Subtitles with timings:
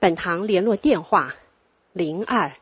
[0.00, 1.34] 本堂联络电话：
[1.92, 2.52] 零二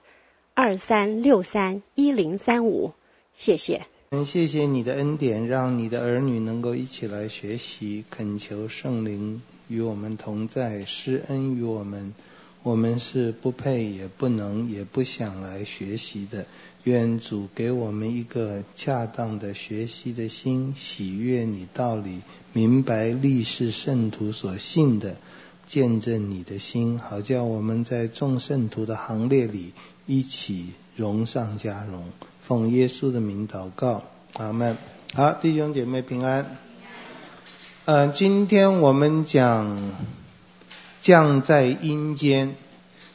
[0.54, 2.94] 二三六三一零三五。
[3.36, 3.86] 谢谢。
[4.26, 12.12] 谢谢你的恩典，让你的儿女能够一起来学习，恳求圣灵与我们同在，施恩于我们。
[12.64, 16.44] 我们是不配，也不能，也不想来学习的。
[16.82, 22.18] 愿主给我们一个恰当的学习的心，喜悦你道理，
[22.52, 25.16] 明白历世圣徒所信的。
[25.68, 29.74] 见证你的心，好叫我们在众圣徒的行列里
[30.06, 32.04] 一起荣上加荣。
[32.46, 34.02] 奉耶稣的名祷告，
[34.32, 34.78] 阿门。
[35.12, 36.56] 好，弟兄姐妹平安。
[37.84, 39.92] 嗯、今天我们讲
[41.02, 42.54] 降在阴间，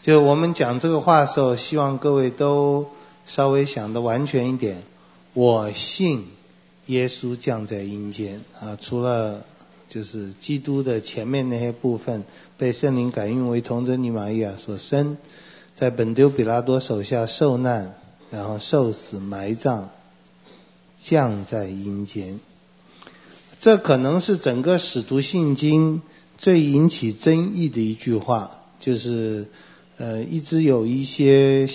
[0.03, 2.91] 就我们讲这个话的时候，希望各位都
[3.25, 4.83] 稍微想的完全一点。
[5.33, 6.27] 我信
[6.85, 9.43] 耶稣降在阴间啊，除了。
[9.93, 12.23] 就是基督的前面那些部分
[12.57, 15.17] 被圣灵感应为童贞女玛利亚所生，
[15.75, 17.93] 在本丢彼拉多手下受难，
[18.31, 19.89] 然后受死埋葬，
[20.99, 22.39] 降在阴间。
[23.59, 26.01] 这可能是整个使徒信经
[26.39, 29.45] 最引起争议的一句话，就是
[29.97, 31.69] 呃一直有一些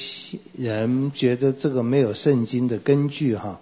[0.56, 3.60] 人觉得这个没有圣经的根据哈。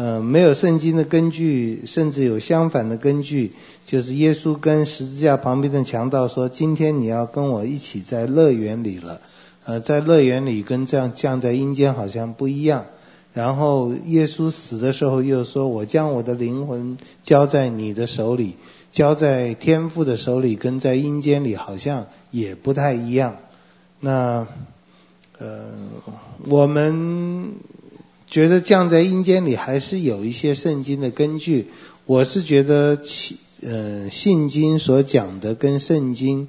[0.00, 3.52] 呃，没有圣经的根据，甚至有相反的根据，
[3.84, 9.20] 就是耶稣跟十字架旁边的强盗说：“今天你要跟我一起在乐园里了。”
[9.66, 12.86] 呃，在乐园里跟这样降在阴间好像不一样。
[13.34, 18.56] 然后耶稣死的时候又说：“我将我的灵魂交在你的手里，
[18.92, 23.36] 交在天父的手里，跟在阴间里好像也不太一样。”
[24.00, 24.46] 那
[25.38, 25.66] 呃，
[26.46, 27.50] 我们。
[28.30, 31.66] 觉得降在阴间里还是有一些圣经的根据。
[32.06, 33.00] 我是觉得，
[33.60, 36.48] 呃，信经所讲的跟圣经，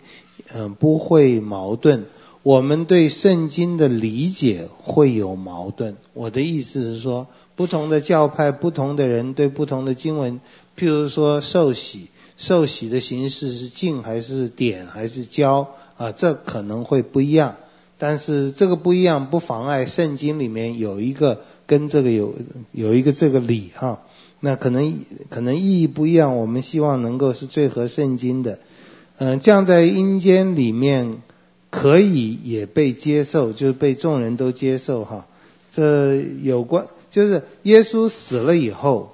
[0.53, 2.06] 嗯、不会矛盾。
[2.44, 5.97] 我们对圣经的理解会有矛盾。
[6.14, 10.40] 我的意思是说，不同的教派、不同的人对不同的经文，
[10.78, 17.56] 譬如说受洗，受洗的形式是浸还是点还是浇啊，这可能会不一样。
[17.98, 21.42] 但是这个不一样不妨碍圣经里面有一个。
[21.72, 22.36] 跟这个有
[22.74, 24.02] 有一个这个理哈，
[24.42, 28.59] 那可能可能意义不一样，我们希望能够是最合圣经的。
[29.18, 31.22] 嗯，降在阴间里面
[31.70, 35.28] 可以也被接受，就是被众人都接受哈。
[35.72, 39.14] 这有关就是耶稣死了以后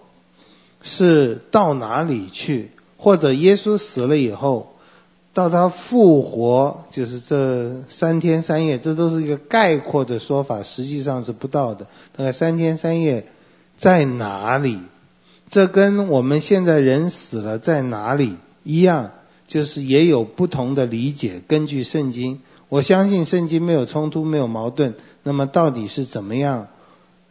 [0.82, 4.74] 是到哪里去，或者耶稣死了以后。
[5.38, 11.86] 到他复活，就是这三天三夜，这都是一个概括的说法，实际上是不到的。
[12.16, 13.28] 那个三天三夜
[13.78, 14.80] 在哪里？
[15.48, 19.12] 这跟我们现在人死了在哪里一样，
[19.48, 21.40] 就是也有不同的理解。
[21.48, 24.96] 根据圣经，我相信圣经没有冲突，没有矛盾。
[25.22, 26.70] 那么到底是怎么样？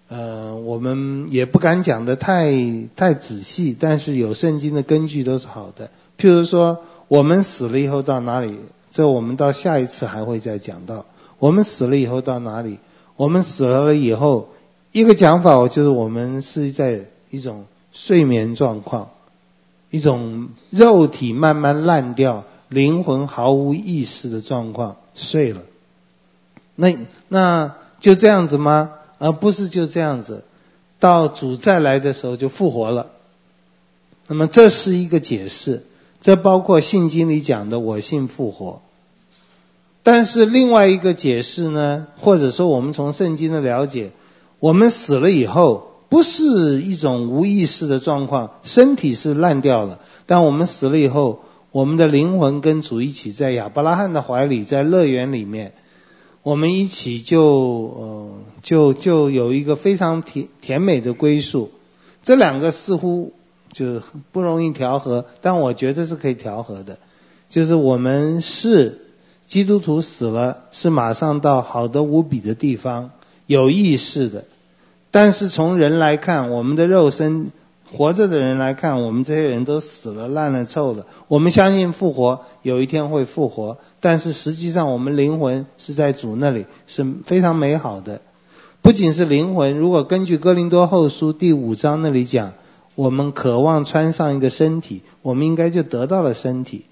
[0.06, 2.52] 呃，我们也不敢讲得太
[2.94, 5.90] 太仔细，但是有圣经的根据都是好的。
[6.16, 6.84] 譬如说。
[7.08, 8.58] 我们死了以后到哪里？
[8.90, 11.06] 这我们到下一次还会再讲到。
[11.38, 12.78] 我们死了以后到哪里？
[13.16, 14.48] 我们死了以后，
[14.90, 19.10] 一个讲法就是我们是在一种睡眠状况，
[19.90, 25.60] 一种肉体慢慢烂掉，灵魂毫无意识的状况，睡了。
[26.74, 26.96] 那
[27.28, 28.92] 那就这样子吗？
[29.18, 30.44] 而不是就这样子，
[30.98, 33.08] 到主再来的时候就复活了。
[34.26, 35.84] 那么这是一个解释。
[36.26, 38.82] 这包括信经里讲的“我信复活”，
[40.02, 44.10] 但是另外一个解释呢，或者说我们从圣经的了解，
[44.58, 55.74] 我们死了以后不是一种无意识的状况，身体是烂掉了，但我们死了以后，我们的灵魂跟主一起在亚伯拉罕的怀里，在乐园里面，
[56.42, 58.30] 我们一起就呃
[58.64, 61.70] 就就有一个非常甜甜美的归宿，
[62.24, 63.32] 这两个似乎。
[63.76, 64.00] 就
[64.32, 66.96] 不容易调和，但我觉得是可以调和的。
[67.50, 69.02] 就是我们是
[69.46, 73.10] 基督徒死了，是马上到好的无比的地方，
[73.44, 74.44] 有意识的。
[75.10, 77.50] 但是从人来看，我们的肉身
[77.92, 81.04] 活着的人来看，我们这些人都死了、烂了、臭了。
[81.28, 88.22] 我们相信复活，有一天会复活，但是实际上我们灵魂是在主那里，是非常美好的。
[88.80, 92.54] 不仅是灵魂，如果根据哥林多后书第五章那里讲，
[92.96, 96.86] 我们渴望穿上一个身体，我们应该就得到了身体。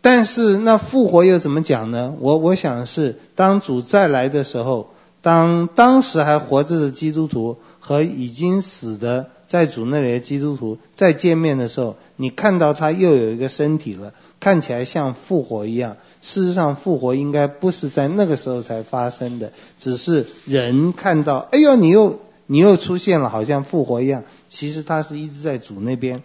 [0.00, 2.14] 但是那复活又怎么讲呢？
[2.18, 4.88] 我我想是当主再来的时候，
[5.22, 15.96] 当当时还活着的基督徒和已经死的在主那里的基督徒再见面的时候，你看到他又有一个身体了，看起来像复活一样。
[16.22, 24.22] 事实上，复活应该不是在那个时候才发生的，只是人看到，哎呦，你又你又出现了，好像复活一样。
[24.48, 26.22] 其实他是一直在主那边。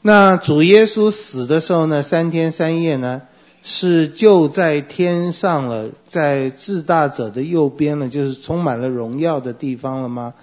[0.00, 3.22] 那主耶稣死的时候呢，三天三夜呢，
[3.62, 10.34] 是就在天上了，在至大者的右边了，就是充满了荣耀的地方了吗？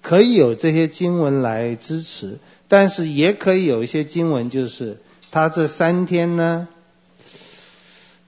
[0.00, 2.38] 可以有这些经文来支持，
[2.68, 4.98] 但是也可以有一些经文，就是
[5.30, 6.66] 他这三天呢。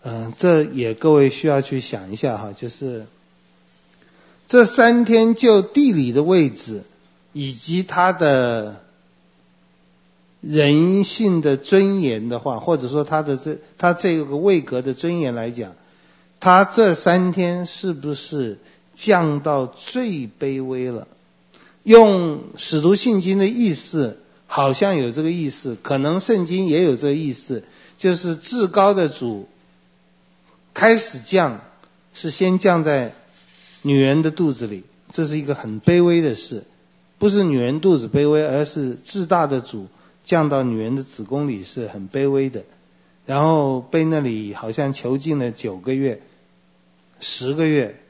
[0.05, 3.07] 嗯，这也各位需要去想一下哈，就是
[4.47, 6.83] 这三天就地理的位置
[7.35, 8.81] 以及他的
[10.41, 15.75] 人性的尊严的话，或者说他的这他这个位格的尊严来讲，
[16.41, 18.59] 他这三天是不是
[18.95, 21.07] 降到最卑微了？
[21.83, 27.65] 用使徒信经的意思，好像有这个意思，可能圣经也有这个意思，
[27.99, 29.49] 就是至高的主。
[30.73, 31.61] 开始降，
[32.15, 33.15] 是先降在
[33.83, 34.83] 女人的肚子里，
[35.13, 36.65] 这是一个很卑微的事，
[37.19, 39.87] 不是女人肚子卑微，而是至大的主
[40.25, 42.65] 降到女人的子宫里是很卑微的，
[43.27, 46.21] 然后被那里好像囚禁了九个月、
[47.21, 48.01] 十个月，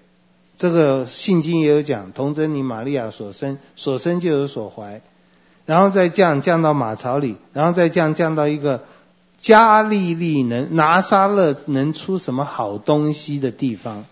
[0.57, 5.03] 这个圣经也有讲，童贞女玛利亚所生，所生就有所怀，
[5.67, 8.85] 然后再降降到马槽里，然后再降降到一个。
[9.37, 14.07] 加利利能拿撒勒能出什么好东西的地方，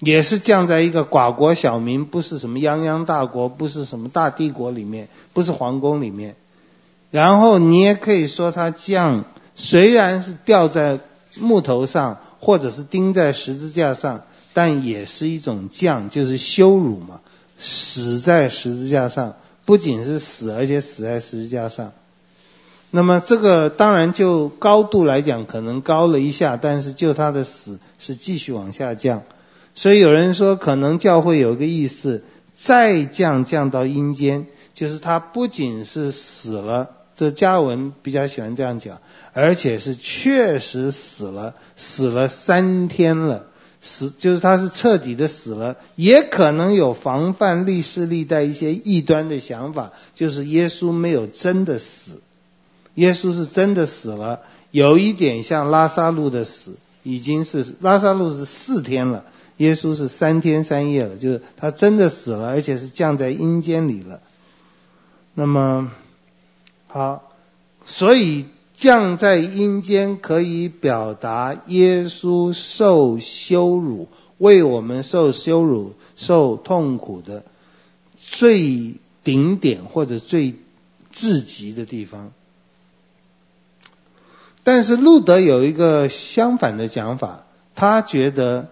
[0.00, 6.36] 也是降在一个寡国小民，不是什么泱泱大国，不是什么大帝国里面，不是皇宫里面。
[7.10, 9.24] 然后你也可以说他降，
[9.54, 11.00] 虽然是吊在
[11.38, 14.22] 木头上，或者是钉在十字架上，
[14.54, 17.20] 但也是一种降，就是羞辱嘛，
[17.58, 19.36] 死在十字架上，
[19.66, 21.92] 不仅是死，而且死在十字架上。
[22.90, 29.22] 那么这个当然就高度来讲可能高了一下，但是就他的死是继续往下降，
[29.74, 32.24] 所以有人说可能教会有个意思，
[32.54, 39.00] 再降降到阴间，就是他不仅是死了，这加文比较喜欢这样讲，
[39.32, 43.46] 而且是确实死了，死了三天了，
[43.80, 52.20] 死就是他是彻底的死了，也可能有防范历世历代一些异端的想法，就是耶稣没有真的死。
[52.94, 54.40] 耶稣是真的死了，
[54.72, 59.24] 有一点像拉撒路的死，已经是拉撒路是四天了，
[59.60, 64.22] 耶稣是三天三夜了，就是他真的死了，而且是降在阴间里了。
[65.34, 65.92] 那么
[66.86, 67.30] 好，
[67.84, 74.08] 所以降在阴间可以表达耶稣受羞辱，
[74.38, 77.44] 为我们受羞辱、受痛苦的
[78.16, 80.54] 最顶点或者最
[81.12, 82.32] 至极的地方。
[84.62, 88.70] 但是路德有一个相反的讲法，他觉得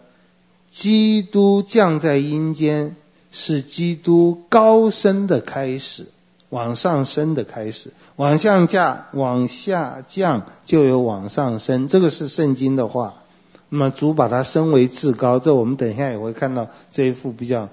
[0.70, 2.96] 基督降在阴间
[3.32, 6.06] 是基督高升的开始，
[6.48, 13.22] 往上升的开始，往下降，往下降就有往上升，这个是圣经的话。
[13.68, 17.68] 那么主把它升为至高，这我们等一下也会看到这一幅比较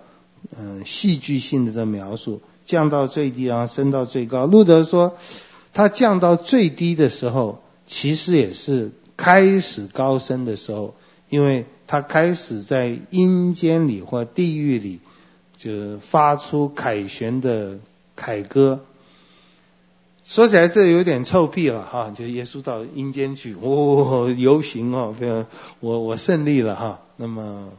[0.60, 4.46] 嗯、戏剧性的这描述，降到最低，然后升到最高。
[4.46, 5.18] 路德说，
[5.74, 7.62] 他降到最低的时候。
[7.88, 10.96] 其实也是开始高升的时候，
[11.30, 15.00] 因为他开始在阴间里或地狱里，
[15.58, 17.80] 就发出凯旋的
[18.16, 18.82] 凯歌。
[20.28, 25.46] 说起来这有点臭屁了哈，就耶稣到阴间去，哦，游行哦，非常
[25.80, 27.02] 我我胜利了哈。
[27.18, 27.70] 那么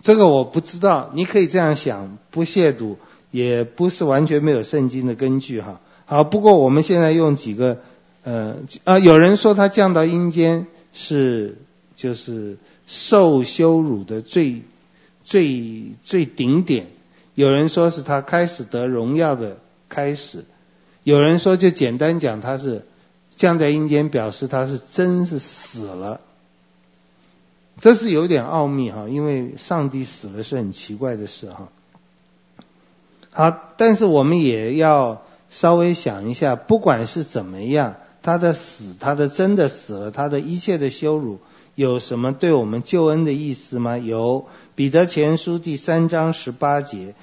[0.00, 2.96] 这个我不知道，你可以这样想，不亵渎，
[3.30, 5.80] 也不是完全没有圣经的根据哈。
[6.04, 7.78] 好，不过我们现在用几个。
[8.24, 11.58] 呃啊，有人说他降到阴间是
[11.96, 12.56] 就是
[12.92, 14.60] 受羞辱的最
[15.24, 16.88] 最最顶点，
[17.34, 19.56] 有人说是他开始得荣耀的
[19.88, 20.44] 开始，
[21.02, 22.84] 有人说就简单讲他是
[23.34, 26.20] 降在阴间，表示他是真是死了，
[27.80, 31.70] 这是有点奥秘哈，因为上帝死了是很奇怪的事哈。
[33.30, 41.38] 好，但是我们也要稍微想一下，不管是怎么样，他的死，他的真的死了，他的一切的羞辱，
[41.74, 43.96] 有什么对我们救恩的意思吗？
[43.96, 47.14] 有，彼得前书第三章十八节，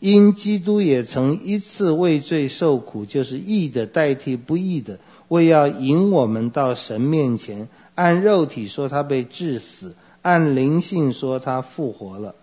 [0.00, 4.98] 因基督也曾一次为罪受苦，就是义的代替不义的，
[5.28, 7.68] 为要引我们到神面前。
[7.94, 12.34] 按肉体说他被治死，按灵性说他复活了。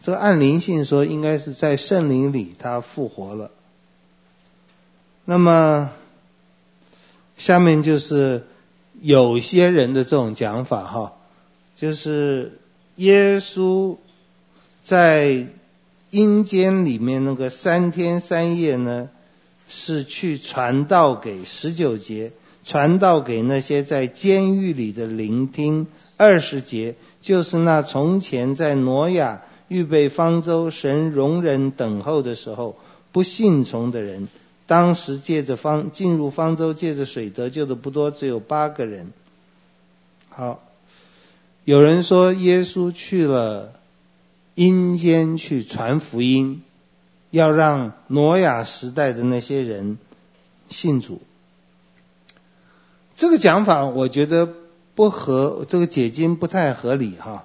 [0.00, 3.50] 这个按灵性说，应该是在圣灵里他复活了。
[5.24, 5.90] 那么，
[7.36, 8.46] 下面就是
[9.04, 11.12] 有些人的这种讲法哈，
[11.76, 12.58] 就是
[12.96, 13.98] 耶稣
[14.82, 15.46] 在
[16.08, 19.10] 阴间里面那个三天三夜呢，
[19.68, 22.32] 是去传道给十九节，
[22.64, 32.78] 传道给那些在监狱里的聆听二十节，就是那从前在挪亚预备方舟，神容忍等候的时候
[33.12, 34.28] 不信从的人。
[34.66, 39.12] 当时借着方进入方舟，借着水得救的不多，只有八个人。
[40.30, 40.62] 好，
[41.64, 43.72] 有人说耶稣去了
[44.54, 46.62] 阴间去传福音，
[47.30, 49.98] 要让挪亚时代的那些人
[50.70, 51.20] 信主。
[53.14, 54.48] 这个讲法我觉得
[54.94, 57.44] 不合，这个解经不太合理哈。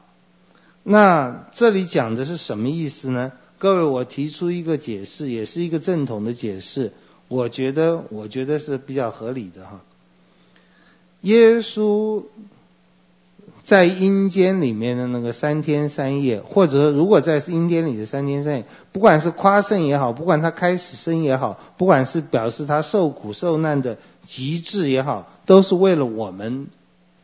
[0.84, 3.34] 那这里讲的是什么意思呢？
[3.58, 6.94] 各位，我提出一个解释，也是一个正统的解释。
[7.30, 9.82] 我觉得，我觉得是比较合理的哈。
[11.22, 12.24] 耶稣
[13.64, 26.68] 在阴间里面的那个三天三夜，或者如果在阴间里的三天三夜，不管是夸胜也好，不管他开始生也好，不管是表示他受苦受难的极致也好，都是为了我们，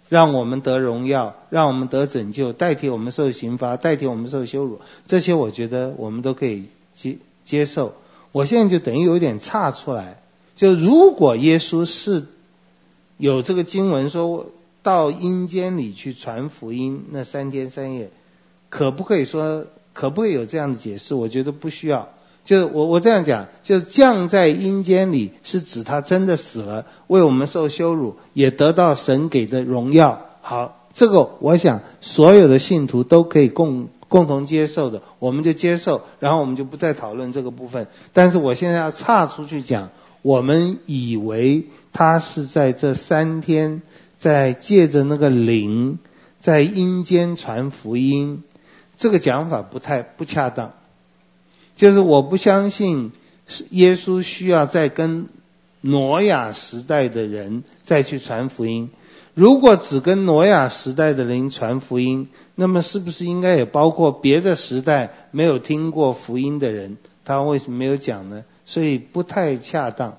[0.08, 7.96] 让我们得荣耀，让我们得拯救，代替我们受刑罚，代替我们受羞辱，这些我觉得我们都可以接接受。
[8.36, 10.22] 我现在就等于有点岔出来，
[10.58, 12.26] 就如果耶稣是
[13.16, 14.48] 有这个经文说
[14.84, 18.12] 到阴间里去传福音，那三天三夜，
[18.68, 21.16] 可不可以说可不可以有这样的解释？
[21.16, 22.10] 我觉得不需要。
[22.44, 30.26] 就是我我这样讲，就是降在阴间里是指他真的死了，为我们受羞辱，也得到神给的荣耀。
[30.42, 33.88] 好，这个我想所有的信徒都可以共。
[34.08, 37.88] 共同接受的，我们就接受，然后我们就不再讨论这个部分。
[38.14, 39.90] 但是我现在要岔出去讲，
[40.22, 43.82] 我们以为他是在这三天，
[44.18, 46.00] 在借着那个灵，
[46.40, 48.44] 在阴间传福音，
[48.98, 50.74] 这个讲法不太不恰当。
[51.76, 53.12] 就是我不相信
[53.72, 55.28] 耶稣需要再跟
[55.82, 58.90] 挪亚时代的人再去传福音。
[59.36, 66.98] 如果只跟挪亚时代的人传福音，那么是不是应该也包括别的时代没有听过福音的人？
[67.26, 68.46] 他为什么没有讲呢？
[68.66, 70.18] 所以不太恰当。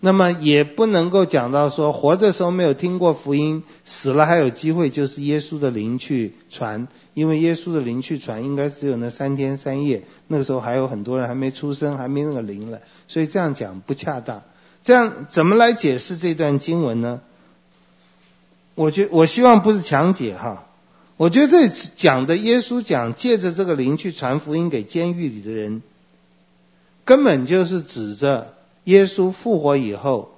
[0.00, 14.42] 那么也不能够讲到说活着时候没有听过福音，死了还有机会，就是耶稣的灵去传，因为耶稣的灵去传应该只有那三天三夜，那个时候还有很多人还没出生，还没那个灵来，所以这样讲不恰当。
[14.82, 17.20] 这样怎么来解释这段经文呢？
[18.74, 20.66] 我觉我希望不是强解哈，
[21.18, 25.82] 我觉得这讲的耶稣讲借着这个灵去传福音给监狱里的人，
[27.04, 30.34] 根本就是指着耶稣复活以后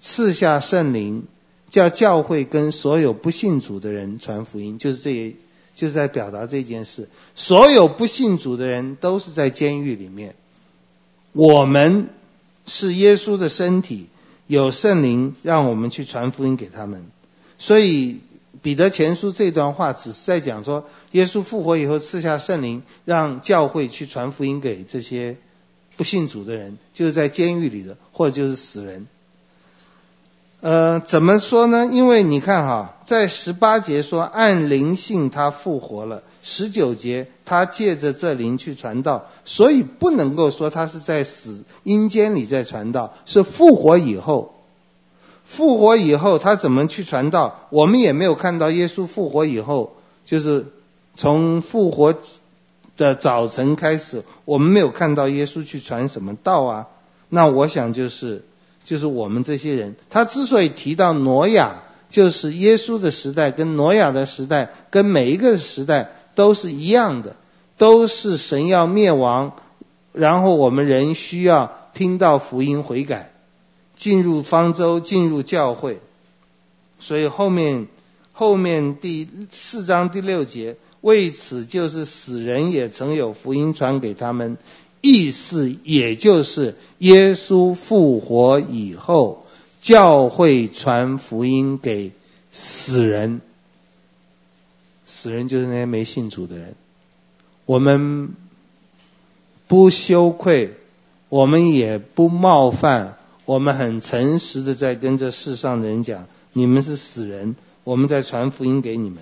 [0.00, 1.24] 赐下圣灵，
[1.70, 5.34] 叫教会跟所有不信主的人传福音，就是这些，
[5.74, 7.08] 就是在表达这件事。
[7.34, 10.34] 所有不信主的人都是在监狱里面，
[11.32, 12.10] 我们
[12.66, 14.08] 是耶稣的身体。
[14.46, 17.06] 有圣灵让我们去传福音给他们，
[17.58, 18.20] 所以
[18.62, 25.36] 彼得前书这段话只是在讲说，耶稣复活以后赐下圣灵，让教会去传福音给这些
[25.96, 29.06] 不信主的人，就是在监狱里的或者就是死人。
[30.64, 31.90] 呃，怎么说呢？
[31.92, 36.22] 因为你看哈，在十八节说按灵性他复活了。
[36.42, 44.54] 十九节，他借着这灵去传道，所以不能够说他是在死阴间里在传道，是复活以后。
[45.44, 47.66] 复活以后他怎么去传道？
[47.68, 49.92] 我们也没有看到耶稣复活以后，
[50.24, 50.64] 就是
[51.14, 52.14] 从复活
[52.96, 56.86] 的早晨开始，我们没有看到耶稣去传什么道啊。
[57.28, 58.46] 那我想就是，
[58.84, 66.12] 就是我们这些人，他之所以提到挪亚，就是耶稣的时代跟挪亚的时代跟每一个时代。
[66.36, 67.36] 都是一样的，
[67.78, 69.52] 都是神要灭亡，
[70.12, 73.32] 然后我们人需要听到福音悔改，
[73.96, 76.00] 进入方舟，进入教会。
[76.98, 77.86] 所以后面
[78.32, 84.56] 后面第四章第六节，为此就是死人也曾有福音传给他们，
[85.06, 89.44] 意思也就是耶稣复活以后，
[89.82, 92.12] 教会传福音给
[92.50, 93.42] 死人。
[95.06, 96.74] 死人就是那些没信主的人。
[97.66, 98.30] 我们
[99.68, 100.72] 不羞愧，
[101.28, 109.18] 我们也不冒犯，我们很诚实的在跟这世上的人讲：你们是死人，我们在传福音给你们。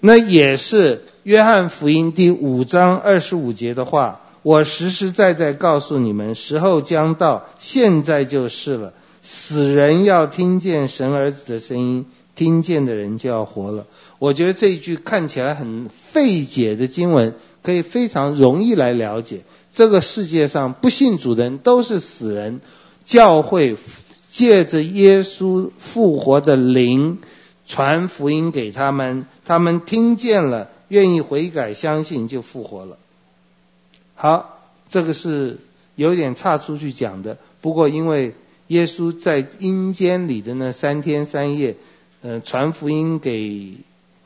[0.00, 4.20] 那也是约翰福音第五章二十五节的话。
[4.48, 8.94] 我实实在在告诉你们，时候将到，现在就是了。
[9.20, 13.84] 死人要听见神儿子的声音，听见的人就要活了。
[14.18, 19.42] 我觉得这一句看起来很费解的经文，可以非常容易来了解。
[19.70, 22.62] 这个世界上不信主的人都是死人，
[23.04, 23.76] 教会
[24.32, 27.18] 借着耶稣复活的灵
[27.66, 32.96] 传福音给他们，他们听见了，愿意悔改相信，就复活了。
[34.20, 34.58] 好，
[34.88, 35.58] 这个是
[35.94, 37.38] 有点岔出去讲的。
[37.60, 38.34] 不过因为
[38.66, 41.76] 耶稣在阴间里的那三天三夜，
[42.22, 43.74] 呃，传福音给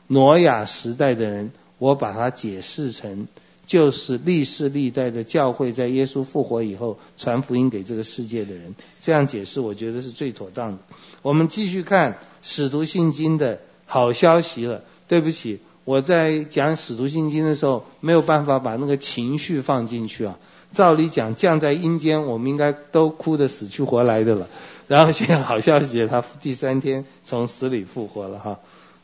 [0.07, 3.27] 挪亚时代的人，我把它解释成
[3.67, 8.73] 就是历世历代的教会在耶稣复活以后传福音给这个世界的人。
[8.99, 10.79] 这样解释我觉得是最妥当的。
[11.21, 14.83] 我们继续看使徒信经的好消息了。
[15.05, 15.59] 对不起。
[15.85, 20.37] 我在讲使徒信经的时候，没有办法把那个情绪放进去啊。
[20.71, 24.47] 照理讲，降在阴间，我们应该都哭得死去活来的了。
[24.87, 28.59] 然后现在好消息，他第三天从死里复活了哈。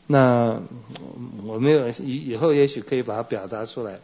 [0.06, 0.60] 那
[1.46, 4.00] 我没有以以后也许可以把它表达出来。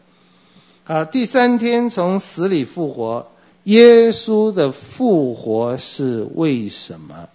[0.85, 3.29] 啊，第三天从死里复活，
[3.65, 7.29] 耶稣的复活是为什么？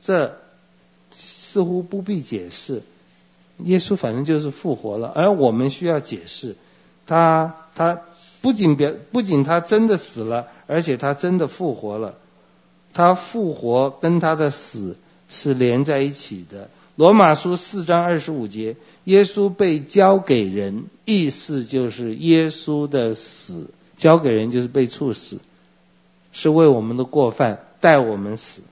[0.00, 0.38] 这
[1.12, 2.82] 似乎不必解释。
[3.58, 6.56] 耶稣反正就是复活了，而我们需要解释，
[7.06, 8.00] 他他
[8.40, 12.16] 不仅表不仅他真的死了，而且他真的复活了。
[12.92, 14.96] 他复活跟他的死
[15.28, 16.68] 是连在一起的。
[16.96, 25.38] 罗马书四章二十五节，耶稣被交给人，意思就是耶稣的死交给人就是被处死，
[26.32, 28.62] 是为我们的过犯代我们死。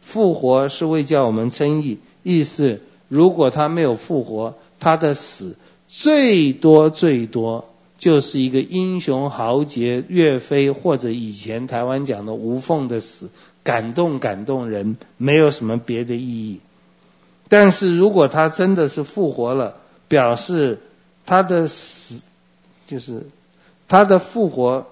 [0.00, 2.80] 复活是为叫我们称义，意思。
[3.12, 13.28] 如果他没有复活，他的死最多最多就是一个英雄豪杰岳飞或者以前台湾讲的吴凤的死，
[13.64, 16.60] 感动感动人，没有什么别的意义。
[17.50, 19.76] 但是如果他真的是复活了，
[20.08, 20.80] 表示
[21.26, 22.22] 他的死
[22.86, 23.26] 就是
[23.88, 24.86] 他的复活，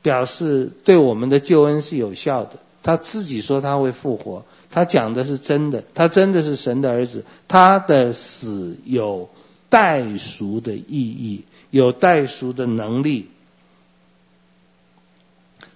[0.00, 2.50] 表示对我们的救恩是有效的。
[2.84, 4.44] 他自己说他会复活。
[4.74, 9.30] 他讲的是真的，他真的是神的儿子，他的死有
[9.68, 13.30] 代赎的意义，有代赎的能力。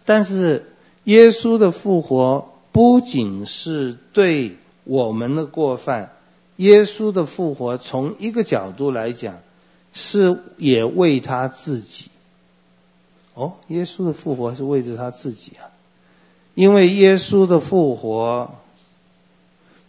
[0.04, 0.64] 但是
[1.04, 6.11] 耶稣的复活不仅是对我们的过犯，
[6.56, 9.38] 耶稣的复活从一个角度来讲，
[9.92, 12.11] 是也为他自己。
[13.34, 15.70] 哦，耶稣的复活是为着他自己啊，
[16.56, 18.56] 因为耶稣的复活。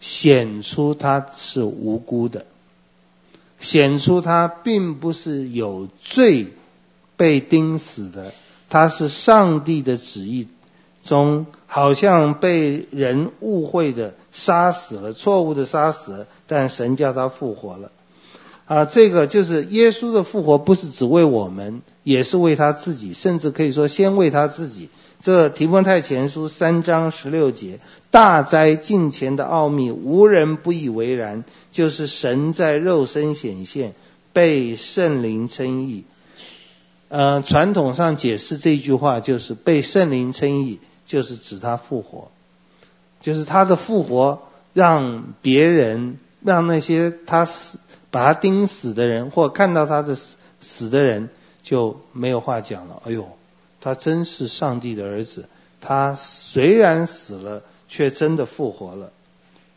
[0.00, 2.46] 显出他是无辜的，
[3.58, 6.48] 显出他并不是有罪
[7.16, 8.32] 被钉死的，
[8.68, 10.48] 他是上帝的旨意
[11.04, 17.92] 中好像被人误会的杀死了，错误的杀死了，但神叫他复活了。
[18.70, 24.90] 啊，这个就是耶稣的复活，不是只为我们，也是为他自己，甚至可以说先为他自己。
[25.20, 27.80] 这提摩太前书三章十六节，
[28.12, 33.94] 大灾近前的奥秘，无人不以为然，就是神在肉身显现，
[34.32, 36.04] 被圣灵称义。
[37.08, 42.30] 呃，传统上解释这句话，就是被圣灵称义，就是指他复活，
[43.20, 44.42] 就是他的复活，
[44.74, 47.80] 让别人，让那些他死
[48.10, 51.28] 把他钉死的人，或看到他的死死的人，
[51.62, 53.02] 就没有话讲了。
[53.04, 53.28] 哎呦！
[53.82, 55.48] 他真是上帝的儿子，
[55.80, 59.10] 他虽然死了，却真的复活了。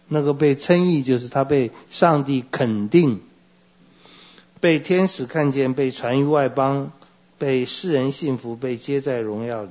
[0.09, 3.21] 那个被称义，就是他被上帝肯定，
[4.59, 6.91] 被天使看见，被传于外邦，
[7.37, 9.69] 被世人信服，被接在荣耀里。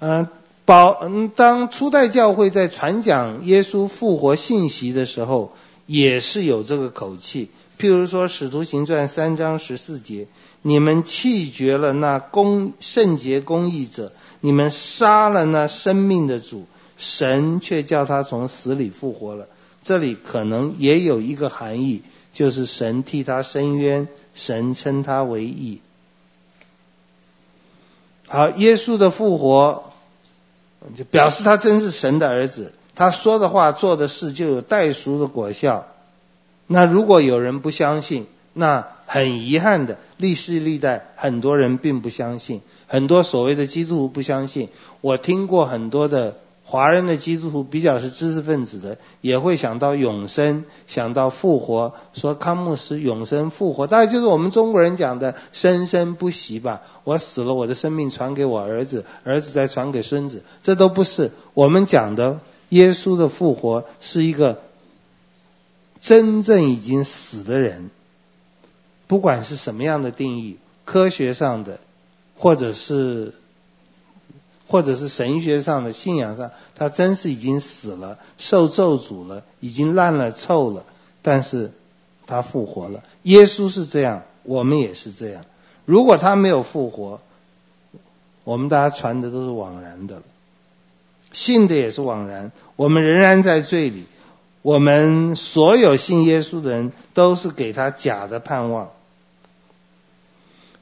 [0.00, 0.26] 嗯，
[0.64, 5.52] 保嗯，当初代教会在传讲耶稣复活信息的时候，
[5.86, 7.50] 也是有这个口气。
[7.78, 10.26] 譬如说《使徒行传》三章十四节。
[10.66, 16.64] 你们弃绝了那公圣洁公义者，你们杀了那生命的主，
[16.96, 19.46] 神却叫他从死里复活了。
[19.82, 22.00] 这里可能也有一个含义，
[22.32, 25.82] 就是神替他伸冤，神称他为义。
[28.26, 29.92] 好，耶稣的复活
[30.96, 35.86] 就表示他真是神的儿子，他说的话、做的事就有代赎的果效。
[36.66, 44.68] 那如果有人不相信，那很遗憾的，历世历代很多人并不相信，很多所谓的基督徒不相信。
[45.00, 46.36] 我听过很多的。
[46.66, 56.80] 华人的基督徒比较是知识分子的，也会想到永生，想到复活，说康牧师永生复活，大概就是我们中国人讲的生生不息吧。
[57.04, 62.40] 我死了，我的生命传给我儿子，儿子再传给孙子，这都不是我们讲的。
[62.74, 64.62] 耶稣的复活是一个
[66.00, 67.90] 真正已经死的人，
[69.06, 71.78] 不管是什么样的定义，科学上的，
[72.36, 73.34] 或者是。
[74.66, 80.84] 或者是神学上的信仰上，他真是已经死了，受咒诅了，已经烂了臭了，
[81.20, 81.70] 但是
[82.26, 83.04] 他复活了。
[83.24, 85.44] 耶稣是这样，我们也是这样。
[85.84, 87.20] 如果他没有复活，
[88.42, 90.22] 我们大家传的都是枉然的，
[91.34, 92.50] 信的也是枉然。
[92.76, 94.06] 我们仍然在罪里，
[94.62, 98.92] 我们所有信耶稣的人都是给他假的盼望。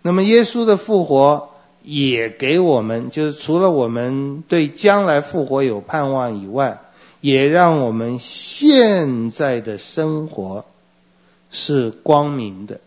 [0.03, 1.49] 那么耶稣的复活。
[1.85, 6.79] 也给我们，就是除了我们对将来复活有盼望以外，
[7.21, 10.65] 也让我们现在的生活
[11.51, 12.79] 是光明的。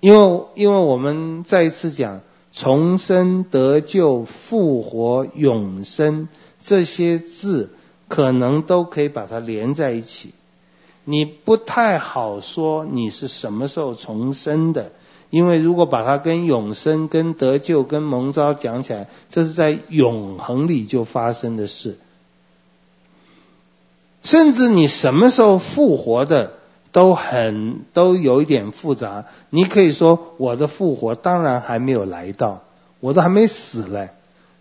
[0.00, 2.22] 因为，因为我们再一次讲
[2.58, 6.26] 重生、得救、复活、永生
[6.60, 7.70] 这些字，
[8.08, 10.34] 可能都可以把它连在一起。
[11.04, 14.90] 你不太好说你是什么时候重生的。
[15.30, 21.96] 因为如果把它跟永生、跟得救、跟蒙召讲起来，这是在永恒里就发生的事。
[24.24, 26.54] 甚至你什么时候复活的，
[26.92, 29.26] 都很都有一点复杂。
[29.50, 32.62] 你可以说我的复活当然还没有来到，
[33.00, 34.10] 我都还没死嘞。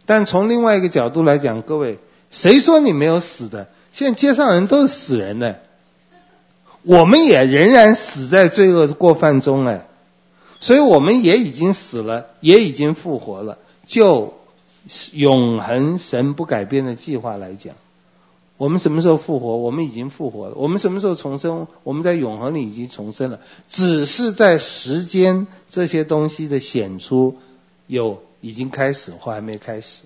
[0.06, 2.00] 但从另外一个角度来讲，各位，
[2.32, 3.68] 谁说你没有死的？
[3.92, 5.60] 现在街上人都是死人的，
[6.84, 9.86] 我们也仍然死在罪恶的过犯中哎。
[10.60, 13.58] 所以我们也已经死了，也已经复活了。
[13.86, 14.34] 就
[15.14, 17.76] 永恒神不改变的计划来讲，
[18.58, 19.58] 我们什么时候复活？
[19.58, 20.56] 我们已经复活了。
[20.56, 21.68] 我们什么时候重生？
[21.84, 23.40] 我们在永恒里已经重生了。
[23.70, 27.38] 只是在时间这些东西的显出，
[27.86, 30.04] 有已经开始或还没开始。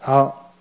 [0.00, 0.52] 好，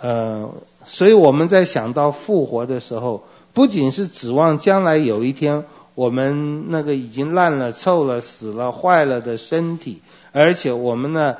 [0.00, 0.52] 呃，
[0.86, 5.64] 所以我们在想到复活的时候，不仅是指望将来有一天。
[5.94, 10.00] 我们那个已经烂了、臭了、死了、坏了的身体，
[10.32, 11.36] 而且我们呢，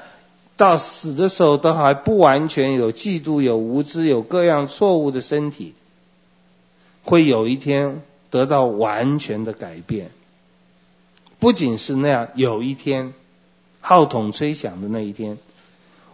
[0.56, 5.74] 到死的时候都还不完全有嫉妒、有无知、有各样错误的身体，
[7.02, 10.10] 会有一天得到完全的改变。
[11.38, 13.14] 不仅是那样，有一天
[13.80, 15.38] 号筒吹响的那一天，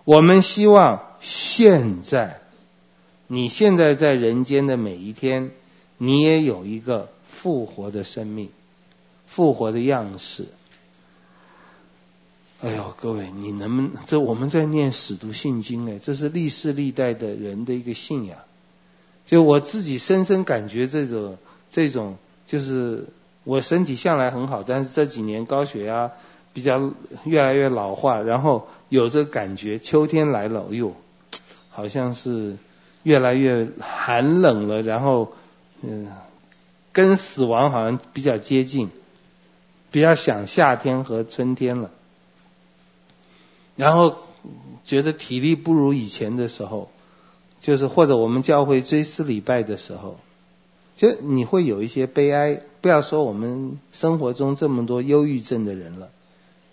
[0.04, 2.40] 我们希望现在，
[3.26, 5.50] 你现在在人间的每一天，
[5.98, 7.08] 你也有一个。
[7.30, 8.48] 复活的生命，
[9.28, 10.46] 复活的样式。
[12.60, 13.92] 哎呦，各位，你能不能？
[14.06, 18.38] 这我们在念使徒信经哎，这是历世历代的人的一个信仰。
[19.26, 21.38] 就我自己深深感觉，这种
[21.70, 22.16] 这种
[22.46, 23.06] 就是
[23.44, 26.10] 我身体向来很好，但是这几年高血压
[26.52, 26.92] 比较
[27.24, 30.94] 越来越老化，然后有这感觉，秋天来了，哎呦，
[31.70, 32.56] 好像是
[33.04, 35.32] 越来越寒冷了，然后
[35.82, 36.08] 嗯。
[36.90, 38.90] 跟死亡好像比较接近，
[39.92, 41.92] 比较想夏天和春天了。
[43.78, 44.16] 然后
[44.84, 46.90] 觉得体力不如以前的时候，
[47.62, 50.18] 就是或者我们教会追思礼拜的时候，
[50.96, 52.60] 就你会有一些悲哀。
[52.80, 56.10] 不要说我们生活中这么多忧郁症的人了，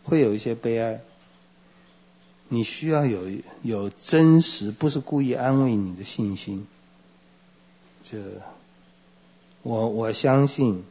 [0.04, 1.00] 会有一些悲哀。
[2.50, 3.22] 你需要有
[3.62, 6.68] 有真实，不是故意安慰你的信心，
[8.04, 8.18] 就。
[9.64, 10.84] 我我相信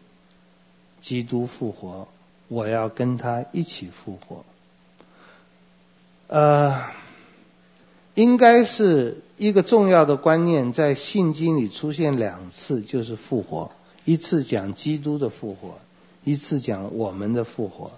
[1.01, 2.09] 基督复活，
[2.49, 4.45] 我要跟他一起复活。
[6.27, 6.85] 呃，
[8.15, 13.71] 应该是一个重要的观念，在信经里出现两次，就是复活，
[14.05, 15.79] 一次讲基督的复活，
[16.25, 17.91] 一次讲我们的复活。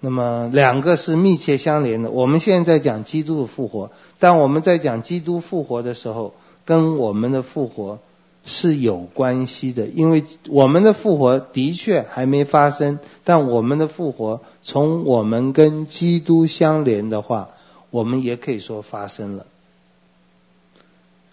[0.00, 2.10] 那么两个是密切相连的。
[2.10, 7.98] 我们现在在讲基督的复活，但我们在讲基督复活的时候，跟我们的复活。
[8.44, 17.48] 是有关系的，因为我们的复活的确还没发生，但我们的复活从我们跟基督相连的话，
[17.90, 19.46] 我们也可以说发生了。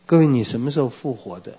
[0.06, 1.54] 各位，你什么时候复活的？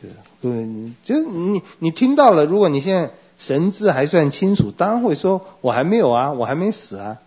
[0.00, 0.10] 对，
[0.42, 7.18] 各位，就是你你听到了，如果你现在神志还算清楚，当然会说我还没有啊，我还没死啊，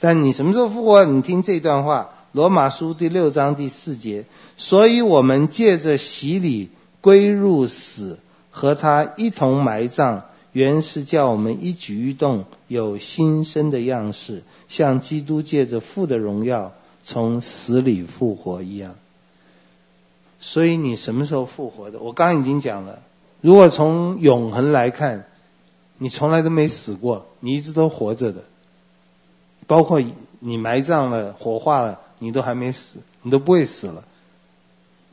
[0.00, 1.04] 但你什么时候复活？
[1.04, 4.24] 你听这段话，《罗马书》第六章第四节。
[4.56, 6.68] 所以我们借着洗礼
[7.00, 8.18] 归入死，
[8.50, 16.72] 和他一同埋葬，原是叫我们一举一动有新生的样式，像基督借着父的荣耀
[17.04, 18.96] 从死里复活一样。
[20.40, 22.00] 所以你什么时候复活的？
[22.00, 22.98] 我刚刚已经讲了。
[23.42, 25.26] 如果从永恒来看，
[25.98, 28.42] 你从来都没死过，你一直都活着的。
[29.68, 30.02] 包括
[30.40, 34.04] 你埋葬了、火化了，你都还没死，你都不会死了。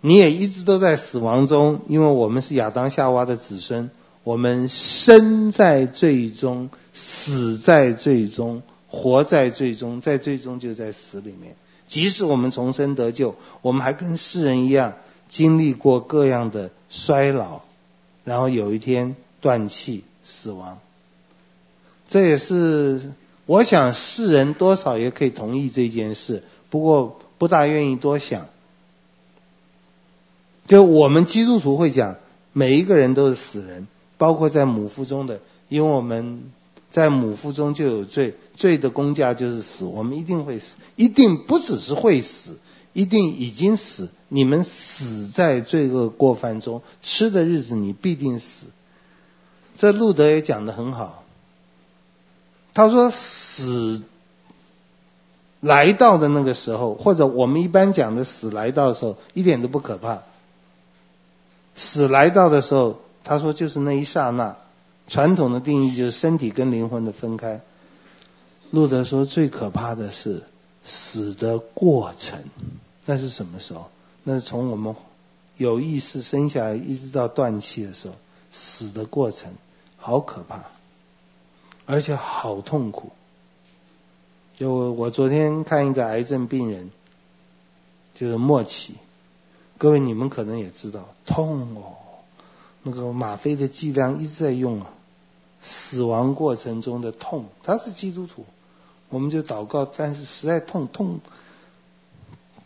[0.02, 3.92] 你也一直都在死亡中，因为我们是亚当夏娃的子孙，
[4.24, 11.56] 我们生在最终，死在最终，活在最终，在最终就在死里面。
[11.86, 14.96] 即使我们重生得救，我们还跟世人一样。
[15.30, 17.62] 经历过各样的衰老，
[18.26, 20.80] 然后有一天断气死亡，
[22.10, 23.14] 这也是
[23.46, 28.48] 我想世人多少也可以同意这件事，不过不大愿意多想。
[30.66, 32.16] 就我们基督徒会讲，
[32.52, 36.52] 每一个人都是死人，包括在母腹中的，因为我们
[36.90, 42.58] 在母腹中就有罪，罪的工价就是死，我们一定会死，一定不只是会死。
[42.94, 48.66] 一定已经死，你们死在罪恶过犯中，吃的日子你必定死。
[49.78, 51.24] 这路德也讲得很好，
[52.74, 54.04] 他说死
[55.62, 60.24] 来到的那个时候，或者我们一般讲的死来到的时候，一点都不可怕。
[61.76, 64.58] 死来到的时候，他说就是那一刹那，
[65.08, 67.62] 传统的定义就是身体跟灵魂的分开。
[68.72, 70.44] 路德说最可怕的是。
[70.84, 72.40] 死的过程，
[73.06, 73.92] 那是什么时候？
[74.24, 74.96] 那是从我们
[75.56, 78.16] 有意识生下来，一直到断气的时候，
[78.52, 79.52] 死的过程
[79.98, 80.64] 好可怕，
[81.86, 83.12] 而且好痛苦。
[84.62, 86.92] 就我昨天看一个癌症病人，
[88.14, 88.94] 就是末期，
[89.80, 91.98] 各位你们可能也知道，痛哦，
[92.84, 94.92] 那个吗啡的剂量一直在用啊，
[95.64, 98.46] 死亡过程中的痛，他是基督徒。
[99.10, 101.22] 我们就祷告，但是实在痛痛，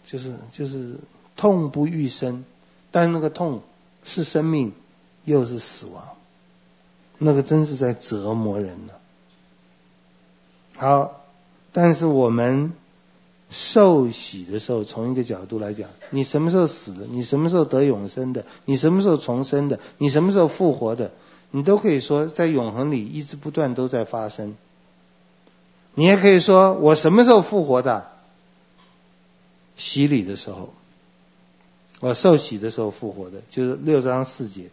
[0.03, 0.97] 就是就是
[1.37, 2.43] 痛不欲生，
[2.91, 3.61] 但那个痛
[4.03, 4.73] 是生命，
[5.23, 6.03] 又是死亡，
[7.19, 8.93] 那个真是在折磨人呢。
[10.75, 11.21] 好，
[11.77, 12.71] 但是我们
[13.49, 17.05] 受洗的时候，从一个角度来讲，你什么时候死的？
[17.05, 18.45] 你什么时候得永生的？
[18.63, 19.81] 你什么时候重生的？
[19.97, 21.11] 你什么时候复活的？
[21.51, 24.55] 你都可以说，在永恒里一直不断都在发生。
[25.95, 28.09] 你也可以说，我什么时候复活的？
[29.75, 30.73] 洗礼的时候，
[31.99, 34.69] 我受洗的时候复活的，就是六章四节。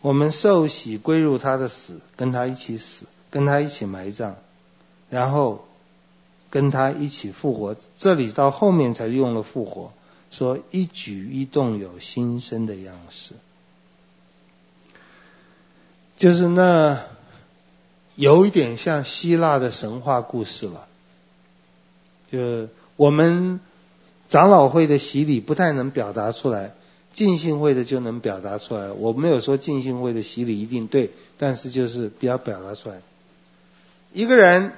[0.00, 4.34] 我们受洗归入他的死，跟他一起死，跟他一起埋葬，
[5.08, 5.64] 然后
[6.54, 7.76] 跟他一起复活。
[7.98, 9.92] 这里到后面才用了复活，
[10.30, 13.34] 说一举一动有新生的样式，
[16.16, 17.00] 就是那。
[18.16, 20.86] 有一点像希腊的神话故事了，
[22.30, 23.58] 就我们
[24.28, 26.74] 长老会的洗礼不太能表达出来，
[27.12, 28.92] 浸信会的就能表达出来。
[28.92, 33.02] 我没有说浸信会的洗礼一定对，但是就是比较表达出来。
[34.12, 34.74] 一个人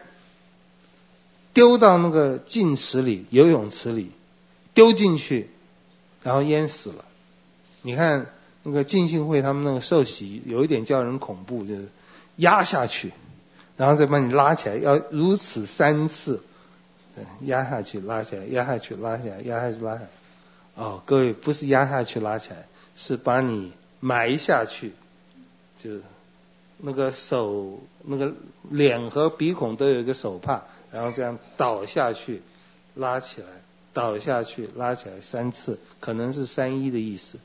[1.57, 4.11] 丢到那个静池里、游泳池里，
[4.75, 5.49] 丢进去，
[6.23, 7.07] 然后淹死了。
[7.81, 8.27] 你看
[8.62, 11.88] 那个浸信会他们那个受洗，有一点叫人恐怖，就是
[12.37, 13.14] 压下去。
[13.79, 16.42] 然后再把你拉起来，要如此三次，
[17.40, 20.09] 压下去拉起来，压下去拉起来，压下去拉起来。
[20.75, 22.66] 哦，各位不是压下去拉起来，
[22.97, 24.92] 是把你埋下去，
[25.79, 25.90] 就
[26.77, 28.35] 那个手、那个
[28.69, 32.42] 脸和鼻孔都有一个手帕，然后这样倒下去，
[32.94, 33.49] 拉起来，
[33.92, 37.38] 倒下去拉起来三次，可能是三一的意思。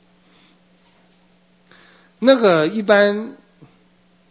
[2.18, 3.32] 那个一般。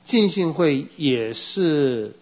[0.03, 2.13] 浸信会也是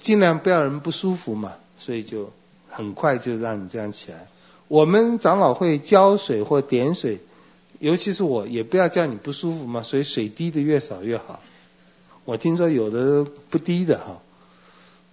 [0.00, 2.32] 尽量不要人不舒服嘛，所以就
[2.68, 4.26] 很快就让你这样起来。
[4.66, 7.20] 我们长老会浇水或点水，
[7.78, 11.40] 尤其是我也不要叫你不舒服嘛，所以水滴的越少越好。
[12.24, 14.20] 我听说有的不滴的哈，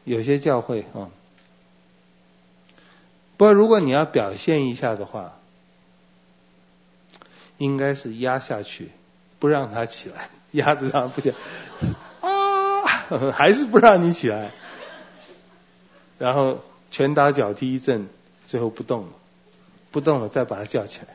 [0.08, 1.10] 有些教会啊。
[3.36, 5.38] 不过如果你要表现一下的话，
[7.58, 8.92] 应该是压下去，
[9.38, 10.30] 不让他起来。
[10.52, 11.36] 压着他不起来，
[12.22, 12.86] 啊，
[13.36, 14.50] 还是不让你起来，
[16.18, 18.08] 然后拳打脚踢一阵，
[18.46, 19.10] 最后不动了，
[19.92, 21.08] 不动了再把他叫起来。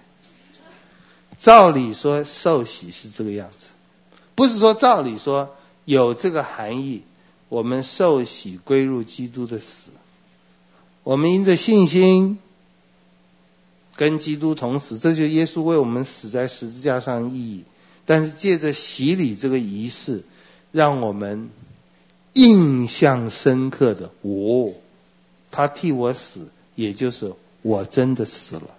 [1.38, 3.70] 照理说受洗是这个样子，
[4.34, 7.02] 不是说照理说有这个含义，
[7.52, 9.90] 我们受洗归入基督的死，
[11.02, 12.38] 我们因着信心
[13.94, 17.64] 跟基督同死，这就是耶稣为我们死在十字架上意义。
[18.06, 20.24] 但是借着洗礼这个仪式，
[20.70, 21.50] 让我们
[22.32, 24.72] 印象深刻的，哦，
[25.50, 28.74] 他替我死，也就是我真的死了，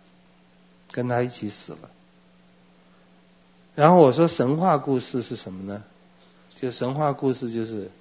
[0.89, 1.91] 跟他一起死了。
[3.75, 5.83] 然后我说神话故事是什么呢？
[6.55, 7.91] 就神话故事就是，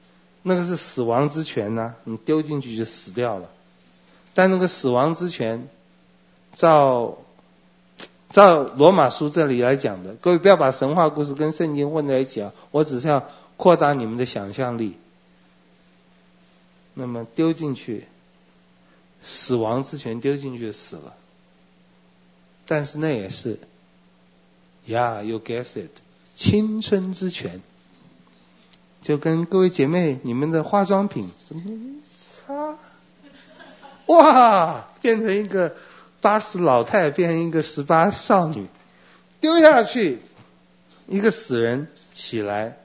[0.43, 3.51] 那个是死亡之泉呢、你丢进去就死掉了。
[4.35, 5.69] 但那个死亡之泉，
[6.55, 7.19] 照
[8.31, 12.53] 照罗马书这里来讲的，各位不要把神话故事跟圣经混在一起啊！
[12.71, 14.97] 我只是要扩大你们的想象力。
[16.95, 18.07] 那么丢进去，
[19.23, 21.15] 死亡之泉丢进去死了，
[22.67, 23.59] 但是那也是。
[24.89, 25.91] yeah，you guess it，
[26.35, 27.61] 青春之泉，
[29.03, 31.31] 就跟各位姐妹，你们的化妆品，
[32.47, 32.79] 擦，
[34.07, 35.75] 哇，变成一个
[36.21, 38.69] 八十老太，变成一个十八少女，
[39.41, 40.21] 丢下去，
[41.09, 42.79] 一个死人起来，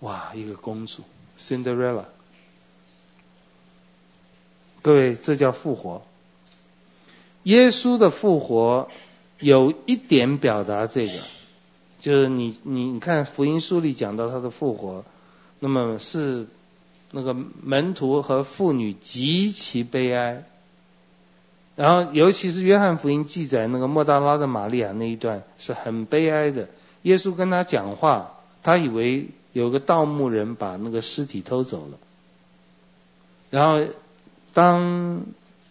[0.00, 1.04] 哇，一个公主
[1.38, 2.04] ，Cinderella，
[4.82, 6.02] 各位，这叫复活，
[7.44, 8.88] 耶稣的复活。
[9.40, 11.12] 有一点表达这个，
[12.04, 15.06] 就是你你你看福音书里讲到他的复活，
[15.58, 16.46] 那么是
[17.12, 20.44] 那个门徒和妇女极其悲哀，
[21.76, 26.68] 然后尤其是约翰福音记载那个莫大拉的玛利亚那一段是很悲哀的。
[27.00, 31.96] 耶稣跟他讲话，他以为有个盗墓人把那个尸体偷走了，
[33.48, 33.82] 然后
[34.52, 35.22] 当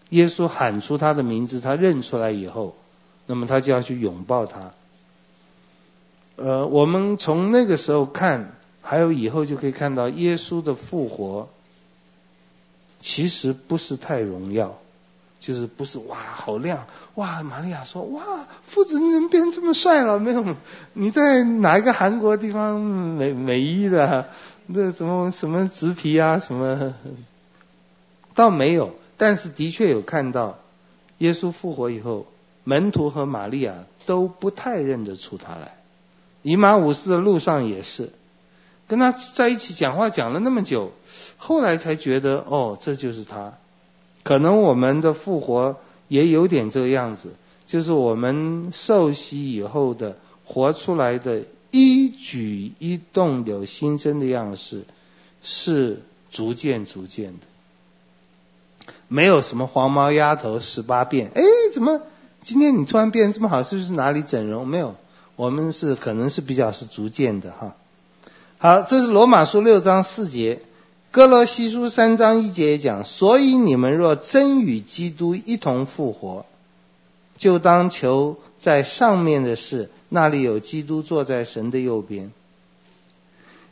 [0.09, 2.75] 耶稣喊出他的名字，他认出来以后。
[3.27, 4.71] 那么他就要去拥抱他。
[6.35, 11.47] 呃，我们从那个时候看，还有以后就可以看到耶稣的复活，
[13.01, 14.79] 其实不是太荣耀，
[15.39, 17.43] 就是不是哇好亮哇。
[17.43, 20.19] 玛利亚说哇，夫子你怎么变这么帅了？
[20.19, 20.43] 没有，
[20.93, 24.29] 你在哪一个韩国地方美美衣的？
[24.65, 26.93] 那怎么什么植皮啊什么？
[28.33, 30.57] 倒没有，但是的确有看到
[31.19, 32.25] 耶稣复活以后。
[32.65, 33.73] 门徒和玛利亚
[34.05, 35.75] 都不太认得出他来，
[36.43, 38.11] 以马忤斯的路上也是，
[38.87, 40.91] 跟他在一起讲话讲了那么久，
[41.37, 43.53] 后来才觉得哦，这就是他。
[44.21, 45.77] 可能我们的复活
[46.07, 47.33] 也有点这个样子，
[47.65, 54.83] 就是我们受洗以后的活出来的一举一动有新生的样式，
[55.41, 56.01] 是
[56.31, 61.41] 逐渐逐渐的，没有什么黄毛丫头十八变，哎，
[61.73, 62.01] 怎么？
[62.43, 64.67] 今天你突然变这么好，是不是哪里整容？
[64.67, 64.95] 没有，
[65.35, 67.75] 我们是可能是比较是逐渐的哈。
[68.57, 70.61] 好，这是罗马书六章四节，
[71.11, 76.45] 哥罗西书三章一节也讲，所以你们若真与基督一同复活，
[77.37, 82.31] 就当求在上面的事，那里有基督坐在神的右边。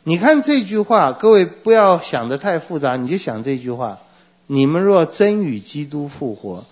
[0.04, 4.00] 你看这句话，各位不要想的太复杂，你就想这句话：
[4.48, 6.66] 你们若真与基督复活。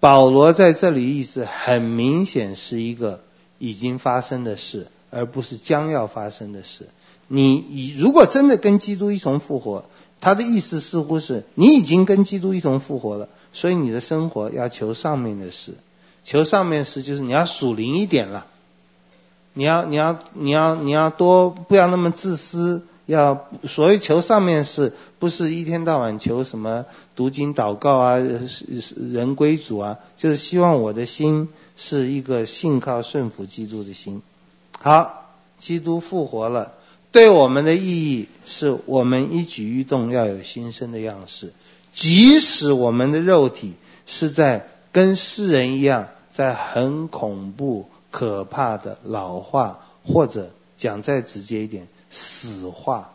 [0.00, 3.20] 保罗在这里意思很明显是一个
[3.58, 6.88] 已经发生的事，而不是将要发生的事。
[7.26, 9.84] 你如果真的跟基督一同复活，
[10.20, 15.74] 他的意思似乎是你已经跟基督一同复活了，所以你的生活要求上面的事，
[16.24, 18.46] 求上面事就是你要属灵一点了，
[19.52, 22.84] 你要你要你要你要多不要那么自私。
[23.06, 26.84] 要所谓求上面是不是一天到晚求什么
[27.16, 29.98] 读经祷告啊，人归主啊？
[30.18, 34.20] 就是希望我的心是一个信靠顺服基督的心。
[34.78, 36.72] 好，基督复活了，
[37.10, 41.54] 对我们的意义是我们一举一动要有新生的样式，
[41.94, 43.72] 即使我们的肉体
[44.04, 51.88] 是在跟世人一样，在很恐怖可怕的老化，或者讲再直接一点。
[52.10, 53.12] 死化，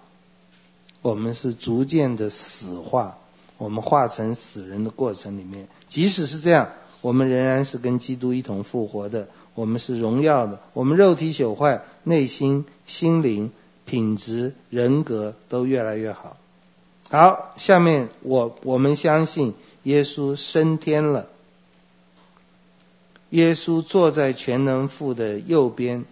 [1.01, 3.17] 我们是逐渐的死化，
[3.57, 6.69] 我们化成死人的过程里面，即使是这样，
[7.03, 13.51] 我们仍然是跟基督一同复活的，我们是荣耀的，我们肉体朽坏，内心、心灵、
[13.83, 16.37] 品质、人格都越来越好。
[17.09, 21.27] 好，下面我我们相信耶稣升天了，
[23.31, 26.05] 耶稣坐在全能父的右边，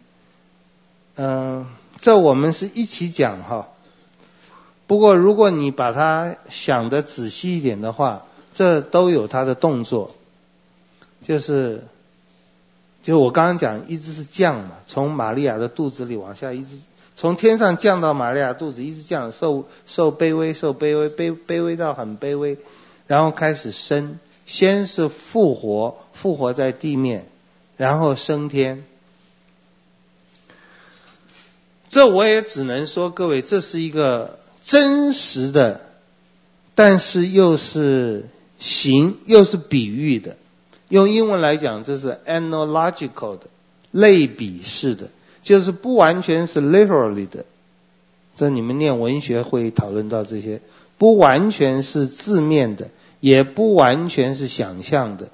[1.16, 1.68] 嗯、
[2.02, 3.70] 这我们是一起讲哈，
[4.88, 10.14] 不过如果你把它想得仔细一点的话，这都有它的动作，
[11.24, 11.84] 就是，
[13.04, 16.80] 就我刚刚讲，一直是降嘛，从玛利亚的肚子里往下，一直
[17.16, 22.58] 从天上降到玛利亚肚子，一直降，受受卑微，受卑微，卑卑微到很卑微，
[23.06, 27.28] 然后开始升，先是复活，复活在地面，
[27.78, 28.84] 然后升天。
[31.90, 35.82] 这我也只能说，各位，这是一个真实的，
[36.74, 40.38] 但是又是形，又是比喻的。
[40.92, 43.48] 用英文来讲，这是 analogical 的，
[43.90, 45.10] 类比式的，
[45.42, 47.46] 就是不完全是 literally 的。
[48.36, 50.62] 这你们念文学会讨论到这些，
[51.00, 52.90] 不完全是字面的，
[53.20, 55.30] 也不完全是想象的，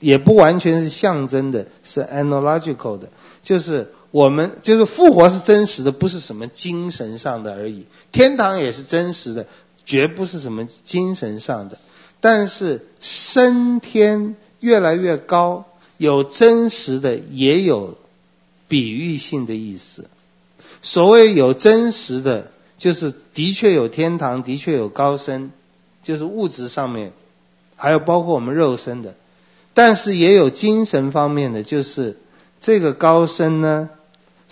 [0.00, 3.10] 也不完全是象征的，是 analogical 的，
[3.44, 3.92] 就是。
[4.12, 7.86] 我们就是复活是真实的，不是什么精神上的而已。
[8.12, 9.46] 天堂也是真实的，
[9.86, 11.78] 绝不是什么精神上的。
[12.20, 15.66] 但是升天越来越高，
[15.98, 17.98] 有真实的，也有
[18.68, 20.06] 比喻性的意思。
[20.80, 25.50] 所谓有真实的，就是的确有天堂，的确有高升，
[26.02, 27.12] 就是物质上面，
[27.76, 29.14] 还有包括我们肉身的。
[29.74, 32.16] 但是也有精神方面的，就是
[32.62, 33.90] 这个高升呢。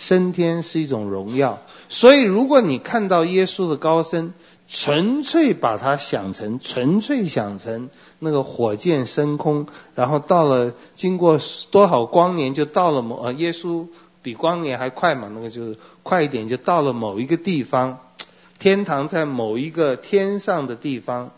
[0.03, 4.33] 升天是一种荣耀，所以如果你看到耶稣的高升，
[4.67, 7.91] 纯粹把它想成，纯粹想成
[8.21, 9.67] 那个火箭升空，
[9.97, 11.41] 然后到了经过
[11.73, 13.89] 多少光年就到了某，呃，耶稣
[14.23, 17.99] 比光年还快嘛，那个就是快一点就到了某一个地方，
[18.59, 21.33] 天堂在某一个天上的地方，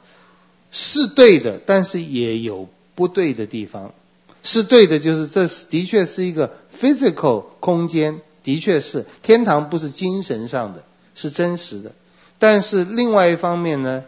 [0.71, 3.95] 是对的，但是也有不对的地方，
[4.43, 8.21] 是对的，就是这的确是一个 physical 空间。
[8.45, 10.83] 的确是，天堂不是精神上的，
[11.15, 11.93] 是真实的。
[12.41, 14.03] 但是另外一方面呢，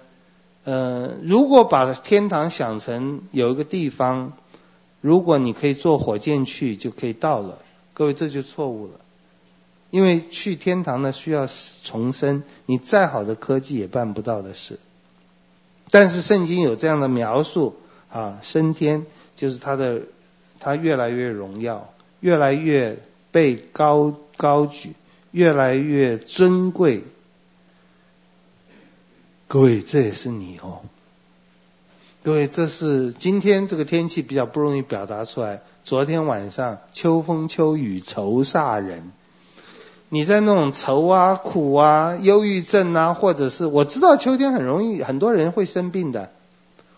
[0.65, 4.33] 呃，如果把天堂想成有一个地方，
[5.01, 7.59] 如果你可以坐火箭去就可以到了，
[7.93, 8.93] 各位这就错误了。
[9.91, 11.47] 因为去天堂呢需要
[11.83, 14.79] 重生，你再好的科技也办不到的事。
[15.91, 17.77] 但是圣经有这样的描述
[18.11, 19.07] 啊，升天
[19.37, 20.03] 就是他的，
[20.59, 22.99] 他越来越荣耀，越来越
[23.31, 24.17] 被高。
[24.37, 24.95] 高举，
[25.31, 27.05] 越来越尊贵。
[29.55, 30.81] 各位，这也是你哦。
[32.25, 35.63] 各位，这是今天这个天气比较不容易表达出来。
[35.85, 39.13] 昨天晚上秋风秋雨愁煞人。
[40.09, 46.31] 你在那种愁啊、苦啊、忧郁症啊，或者是我知道秋天很容易很多人会生病的，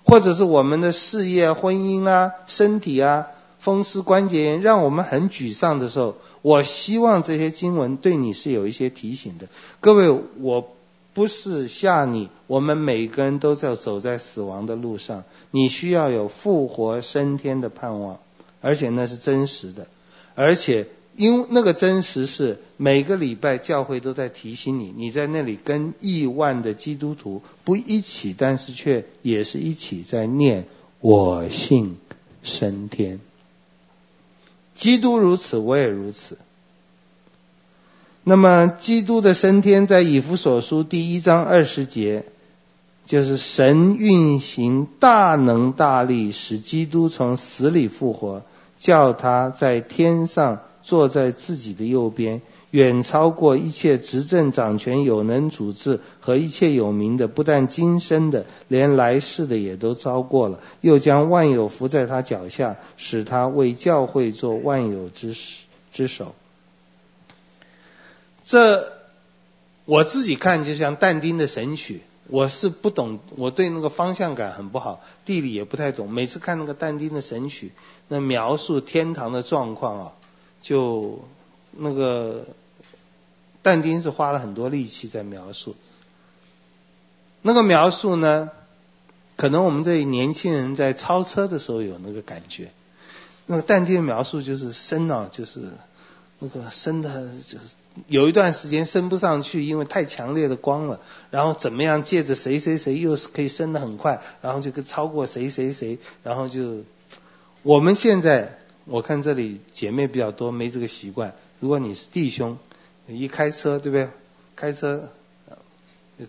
[0.07, 3.27] 或者是我们的事业、婚姻啊、身体啊。
[3.59, 9.49] 风湿关节炎让我们很沮丧的时候，我希望这些经文对你是有一些提醒的。
[9.81, 10.76] 各位，我
[11.17, 18.21] 不是吓你，我们每个人都在走在死亡的路上，你需要有复活升天的盼望，
[18.61, 19.87] 而且那是真实的，
[20.35, 30.67] 而且因那个真实是每个礼拜教会都在提醒你，你在那里跟亿万的基督徒不一起，但是却也是一起在念
[31.01, 31.97] 我信
[32.43, 33.21] 升天。
[34.75, 36.37] 基督如此，我也如此。
[38.29, 42.25] 那么，基督的升天在以弗所书第一章二十节，
[43.05, 48.43] 就是神运行大能大力，使基督从死里复活，
[48.81, 52.43] 叫他在天上坐在自己的右边。
[52.73, 60.59] 远超过一切执政掌权有能主治和一切有名的，不但今生的，连来世的也都超过了。
[60.81, 65.33] 又将万有伏在他脚下，使他为教会做万有之
[65.93, 66.35] 之首。
[68.47, 68.93] 这
[69.85, 71.97] 我自己看就像但丁的《神曲》，
[72.29, 76.11] 我是不懂，我对那个方向感很不好，地理也不太懂。
[76.11, 77.69] 每次看那个但丁的《神曲》，
[78.09, 80.13] 那描述天堂的状况啊，
[80.63, 81.29] 就
[81.73, 82.47] 那个。
[83.63, 85.75] 但丁是花了很多力气在描述，
[87.43, 88.53] 那个描述呢，
[89.35, 92.71] 可能我们这年轻人在超车的时候有那个感觉。
[93.47, 95.73] 那个但丁的描述就是升啊，就是
[96.39, 97.75] 那个升的，就是
[98.07, 101.01] 有一段时间升不上去，因为太强烈的光了。
[101.31, 106.83] 然后怎么样借着谁谁谁又是可以升得很快，然后就可以超过谁谁谁，然后就
[107.63, 111.35] 我们现在我看这里姐妹比较多，没这个习惯。
[111.61, 112.59] 如果你是弟兄。
[113.09, 114.09] 一开车，对不对？
[114.57, 115.09] 开车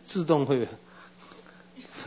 [0.05, 0.67] 自动会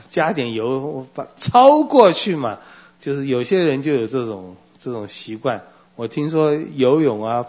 [0.08, 2.60] 加点油，把超过去嘛。
[3.00, 5.64] 就是有些人就有这种这种习惯。
[5.96, 7.44] 我听说游泳啊、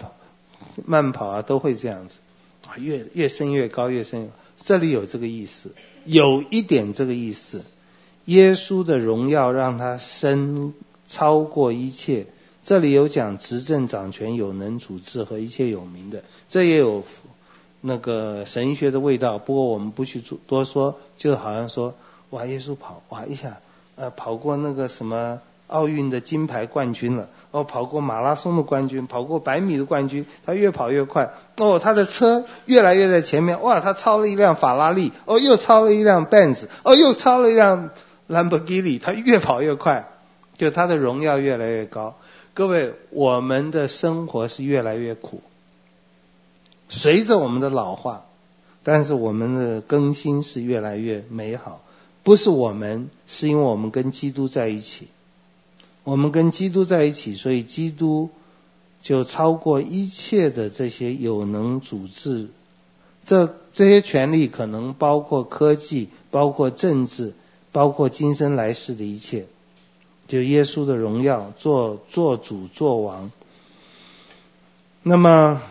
[0.85, 2.19] 慢跑啊都会这样子，
[2.67, 4.33] 啊越越升越高，越升越高。
[4.63, 5.71] 这里有这个意思，
[6.05, 7.65] 有一点这个意思。
[8.25, 10.73] 耶稣的荣耀让他升
[11.07, 12.27] 超过一切。
[12.63, 17.03] 这里有讲执政掌权有能主治和一切有名的，这也有
[17.81, 19.39] 那个神学的味道。
[19.39, 21.95] 不过我们不去多说，就好像说，
[22.29, 23.59] 哇，耶稣跑，哇一下，
[23.95, 37.89] 呃跑过那个什么奥运的金牌冠军了，哦，跑过马拉松的冠军，跑过百米的冠军，他越跑越快，哦，他的车越来越在前面，哇，他超了一辆法拉利，哦，又超了一辆 Benz，哦，又超了一辆
[38.27, 40.07] 兰博基尼，他越跑越快，
[40.57, 42.15] 就他的荣耀越来越高。
[42.53, 45.41] 各位，我们的生活是越来越苦，
[46.89, 48.25] 随着我们的老化。
[48.83, 51.83] 但是我们的更新是越来越美好，
[52.23, 55.07] 不是我们，是因为我们跟基督在一起。
[56.03, 58.29] 我们跟基督在一起，所以基督
[59.01, 62.47] 就超过一切的这些有能主治。
[63.25, 67.33] 这这些权力可能包括科技，包括政治，
[67.71, 69.45] 包括今生来世的一切。
[70.27, 73.31] 就耶稣的荣耀，做做主做王。
[75.03, 75.61] 那么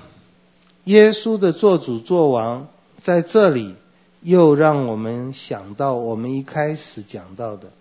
[0.85, 2.69] 耶稣的做主做王。
[3.03, 3.77] 在这里，
[4.21, 7.73] 又让我们想到我们一开始讲到的，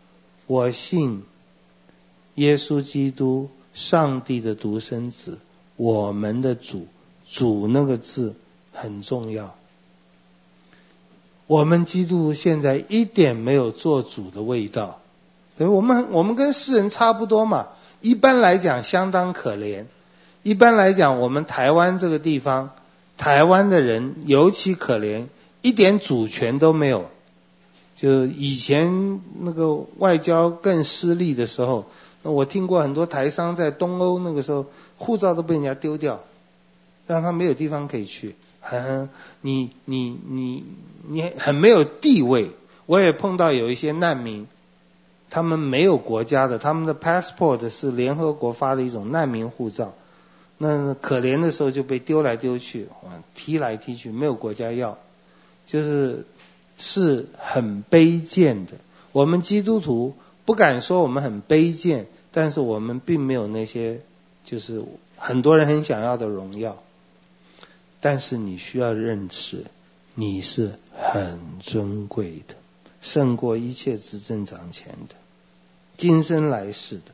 [0.48, 1.24] 我信
[2.40, 5.38] 耶稣基督，上帝的独生子，
[5.76, 6.88] 我们的主。
[7.32, 8.34] 主那个字
[8.74, 9.56] 很重要。
[11.46, 15.00] 我们基督现在一点没有做主的味道，
[15.58, 17.68] 对，我们我们跟世人差不多嘛。
[18.02, 19.86] 一般来讲，相当可怜。
[20.42, 22.72] 一般来讲，我们台湾这个地方。
[23.18, 25.26] 台湾的人尤其可怜，
[25.62, 27.10] 一点主权都没有。
[27.96, 31.86] 就以前那个外交更失利的时候，
[32.22, 34.66] 那我听过很多台商在东欧那个时候，
[34.98, 36.22] 护照都被人家丢掉，
[37.08, 39.10] 让他没有地方可以去，很
[39.42, 40.64] 你你你
[41.08, 42.52] 你很没有地位。
[42.86, 44.48] 我也碰到有一些难民，
[45.30, 49.94] 他们没有国家的，他们的 passport 是联合国发的一种难民护照。
[50.58, 52.88] 那可怜的时候就被丢来丢去，
[53.36, 54.98] 踢来踢去，没有国家要，
[55.68, 56.26] 就是
[56.78, 58.74] 是很卑贱的。
[59.12, 60.16] 我们基督徒
[60.50, 64.02] 不敢说我们很卑贱，但是我们并没有那些
[64.44, 64.84] 就是
[65.16, 66.82] 很多人很想要的荣耀。
[68.02, 69.66] 但是你需要认识，
[70.16, 72.56] 你是很尊贵的，
[73.00, 75.14] 胜过一切执政掌权的，
[75.98, 77.12] 今生来世的，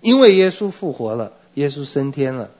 [0.00, 1.32] 因为耶稣复活了。
[1.54, 2.52] 耶稣升天了，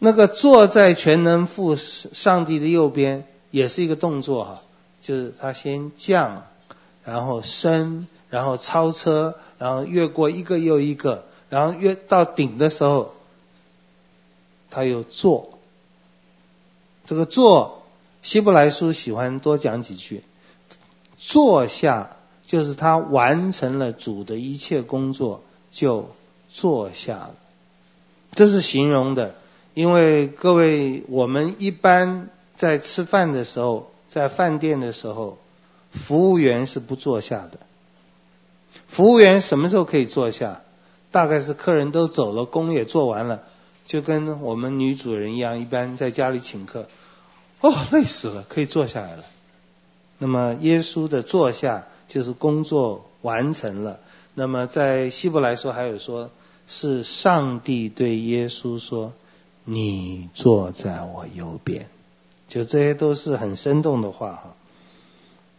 [0.00, 4.62] 那个坐在全能父上帝的右边，也是一个动作哈，
[5.00, 6.44] 就是他先降，
[7.04, 13.14] 然后升，然后超车，然后越过一个又一个，然后越到顶的时候，
[14.70, 15.50] 他又坐。
[17.04, 17.82] 这个坐，
[18.22, 20.22] 希伯来书喜欢多讲几句，
[21.18, 26.08] 坐下就是他完成了主的一切工作就。
[26.56, 27.34] 坐下了，
[28.30, 29.34] 这是形容的，
[29.74, 35.36] 因为各位，我们一般在吃饭的时候，在饭店的时候，
[35.94, 37.58] 服务员是不坐下的。
[38.86, 40.60] 服务员什么时候可以坐下？
[41.10, 43.44] 大概是客人都走了，工也做完了，
[43.86, 46.88] 就跟我们女主人一样，一般在家里请客，
[47.60, 49.24] 哦，累死了，可以坐下来了。
[50.18, 54.00] 那么耶稣的坐下就是工作完成了。
[54.34, 56.30] 那么在希伯来说还有说。
[56.66, 59.12] 是上帝对耶稣说
[59.64, 61.90] ：“你坐在我右边。”
[62.48, 64.53] 就这些都是很生动的话哈。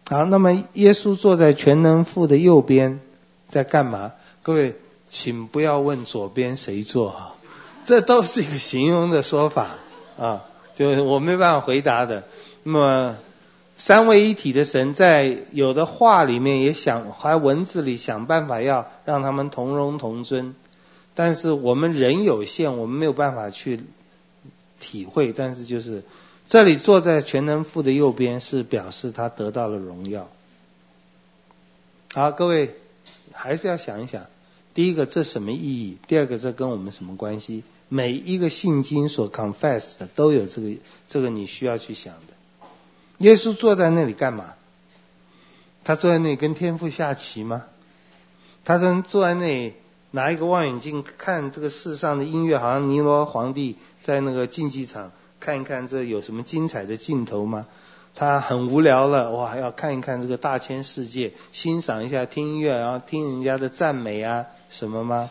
[0.08, 3.00] 好，那么耶稣坐在全能父的右边，
[3.48, 4.14] 在干嘛？
[4.44, 4.76] 各位，
[5.10, 7.36] 请不要问左边谁坐哈，
[7.84, 9.72] 这都是一个形容的说法
[10.20, 10.44] 啊，
[10.76, 12.24] 就是我没办法回答的。
[12.62, 13.18] 那么
[13.78, 20.54] 三位一体的神在有的话里面也想，还文字里想办法要让他们同荣同尊。
[21.16, 23.84] 但是我们人有限，我们没有办法去
[24.80, 25.34] 体会。
[25.34, 26.04] 但是就是
[26.48, 30.30] 这里坐在全能父的右边，是表示他得到了荣耀。
[32.14, 32.76] 好，各位
[33.32, 34.26] 还是要想一想：
[34.74, 35.98] 第一个，这什么意义？
[36.08, 37.64] 第二个，这跟我们什么关系？
[37.90, 40.76] 每一个信经所 confess 的都有这个，
[41.08, 42.34] 这个你需要去想的。
[43.20, 44.54] 耶稣坐在那里干嘛？
[45.84, 47.66] 他坐在那里跟天父下棋吗？
[48.64, 49.74] 他说坐在那里。
[50.12, 55.12] 拿一个望远镜看这个世上的音乐，好像尼罗皇帝在那个竞技场
[55.46, 57.68] 看一看，这有什么精彩的镜头吗？
[58.16, 65.30] 他很无聊了，哇，要看一看这个大千世界，欣赏一下听音乐，然后听人家的赞美啊什么吗？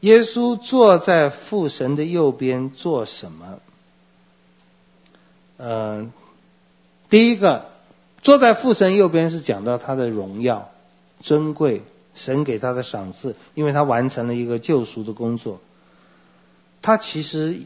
[0.00, 3.60] 耶稣坐在父神的右边做什么？
[5.58, 6.12] 嗯、呃，
[7.10, 7.66] 第一个
[8.22, 10.70] 坐在父神右边是讲到他的荣耀、
[11.20, 11.82] 尊贵。
[12.12, 15.60] 神给他的赏赐，因为他完成了一个救赎的工作。
[16.82, 17.60] 他其实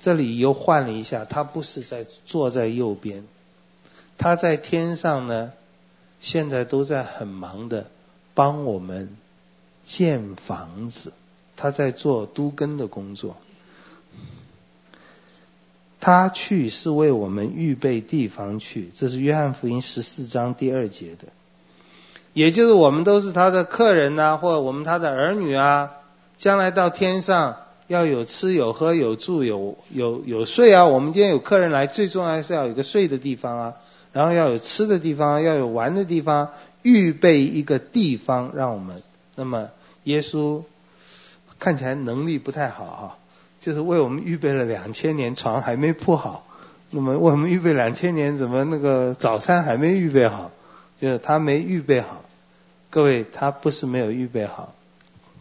[0.00, 3.24] 这里又换了一下，他不是在坐在右边，
[4.16, 5.52] 他在天上呢，
[6.20, 7.86] 现在都在很忙的
[8.34, 9.16] 帮我们
[9.84, 11.12] 建房子，
[11.56, 13.36] 他在做都更的工作。
[16.00, 21.28] 他去是为我们预备地方去，这是约翰福音十四章第二节的。
[22.34, 25.90] 也就是我们都是他的客人呐、或者我们他的儿女啊，
[26.36, 27.56] 将来到天上
[27.88, 30.84] 要有吃有喝有住有有有睡啊。
[30.84, 33.74] 我们今天有客人来，最重要是要有个睡的地方啊，
[34.12, 36.50] 然后要有吃的地方，要有玩的地方，
[36.82, 39.02] 预备一个地方让我们。
[39.34, 39.70] 那么
[40.04, 40.62] 耶稣
[41.58, 43.18] 看起来能力不太好哈、
[43.60, 46.46] 就是为我们预备了两千年，床还没铺好。
[46.90, 50.50] 那么为我们预备两千年，怎么那个早餐还没预备好？
[51.00, 52.22] 就是他没预备好。
[52.90, 54.74] 各位，他不是没有预备好，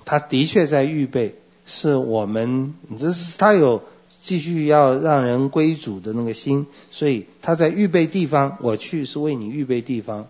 [0.06, 1.36] 他的确在预备。
[1.68, 3.84] 是我们，这是他有
[4.22, 8.57] 继续要让人归主的那个心，所以他在预备地方。
[8.61, 10.28] 我去是为你预备地方，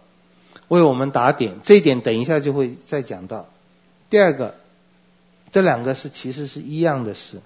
[0.68, 1.54] 为我们打点。
[1.64, 3.46] 这一点等一下就会再讲到。
[4.10, 4.56] 第二个，
[5.52, 7.38] 这两个是其实是一样的事。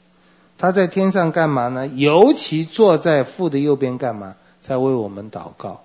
[0.57, 1.87] 他在天上干嘛呢？
[1.87, 4.35] 尤其坐在父的右边干嘛？
[4.59, 5.81] 在为我们祷告。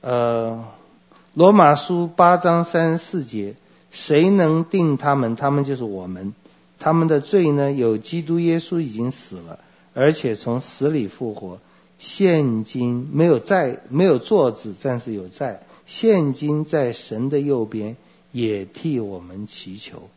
[0.00, 0.64] 呃，
[1.34, 3.54] 罗马书八章三十四节，
[3.94, 5.36] 谁能定他们？
[5.36, 6.34] 他们就是我们。
[6.80, 7.72] 他们的罪呢？
[7.72, 9.60] 有基督耶稣已经死了，
[9.94, 11.60] 而且从死里复活，
[12.00, 15.62] 现今没有在，没有坐子，但是有在。
[15.86, 17.96] 现今在神的右边，
[18.32, 20.10] 也替我们祈求。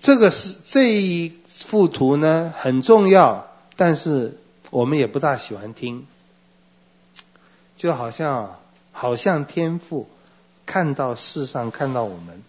[0.00, 3.46] 这个是这一幅图呢，很重要，
[3.76, 4.36] 但是
[4.70, 6.06] 我们也不大喜欢听，
[7.76, 8.56] 就好像
[8.90, 10.08] 好像天赋
[10.72, 12.42] 看到世上看到我们，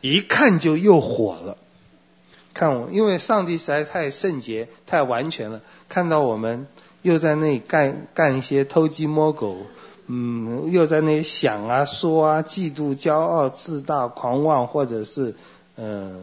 [0.00, 1.56] 一看就又火了，
[2.52, 6.66] 看我，因为上帝实在太圣洁太完全了，看到我们
[7.02, 9.58] 又在那里干干一些偷鸡摸狗，
[10.08, 15.36] 嗯，又在那里想啊说啊，嫉妒、骄傲、自大、狂妄，或者是
[15.76, 16.14] 嗯。
[16.14, 16.20] 呃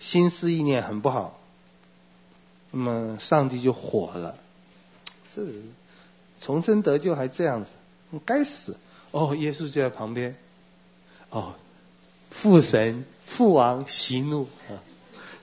[0.00, 1.40] 心思意念很不好，
[2.70, 4.36] 那么上帝就火了。
[5.34, 5.42] 这
[6.40, 7.70] 重生得救还这样子，
[8.24, 8.76] 该死！
[9.10, 10.36] 哦，耶稣就在旁边。
[11.30, 11.54] 哦，
[12.30, 14.80] 父神父王息怒啊，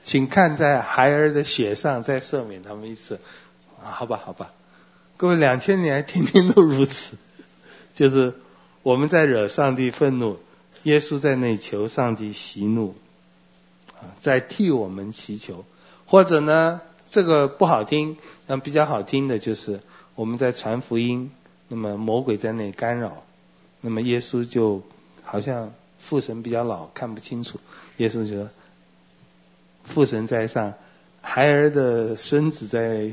[0.04, 3.20] 请看在孩儿的血上再赦免他们一次。
[3.84, 4.52] 啊，好吧，好吧，
[5.18, 7.18] 各位两千年天天都如此，
[7.94, 8.34] 就是
[8.84, 10.38] 我们在惹上帝愤怒，
[10.84, 12.96] 耶稣在那求上帝息怒。
[14.22, 15.66] 在替我们祈求，
[16.06, 19.80] 或者呢，这个不好听，那比较好听的就是
[20.14, 21.32] 我们在传福音，
[21.70, 23.24] 那么魔鬼在那里干扰，
[23.82, 24.84] 那么耶稣就
[25.36, 27.60] 好像父神比较老看不清楚，
[27.98, 28.50] 耶稣就说
[29.84, 30.76] 父神在上，
[31.22, 33.12] 孩儿的孙子在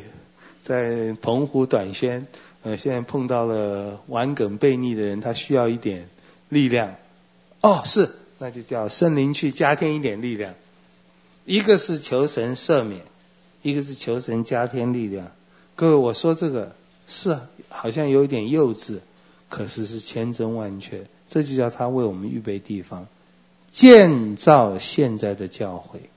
[0.62, 2.28] 在澎湖短宣，
[2.62, 6.08] 呃，现在碰到了顽梗悖逆的人，他需要一点
[6.48, 6.94] 力量，
[7.60, 10.54] 哦，是，那就叫圣灵去加添一点力量。
[11.44, 13.02] 一个是求神赦免，
[13.62, 15.32] 一个是求神加添力量。
[15.74, 16.76] 各位，我说这个
[17.08, 17.36] 是
[17.68, 19.00] 好像有点幼稚，
[19.48, 21.06] 可是是千真万确。
[21.32, 23.06] 这就叫他为我们预备地方，
[23.72, 26.10] 建造现在的教会，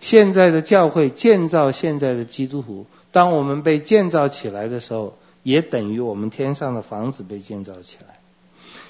[0.00, 2.86] 现在的教会建造现在的基督徒。
[3.12, 8.18] 当我们被建造起来的时候，也等于我们天上的房子被建造起来。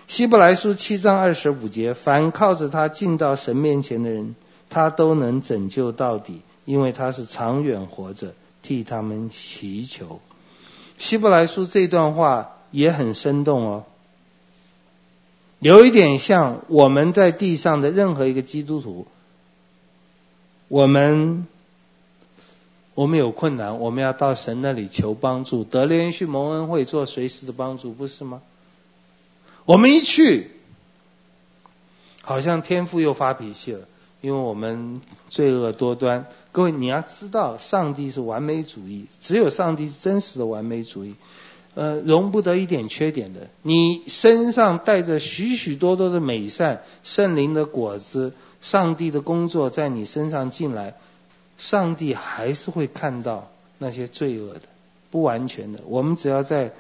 [0.07, 4.36] 希伯来书七章二十五节：凡靠着他进到神面前的人。
[4.74, 8.32] 他都能拯救到底，因为他是长远活着，
[8.62, 10.18] 替他们祈求。
[10.97, 13.84] 希伯来书这段话也很生动哦，
[15.62, 19.06] 有一点像我们在地上的任何一个基督徒，
[20.66, 21.46] 我们
[22.94, 28.42] 我们有困难，我们要到神那里求帮助，得连续蒙恩惠做随时的帮助，不是吗？
[29.64, 30.50] 我们一去，
[32.22, 33.86] 好像天父又发脾气了。
[34.20, 41.14] 因为我们罪恶多端，各位你要知道，上帝是完美主义，只有上帝是真实的完美主义，
[41.74, 43.48] 呃，容不得一点缺点的。
[43.62, 50.94] 你身上带着许许多多的美善，圣灵的果子，上帝的工作在你身上进来，
[51.58, 54.62] 上帝还是会看到那些罪恶的、
[55.10, 55.80] 不完全的。
[55.86, 56.72] 我们只要在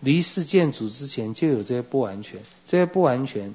[0.00, 3.54] 离世见主之前，就有这些不完全，这些不完全。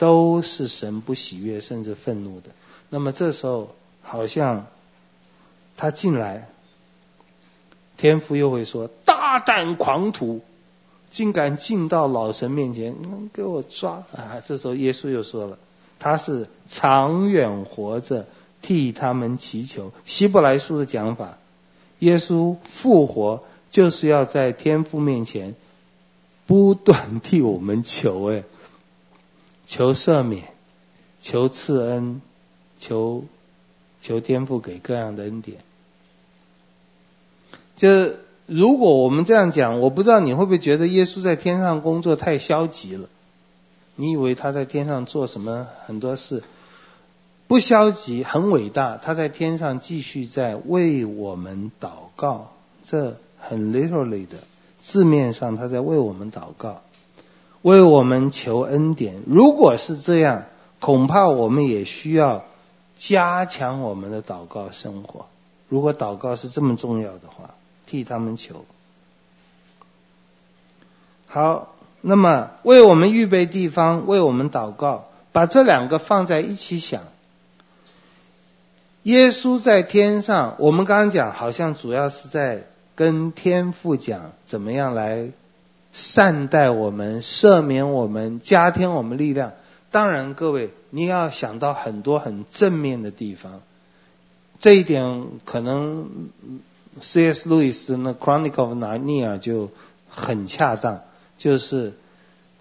[0.00, 2.50] 都是神不喜悦甚至愤怒的。
[2.88, 4.68] 那么这时候，好像
[5.76, 6.48] 他进来，
[7.98, 10.40] 天父又会说：“大胆狂徒，
[11.10, 12.96] 竟敢进到老神面前，
[13.34, 15.58] 给我抓！”啊，这时候耶稣又说了
[15.98, 18.26] ：“他是长远活着，
[18.62, 21.38] 替他们祈求。”希伯来书的讲法，
[21.98, 25.56] 耶稣复活就是要在天父面前
[26.46, 28.44] 不断替我们求，哎，
[29.66, 30.44] 求赦免，
[31.20, 32.22] 求赐恩，
[32.78, 33.24] 求
[34.00, 35.58] 求天父给各样的恩典。
[37.78, 37.88] 就
[38.46, 43.08] 如果我们这样讲，我不知道你会不会觉得耶稣在天上工作太消极了？
[43.94, 46.42] 你以为他在天上做什么很多事？
[47.46, 48.96] 不消极，很伟大。
[48.96, 52.50] 他在天上继续在为我们祷告，
[52.82, 54.38] 这很 literally 的。
[54.80, 56.82] 字面上，他在为我们祷告，
[57.62, 59.22] 为我们求恩典。
[59.24, 60.46] 如果是这样，
[60.80, 62.44] 恐怕我们也需要
[62.96, 65.26] 加强我们的祷告生活。
[65.68, 67.54] 如果祷告是这么重要的话，
[67.88, 68.66] 替他们求。
[71.26, 77.02] 好，那么为我们预备地方，为我们祷告，把这两个放在一起想。
[79.04, 82.66] 耶稣在天上，我们刚刚讲，好像主要是在。
[82.98, 85.28] 跟天父讲怎么样来
[85.92, 89.52] 善待我们、赦免我们、加添我们力量。
[89.92, 93.60] 当然，各位你要想到很多很正面的地方。
[94.58, 96.10] 这一点可能
[97.00, 97.48] C.S.
[97.48, 99.70] 路易斯的《Chronicle of Narnia》就
[100.08, 101.00] 很恰当，
[101.36, 101.94] 就是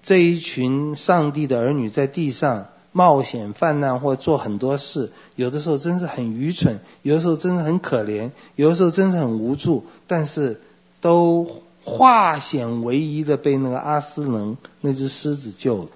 [0.04, 2.68] 这一群上帝的儿女在地上。
[2.94, 10.60] 冒险泛滥或做很多事，有的时候真是很愚蠢，有的时候真是很可怜，有的时候真是很无助，但是
[11.00, 15.90] 都化险为夷的被那个阿斯能那只狮子救了。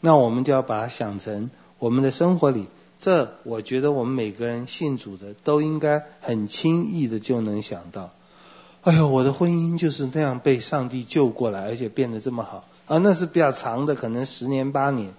[0.00, 1.50] 那我们就要把它想成
[1.80, 2.66] 我们的生活里，
[3.00, 8.10] 这我觉得我们每个人信主的都应该很轻易的就能想到。
[8.82, 12.98] 哎呦，我的婚姻就是那样被上帝救过来，而且变得这么好啊！
[12.98, 15.12] 那是比较长的，可能十年八年。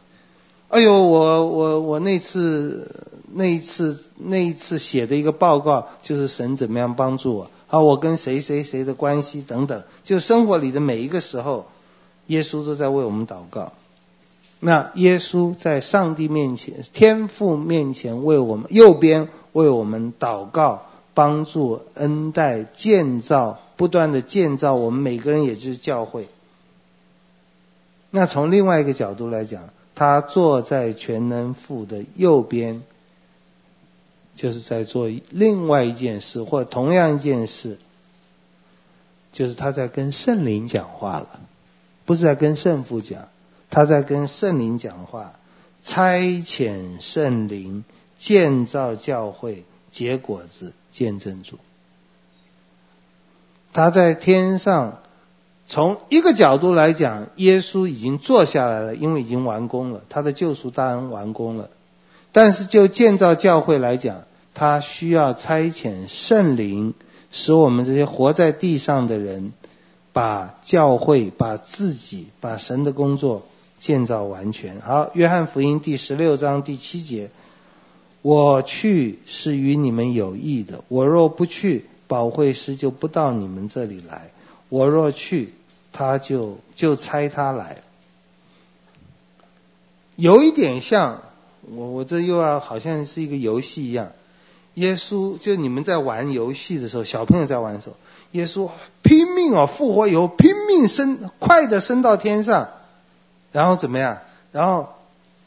[0.69, 2.89] 哎呦，我我我那次
[3.33, 11.67] 那一次那一次写的一个报告，就是神怎么样帮助我啊，我跟谁谁谁的关系等等，就生活里的每一个时候，
[12.27, 13.73] 耶稣都在为我们祷告。
[14.61, 20.83] 那耶稣在上帝面前、天父面前为我们右边为我们祷告，
[21.13, 26.29] 帮助、恩待、建造，不断的建造我们每个人，也就是教会。
[28.09, 29.63] 那从另外一个角度来讲。
[29.93, 32.81] 他坐在全能父的右边，
[34.35, 37.77] 就是在做另外一件事，或同样一件事，
[39.31, 41.39] 就是他在跟圣灵讲话了，
[42.05, 43.27] 不是在跟圣父讲，
[43.71, 45.33] 他在跟圣灵讲话，
[45.83, 47.83] 差遣圣灵
[48.19, 51.57] 建造教会，结果子，见证主。
[53.73, 54.99] 他在天上。
[55.67, 61.69] 从一个角度来讲，耶稣已经坐下来了，因为已经完工了，他的救赎大恩完工了。
[62.33, 66.93] 但是就建造教会来讲，他需要差遣圣灵，
[67.31, 69.53] 使我们这些活在地上的人，
[70.11, 73.43] 把教会、把自己、把神的工作
[73.81, 74.79] 建造完全。
[74.79, 77.31] 好，约翰福音第十六章第七节：
[78.21, 84.29] 我去是与你们有益的，我若不去，保惠师就不到你们这里来；
[84.69, 85.55] 我若去，
[85.91, 87.77] 他就就差他来，
[90.15, 91.23] 有一点像
[91.75, 94.11] 我我这又要好像是一个游戏一样，
[94.75, 97.95] 耶稣就你们在玩游戏的时候，小朋友在玩的时候，
[98.33, 98.69] 耶稣
[99.01, 102.69] 拼命哦复活以后拼命升快的升到天上，
[103.51, 104.19] 然后怎么样？
[104.51, 104.89] 然后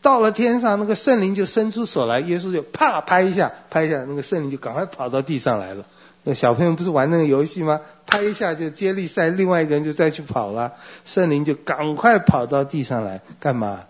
[0.03, 5.87] 到了天上，那个圣灵就伸出手来，耶稣就啪拍一下拍一下，那个圣灵就赶快跑到地上来了。
[6.23, 7.81] 那小朋友不是玩那个游戏吗？
[8.07, 10.75] 拍一下就接力赛，另外一个人就再去跑了，
[11.05, 13.85] 圣灵就赶快跑到地上来干嘛？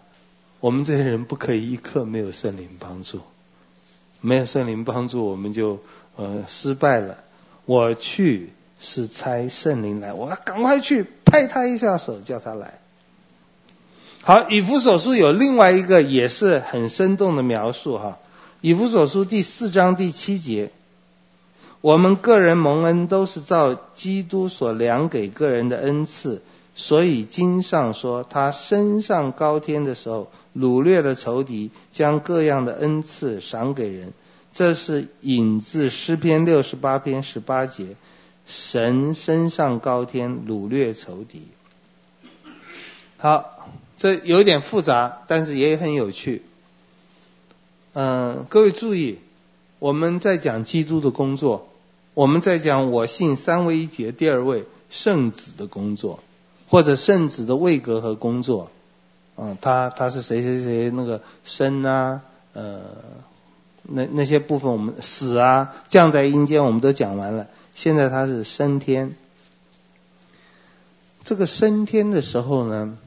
[0.61, 3.21] 我们这些人不可以一刻没有圣灵帮助，
[4.21, 5.81] 没有圣灵帮助，我们就
[6.17, 7.19] 呃失败了。
[7.67, 12.79] 我去是差圣灵来，我要赶快去拍他一下手，叫他来。
[14.27, 18.17] 好，以弗所书有另外一个也是很生动的描述哈，
[18.63, 20.71] 以弗所书第四章第七节。
[21.83, 26.41] 我们个人蒙恩都是照基督所量给个人的恩赐，
[26.75, 34.15] 所以经上说，他升上高天的时候，掳掠了仇敌，将各样的恩赐赏给人。
[34.55, 37.89] 这是引自诗篇六十八篇十八节，
[38.47, 41.43] 神升上高天，掳掠仇敌。
[43.19, 43.54] 好，
[44.05, 46.43] 这有点复杂，但是也很有趣。
[47.95, 49.19] 嗯，各位注意，
[49.79, 51.69] 我们在讲基督的工作。
[52.13, 56.21] 我们在讲我信三位一体的第二位圣子的工作，
[56.69, 58.71] 或者圣子的位格和工作，
[59.37, 62.21] 嗯，他他是谁谁谁那个生啊，
[62.53, 62.83] 呃，
[63.85, 69.17] 那那些部分我们死啊，降在阴间我们都讲完了，现在他是升天。
[71.25, 72.99] 这个升天的时候呢，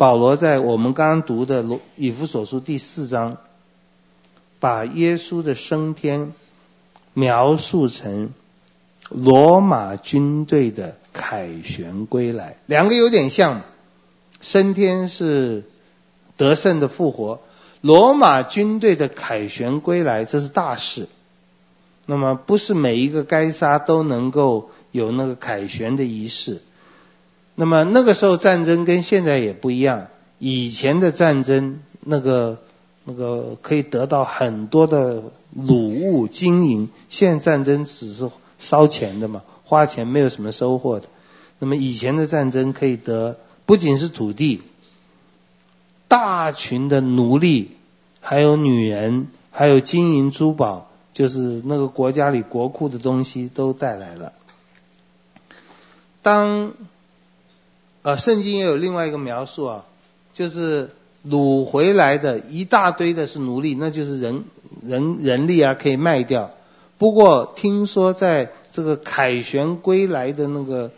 [0.00, 3.36] 保罗在我们刚刚读的罗以弗所书第四章，
[4.58, 6.32] 把耶稣的升天
[7.12, 8.32] 描述成
[9.10, 13.60] 罗马军队的凯旋归来，两个有点像，
[14.40, 15.64] 升天是
[16.38, 17.40] 得胜的复活，
[17.82, 21.08] 罗马军队的凯旋归来，这是大事。
[22.06, 26.62] 那么不是每一个该杀都能够有那个凯旋的仪式。
[27.54, 32.58] 那么那个时候战争跟现在也不一样，以前的战争那个
[33.04, 35.22] 那个可以得到很多的
[35.56, 41.08] 掳物金银，现在战争只是烧钱的嘛，花钱没有什么收获的。
[41.58, 44.62] 那么以前的战争可以得不仅是土地，
[46.08, 47.72] 大群的奴隶，
[48.20, 50.86] 还有女人，还有金银珠宝。
[51.12, 54.32] 就是那个国家里国库的东西都带来了。
[56.22, 56.72] 当，
[58.02, 59.84] 呃，圣经也有另外一个描述啊，
[60.32, 60.90] 就是
[61.26, 64.44] 掳回来的一大堆的是奴隶，那就是人
[64.82, 66.50] 人人力啊，可以卖掉。
[66.96, 70.92] 不过听说在这个凯旋归来的那个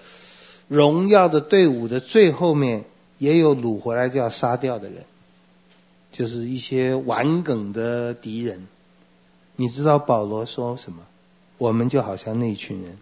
[0.68, 2.84] 荣耀的队伍的最后面，
[3.18, 5.04] 也有掳回来就要杀掉的人，
[6.12, 8.66] 就是一些顽梗的敌人。
[9.56, 10.98] 你知道保罗说什么？
[11.58, 12.98] 我们就好像那群人，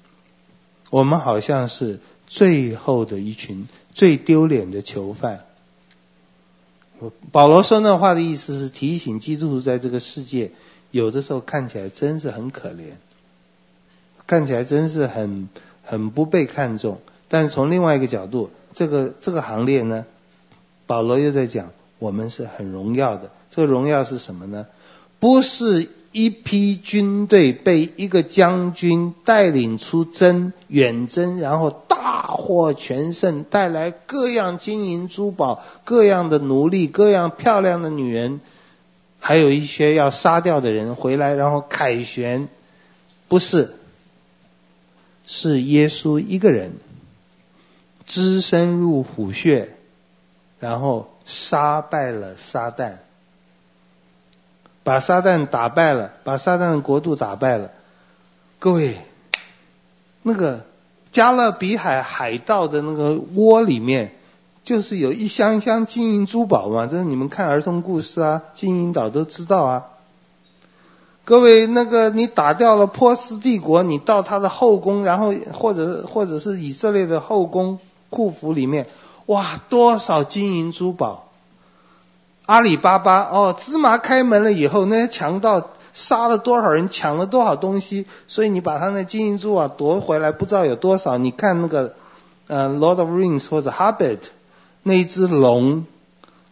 [0.90, 3.66] 我们好像是最后的一群
[4.00, 5.44] 最丢脸的囚犯。
[7.32, 10.52] 保罗说那话的意思是提醒基督徒在这个世界，
[10.90, 12.92] 有的时候看起来真是很可怜，
[14.26, 15.50] 看起来真是很
[15.84, 17.02] 很不被看重。
[17.28, 20.06] 但是从另外一个角度，这个这个行列呢，
[20.86, 23.30] 保罗又在讲我们是很荣耀的。
[23.50, 24.66] 这个荣耀是什么呢？
[25.18, 25.90] 不是。
[26.12, 38.40] 一批军队被一个将军带领出征远征，然后大获全胜，带来各样金银珠宝、各样的奴隶、各样漂亮的女人，
[39.20, 42.48] 还有一些要杀掉的人回来，然后凯旋。
[43.28, 43.76] 不是，
[45.24, 46.72] 是耶稣一个人，
[48.04, 49.76] 只身入虎穴，
[50.58, 52.96] 然后杀败了撒旦。
[54.82, 57.70] 把撒旦打败了，把撒旦的国度打败了。
[58.58, 58.96] 各位，
[60.22, 60.64] 那个
[61.12, 64.12] 加勒比海海盗的那个窝里面，
[64.64, 66.86] 就是有一箱箱金银珠宝嘛。
[66.86, 69.86] 这是你们看儿童故事啊，金银岛都知道啊。
[71.24, 77.78] 各位，那个你打掉了波斯帝国，你到他的后宫，然后或者或者是以色列的后宫
[78.08, 78.86] 库府里面，
[79.26, 81.29] 哇，多少金银珠宝！
[82.50, 91.16] 阿里巴巴哦，芝麻开门了以后，那些强盗杀了多少人，抢了多少东西，所以你把他那金银珠啊夺回来，不知道有多少。
[91.16, 91.94] 你看那个
[92.48, 94.16] 呃《Lord of Rings》或者《Hobbit》
[94.82, 95.86] 那一只龙，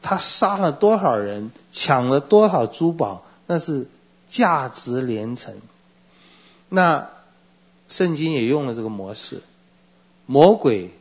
[0.01, 3.88] 他杀了多少人，抢了多少珠宝，那是
[4.28, 5.55] 价值连城。
[6.68, 7.09] 那
[7.88, 9.42] 圣经也用了这个模式，
[10.26, 10.92] 魔鬼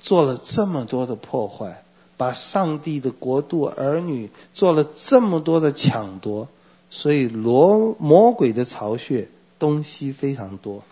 [0.00, 1.81] 做了这么多的破坏。
[2.22, 6.46] 把上帝的国度儿女做了这么多的抢夺，
[6.88, 9.26] 所以罗魔鬼的巢穴
[9.58, 10.84] 东西非常多，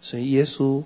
[0.00, 0.84] 所以耶稣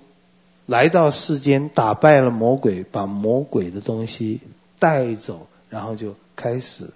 [0.65, 4.41] 来到世间，打败了魔鬼，把魔鬼的东西
[4.79, 6.89] 带走，然后就开始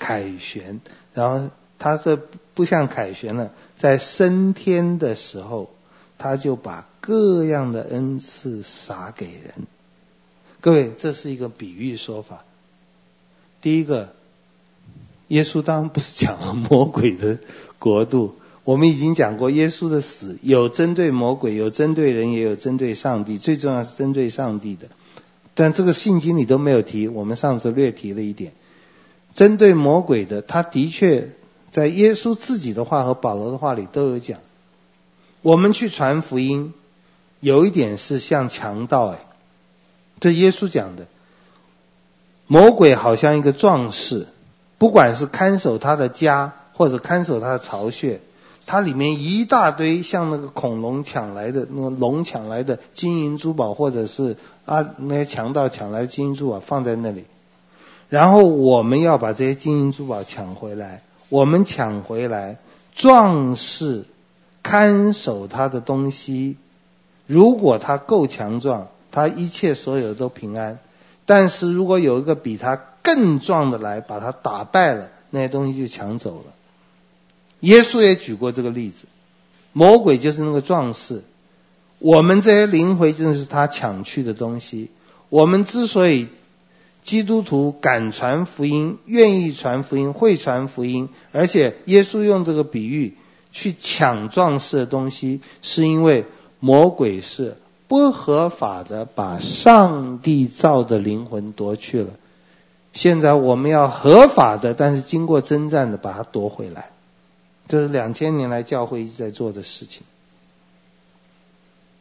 [0.00, 0.80] 凯旋。
[1.12, 2.16] 然后他这
[2.54, 5.70] 不像凯旋了，在升天的时候，
[6.18, 9.68] 他就把各样的恩赐撒给人。
[10.64, 12.42] 各位，这是一个比喻说法。
[13.60, 14.14] 第一个，
[15.28, 17.38] 耶稣当然不是讲了魔鬼的
[17.78, 18.36] 国度。
[18.64, 23.36] 我们已经讲过，耶稣的死有针对魔鬼，有针对人，也有针对上帝。
[23.36, 24.88] 最重要是针对上帝的，
[25.52, 27.08] 但这个圣经里都没有提。
[27.08, 28.54] 我们上次略提了一点，
[29.34, 31.28] 针对魔鬼的，他的确
[31.72, 34.40] 在耶稣自己的话和保罗的话里都有讲。
[35.42, 36.72] 我们去传福音，
[37.40, 39.18] 有一点是像强盗哎。
[40.20, 41.06] 这耶稣讲的，
[42.46, 44.26] 魔鬼好像一个壮士，
[44.78, 48.20] 不管是看守他的家，或者看守他的巢穴，
[48.64, 57.24] 它里面一大堆像那个恐龙抢来的，那个龙抢来的金银珠宝，或者是啊那些强盗抢来的金银珠宝放在那里，
[58.08, 62.58] 然后我们要把这些金银珠宝抢回来，我们抢回来，
[62.94, 64.04] 壮士
[64.62, 66.56] 看守他的东西，
[67.26, 68.88] 如果他够强壮。
[69.14, 70.80] 他一切所有都平安，
[71.24, 76.52] 但是如果有一个比他更壮的来把他打败了，那些东西就抢走了。
[77.60, 79.06] 耶稣也举过这个例子，
[79.72, 81.22] 魔鬼就是那个壮士，
[82.00, 84.90] 我们这些灵魂就是他抢去的东西。
[85.28, 86.28] 我们之所以
[87.04, 93.16] 基督徒敢传福音、愿意传福音、会传福音，而且耶稣用这个比喻
[93.52, 96.24] 去抢壮士的东西，是因为
[96.58, 97.56] 魔鬼是
[97.86, 102.10] 不合法的把上帝造的灵魂夺去了。
[102.92, 106.90] 现在我们要合法的，但是经过征战的把它夺回来。
[107.66, 110.02] 这是两千年来教会一直在做的事情。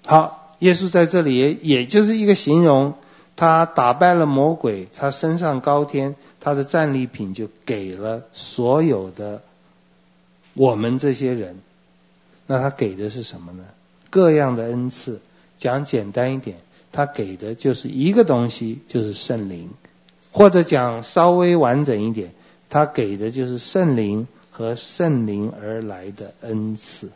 [0.05, 2.95] 好，耶稣在这里也也就是一个形容，
[3.35, 9.41] 他打败了魔鬼，他升上高天，他的战利品就给了所有的
[10.53, 11.59] 我们这些人。
[12.45, 13.63] 那他给的是什么呢？
[14.09, 15.21] 各样的恩赐。
[15.63, 16.57] 讲简单一点，
[16.91, 19.69] 他给的就是一个东西，就是圣灵；
[20.31, 22.33] 或者讲稍微完整一点，
[22.69, 24.27] 他给的就是圣灵。
[24.55, 27.09] 和圣灵而来的恩赐，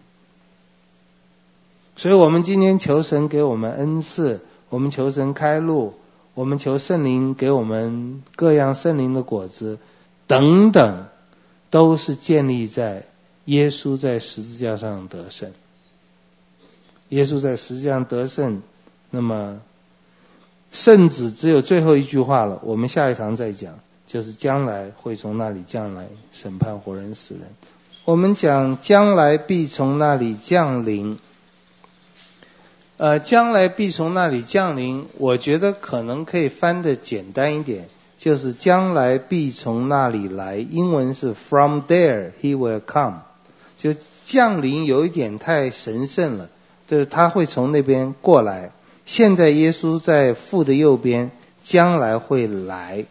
[1.95, 4.39] 所以我们今天求神给我们恩赐，
[4.69, 5.93] 我们求神开路，
[6.33, 9.77] 我们求圣灵给我们各样圣灵的果子，
[10.25, 11.05] 等等，
[11.69, 13.03] 都是建立在
[13.45, 15.51] 耶稣在十字架上得胜。
[17.09, 18.61] 耶稣在十字上得胜，
[19.09, 19.59] 那么
[20.71, 23.79] 圣旨只有最后一句话了，我们下一堂再讲。
[24.07, 27.43] 就是将来会从那里降来审判活人死人。
[28.05, 31.19] 我们讲将来必从那里降临。
[32.95, 40.55] 呃，将来必从那里降临，我觉得可能可以翻得简单一点，就是将来必从那里来。
[40.55, 43.23] 英文是 From there he will come。
[43.77, 43.93] 就
[44.23, 46.49] 降临有一点太神圣了，
[46.87, 48.71] 就是他会从那边过来。
[49.05, 51.31] 现在耶稣在父的右边，
[51.63, 53.05] 将来会来。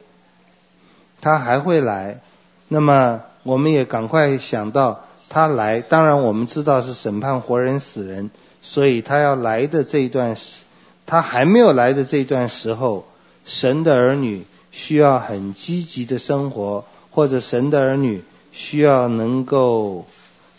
[1.20, 2.20] 他还会来，
[2.68, 5.81] 那么我们也赶快想到他来。
[5.81, 8.31] 当然我们知道是审判活人死人，
[8.62, 10.62] 所以他要来的这一段时，
[11.07, 13.07] 他还没有来的这一段时候，
[13.45, 18.22] 神的儿女需要很积极的生活，或者神的儿女
[18.53, 20.07] 需要能够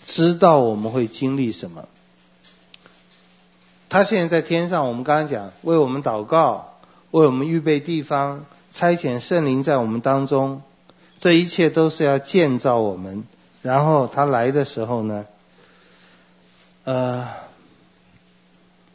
[0.06, 1.88] 知道我们会经历什么。
[3.90, 6.74] 他现在在天上，我们刚刚讲为我们祷告，
[7.12, 8.46] 为我们预备地方。
[8.70, 10.62] 差遣圣灵在我们当中，
[11.18, 13.24] 这一切都是要建造我们。
[13.64, 15.26] 然后他来的时候呢，
[16.84, 17.28] 呃，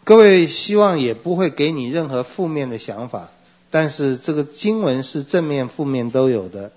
[0.05, 3.31] 各位希望也不会给你任何负面的想法，
[3.71, 6.71] 但是这个经文是正面、负面都有的。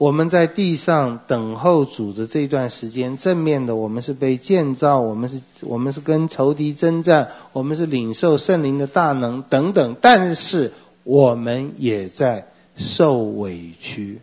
[0.00, 10.72] 我们在地上等候主的这段时间，正面的我们是被建造，我们是我们是跟仇敌征战，我们是领受圣灵的大能等等，但是。
[11.02, 12.46] 我们也在
[12.76, 14.20] 受委屈。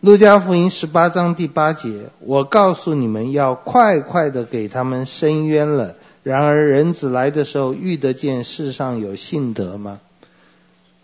[0.00, 5.96] 路加福音十八章第八节，我告诉你们要快快的给他们伸冤了。
[6.22, 9.98] 然而人子来的时候，遇得见世上有信德吗？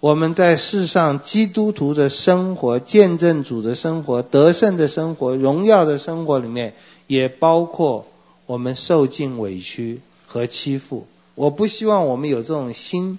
[0.01, 6.74] 我们在世上基督徒的生活、见证主的生活、得胜的生活、荣耀的生活里面，
[7.07, 8.07] 也包括
[8.47, 11.07] 我们受尽委屈和欺负。
[11.34, 13.18] 我不希望我们有这种心。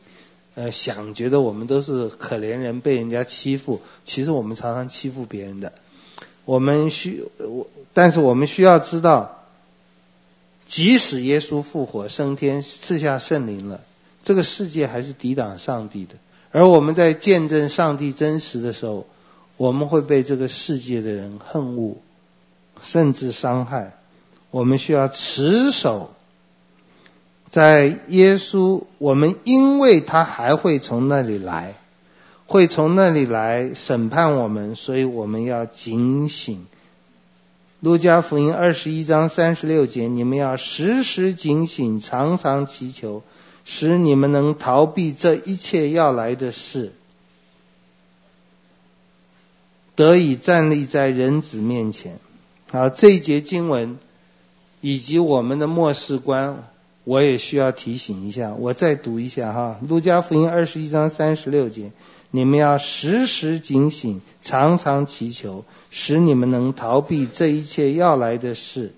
[0.55, 5.71] 呃，想觉得我们都是可怜人，被人家欺负，其实我们常常欺负别人的。
[6.45, 9.43] 我们需我，但是我们需要知道，
[10.65, 13.82] 即使耶稣复活升天，赐下圣灵了，
[14.23, 16.15] 这个世界还是抵挡上帝的。
[16.52, 19.06] 而我们在见证上帝真实的时候，
[19.58, 21.98] 我们会被这个世界的人恨恶，
[22.82, 23.93] 甚至伤害。
[24.52, 26.12] 我们需要持守。
[27.50, 31.76] 在耶稣，我们因为他还会从那里来，
[32.45, 36.66] 会从那里来审判我们，所以我们要警醒。
[37.80, 43.22] 路加福音二十一章三十六节，你们要时时警醒，常常祈求，
[43.70, 46.93] 使你们能逃避这一切要来的事，
[49.93, 52.18] 得以站立在人子面前。
[52.72, 53.97] 好，这一节经文
[54.80, 56.63] 以及我们的末世观。
[57.03, 61.91] 我也需要提醒一下，我再读一下哈，《路加福音》二十一章三十六节，
[62.32, 68.93] 你们要时时警醒，常常祈求，使你们能逃避这一切要来的事。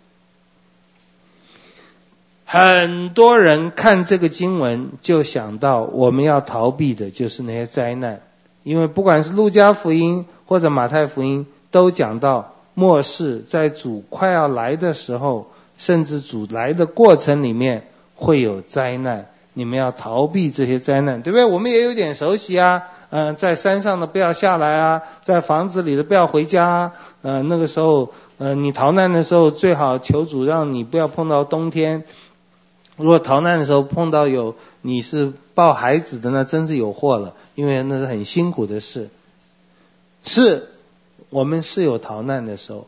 [2.52, 8.22] 很多人看这个经文，就想到我们要逃避的就是那些灾难，
[8.64, 17.84] 因为不管是《路加福音》或者《马太福音》，都讲到末世在主快要来的时候，甚至主来的过程里面。
[18.22, 21.46] 会有灾难，你们要逃避这些灾难，对不对？
[21.46, 26.92] 我们也有点熟悉啊，嗯、在山上的不要下来啊，在房子里的不要回家啊，
[27.22, 32.04] 呃，那个时候，呃，你逃难的时候最好求主让你不要碰到冬天。
[33.00, 39.10] 如果逃难的时候碰到有你是抱孩子的，那真是有祸了，因为那是很辛苦的事。
[40.26, 40.68] 是，
[41.30, 42.88] 我们是有逃难的时候，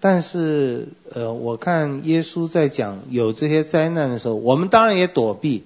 [0.00, 5.64] 但是呃，我看耶稣在讲有这些灾难的时候，我们当然也躲避。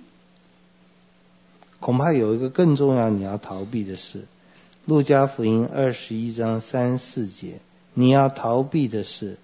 [1.79, 4.19] 恐怕有一个更重要你要逃避的事，
[4.85, 7.61] 《路加福音》二十一章三四节，
[7.95, 9.39] 你要逃避的是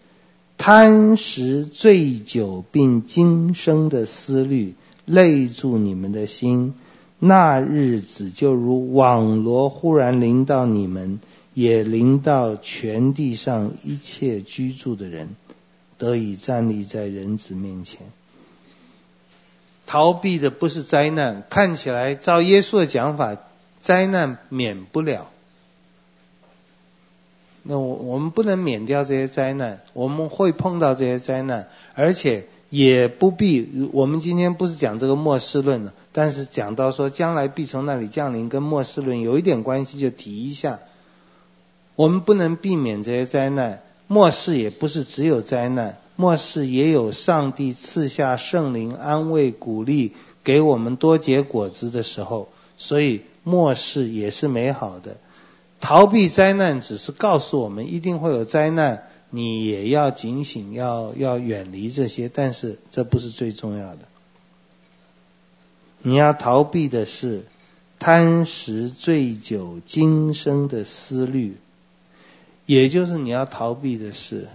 [0.59, 6.74] 贪食、醉酒并今生的思虑，累住你们的心。
[7.18, 11.20] 那日子就如网罗忽然临到你们，
[11.54, 15.28] 也临到全地上一切居住的人，
[15.98, 18.00] 得以站立在人子面前。
[19.86, 23.36] 逃避的不是灾难，看起来照耶稣的讲法，
[23.80, 25.30] 灾难免不了。
[27.68, 33.88] 那我我们不能免掉这些灾难，我们会碰到这些灾难，而且也不必。
[33.92, 35.92] 我们今天不是讲这个末世论了。
[36.12, 40.80] 但是讲到说将来必从那里降临，跟末世论有一点关系，就提一下。
[41.94, 50.12] 我们不能避免这些灾难，末世也不是只有灾难，末世也有上帝赐下圣灵安慰鼓励，
[50.44, 52.48] 给我们多结果子的时候，
[52.78, 55.16] 所以末世也是美好的。
[55.80, 63.98] 逃避灾难只是告诉我们一定会有灾难，你也要警醒，要要远离这些，但是这不是最重要的。
[66.02, 67.44] 你要逃避的是
[67.98, 71.56] 贪食、醉酒、今生的思虑，
[72.64, 74.48] 也就是你要逃避的是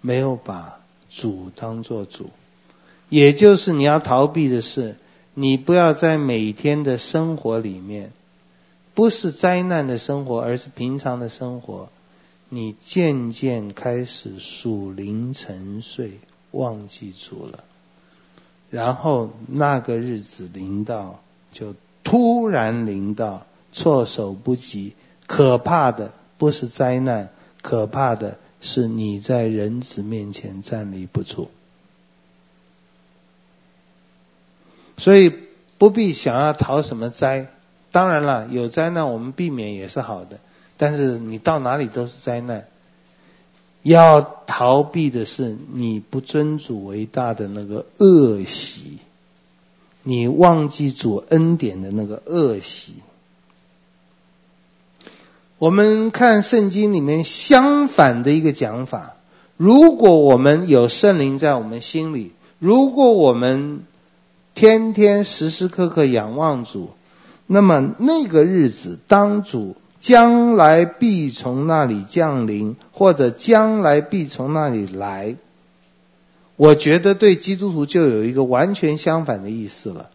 [0.00, 0.80] 没有把
[1.10, 2.30] 主当做主，
[3.08, 4.96] 也就是你要逃避的是
[5.34, 8.12] 你不要在每天的生活里面，
[8.96, 11.90] 不是灾难的生活，而是平常的生活，
[12.48, 16.12] 你渐渐开始属灵沉睡，
[16.50, 17.62] 忘记主了。
[18.70, 21.20] 然后那个日子临到，
[21.52, 21.74] 就
[22.04, 24.94] 突然临到，措手不及。
[25.26, 27.28] 可怕的不是灾难，
[27.60, 31.50] 可怕的是你在人子面前站立不住。
[34.96, 35.30] 所以
[35.76, 37.50] 不必想要逃什么灾。
[37.96, 40.38] 当然了，有灾难我们避免也是好的，
[40.76, 42.66] 但是你到哪里都是灾难。
[43.82, 48.98] 要逃避的是你不尊主为大的那个恶习，
[50.02, 52.96] 你忘记主恩典的那个恶习。
[55.56, 59.16] 我们看圣经里面相反的一个讲法：
[59.56, 63.84] 如果我们有圣灵在我们心里，如果我们
[64.54, 66.90] 天天时时刻刻仰望主，
[67.46, 69.76] 那么那个日子当主。
[69.98, 75.34] 将来必从那里降临，或者将来必从那里来。
[76.54, 80.10] 我觉得对基督徒就有一个完全相反的意思了。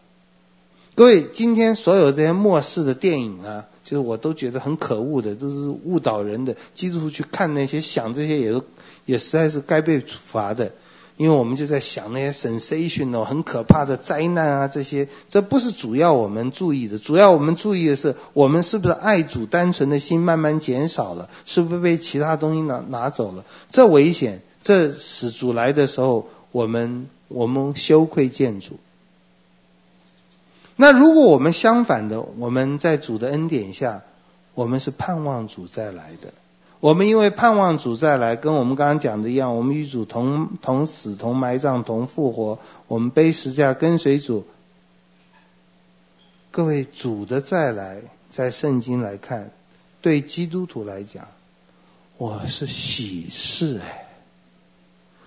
[0.94, 6.56] 各位，今天所有这些末世的电影啊，就是我都觉得很可恶的，都是误导人的。
[6.72, 8.64] 基督徒去看那些，想这些也都
[9.04, 10.72] 也实在是该被处罚的。
[11.16, 23.44] 因为我们就在想那些 sensation 哦，很可怕的灾难啊，这些这不是主要我们注意的，主要我们注意的是我们是不是爱主单纯的心慢慢减少了，是不是被其他东西拿拿走了？
[23.70, 28.78] 这危险，这使主来的时候，我们我们羞愧见主。
[30.74, 34.02] 那如果我们相反的，我们在主的恩典下，
[34.54, 36.32] 我们是盼望主再来的。
[36.82, 44.44] 我们因为盼望主再来，跟我们刚刚讲的一样，我们与主同同死、同埋葬、同复活，我们背十字架跟随主。
[46.50, 49.52] 各位，主的再来，在圣经来看，
[50.00, 51.28] 对基督徒来讲，
[52.18, 54.08] 我是喜事哎。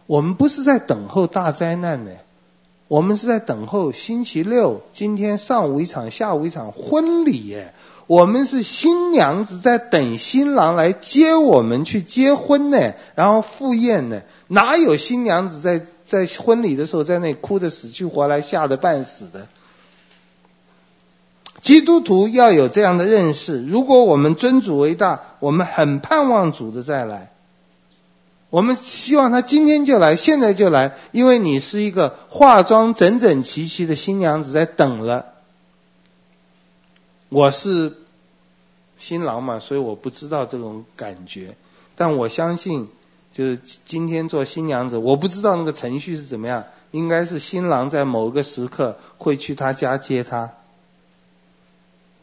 [0.08, 2.12] 我们不是在等候大灾难呢，
[2.90, 7.74] 我们是在等候星期六，今天上午一场，下午一场婚礼耶。
[8.08, 19.48] 我们是新娘子在等新郎来接我们去结婚呢，然后赴宴呢，哪有新娘子在在婚礼的时候在那哭得死去活来，吓得半死的？
[21.62, 27.32] 基督徒要有这样的认识，如果我们尊主为大，我们很盼望主的再来，
[28.52, 35.34] 我们希望他今天就来，现在就来，因为你是一个化妆整整齐齐的新娘子在等了。
[37.36, 37.98] 我是
[38.98, 41.58] 新郎嘛，所以我不知道这种感觉，
[41.98, 42.88] 但我相信，
[43.34, 50.54] 就是今天做新娘子，我不知道那个程序是怎么样，应该是新郎在某个时刻会去他家接她，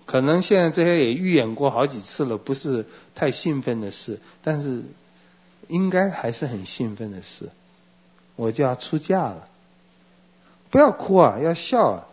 [0.07, 4.83] 可能现在这些也预演过好几次了，不是太兴奋的事，但是
[5.69, 7.51] 应该还是很兴奋的事，
[8.35, 9.47] 我就要出嫁了。
[10.71, 12.07] 不要哭啊，要笑啊，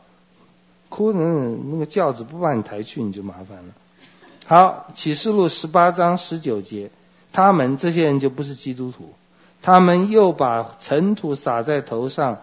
[0.89, 1.19] 哭那
[1.71, 3.73] 那个轿子不把你抬去，你就麻烦了。
[4.45, 6.89] 好，启示录十八章十九节，
[7.31, 9.13] 他们这些人就不是基督徒，
[9.61, 12.39] 他们又把尘土撒在头上，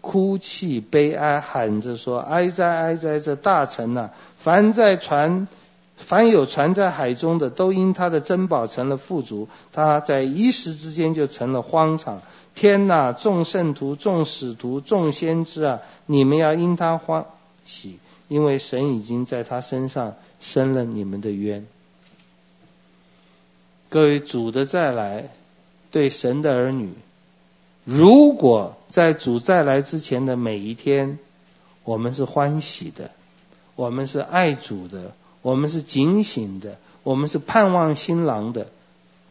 [0.00, 3.18] 哭泣悲哀，喊着说：“哀哉哀哉！
[3.18, 5.48] 这大城呐、啊，凡在船，
[5.96, 12.22] 凡有船在海中的，都因他的珍宝成了富足，他在一时之间就成了荒场。
[12.54, 17.26] 天呐，众圣徒、众使徒、众先知啊，你们要因他欢
[17.68, 21.66] 喜，因为神已经在他身上。”伸了你们的冤，
[23.88, 25.30] 各位主的再来，
[25.90, 26.92] 对神的儿女，
[27.82, 31.18] 如果在主再来之前的每一天，
[31.82, 33.10] 我们是欢喜的，
[33.74, 35.12] 我们是爱主的，
[35.42, 38.68] 我们是警醒的，我们是盼望新郎的。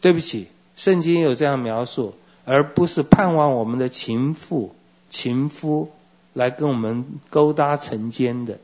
[0.01, 4.75] 对不起，圣经有这样描述，而不是盼望我们的情妇、
[5.09, 5.89] 情夫
[6.37, 8.59] 来跟我们勾搭成奸的。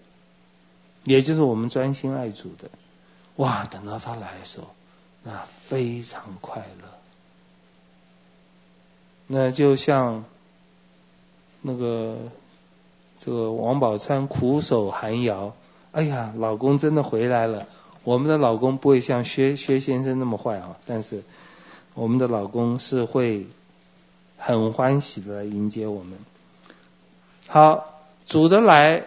[1.03, 2.69] 也就是我们专心爱主的，
[3.35, 3.65] 哇！
[3.65, 4.67] 等到他来的时候，
[5.23, 6.87] 那非常快乐。
[9.27, 10.23] 那就像
[11.61, 12.17] 那个
[13.19, 15.55] 这个王宝钏苦守寒窑，
[15.91, 17.67] 哎呀，老公真的回来了。
[18.05, 21.23] 我们的老公不会像薛薛先生那么坏啊，但是
[21.95, 23.47] 我们的老公是会
[24.37, 26.17] 很欢喜的迎接我们。
[27.47, 29.05] 好，主的来。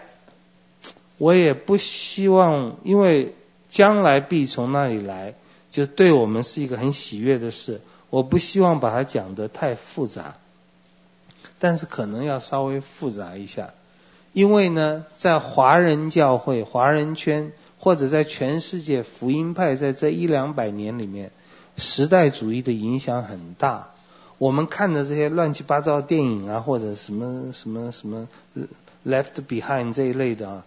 [1.19, 3.33] 我也不希望，因为
[3.69, 5.33] 将来必从那里来，
[5.71, 7.81] 就对我们是一个很喜悦的事。
[8.11, 10.35] 我不希望把它讲得太复杂，
[11.57, 13.73] 但是可能要稍微复杂一下，
[14.31, 21.31] 因为呢，在华人教会、华人圈，或者在全世界福音派，在这一两百年里面，
[21.77, 23.89] 时代主义的影响很大。
[24.37, 28.27] 我们看的这些乱七八糟电影啊，或者什么什么什么
[29.05, 30.65] Left Behind 这一类的啊。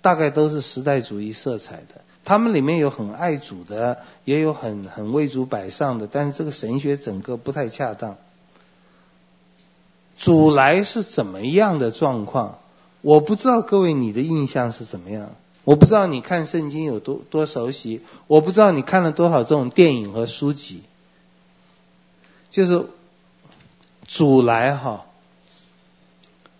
[0.00, 8.16] 大概都是时代主义色彩的，他们里面有很爱主的，也有很很为主摆上的，但是这个神学整个不太恰当。
[10.18, 12.58] 主来是怎么样的状况？
[13.00, 20.82] 我不知道各位你的印象是怎么样，我不知道你看圣经有多多熟悉，我不知道你看了多少这种电影和书籍。
[22.50, 22.86] 就是
[24.06, 25.06] 主来哈，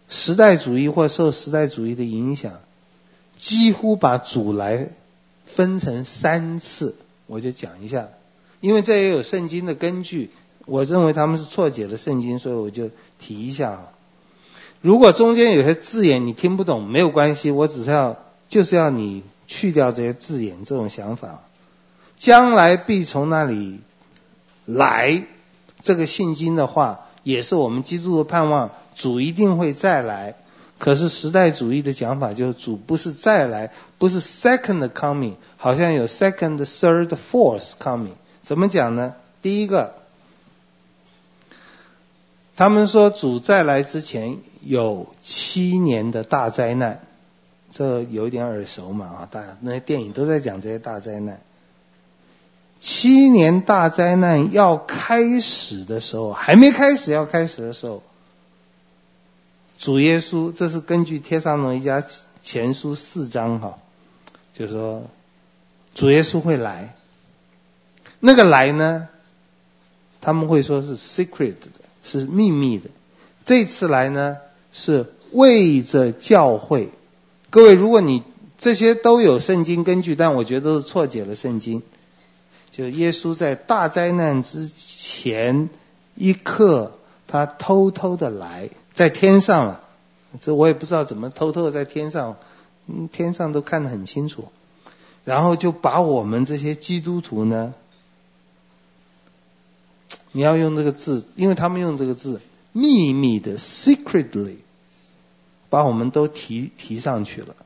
[0.09, 2.61] 时代主义或受时代主义的影响。
[3.35, 4.91] 几乎把主来
[5.47, 6.95] 分成三次，
[7.27, 8.09] 我就讲一下，
[8.61, 10.31] 因为这也有圣经的根据。
[10.65, 13.89] 我认为他们是错解了圣经，所以我就提一下啊。
[14.81, 21.41] 如果中间有些字眼你听不懂，没有关系，我只是要就是要你去掉这些字眼这种想法。
[22.17, 23.81] 将来必从那里
[24.67, 25.25] 来，
[25.81, 30.35] 这个信经的话，也是我们基督的盼望，主一定会再来。
[30.79, 38.15] 可是时代主义的讲法就是主不是再来，不是 second coming，好像有 second、third、fourth coming。
[38.43, 39.15] 怎么讲呢？
[39.43, 39.95] 第一个，
[42.57, 47.01] 他们说主再来之前有七年的大灾难，
[47.71, 51.41] 这有点耳熟嘛啊，大那些电影都在讲这些大灾难。
[52.83, 58.03] 七年大灾难要开始的时候，还没开始要开始的时候。
[59.79, 62.05] 主耶稣，这是根据《帖撒罗尼迦
[62.43, 63.79] 前书》四章哈，
[64.53, 65.05] 就说
[65.95, 66.97] 主耶稣会来。
[68.19, 69.09] 那个来呢，
[70.21, 71.69] 他们会说是 secret 的，
[72.03, 72.91] 是秘密的。
[73.45, 74.39] 这次来呢，
[74.73, 76.91] 是为着教会。
[77.49, 78.25] 各位，如果你
[78.59, 81.83] 这些都有圣经根据，但我觉得都是错解了圣经。
[82.73, 85.69] 就耶稣在大灾难之前
[86.17, 86.93] 一刻，
[87.29, 88.71] 他偷偷的来。
[88.95, 89.83] 在天上了，
[90.41, 92.37] 这我也不知道怎么偷偷的在天上，
[93.11, 94.49] 天上都看得很清楚，
[95.25, 97.75] 然后就把我们这些基督徒呢，
[100.33, 102.41] 你要用这个字，因为他们用这个字，
[102.73, 104.57] 秘密的 secretly，
[105.71, 107.57] 把我们都提提上去了，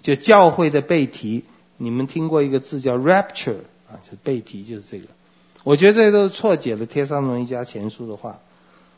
[0.00, 1.44] 就教会的被提，
[1.76, 5.06] 你们听过一个字叫 rapture 啊，就被提就是这个，
[5.64, 8.38] 我觉得这都是错解了帖撒罗尼迦前书的话。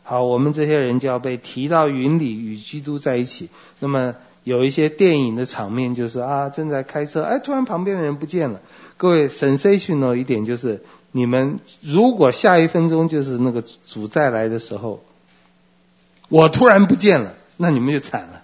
[0.04, 3.48] 好，我们这些人就要被提到云里与基督在一起。
[3.78, 8.60] 那么有一些电影的场面就是啊，正在开车，哎，突然旁边的人不见了。
[8.96, 10.82] 各位，sensational 一点就是，
[11.12, 15.04] 你们如果下一分钟就是那个主再来的时候，
[16.28, 18.42] 我突然不见了，那你们就惨了，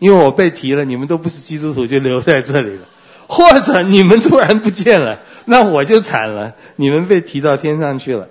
[0.00, 2.82] 因为我被提了，你们都不是基督徒，就留在这里了。
[3.28, 8.28] 或者你们突然不见了， 那我就惨了，你们被提到天上去了。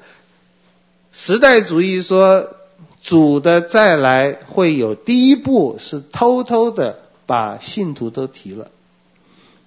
[1.12, 2.56] 时代主义说。
[3.06, 8.72] 主的再来会有第一步是偷偷的把信徒都提了，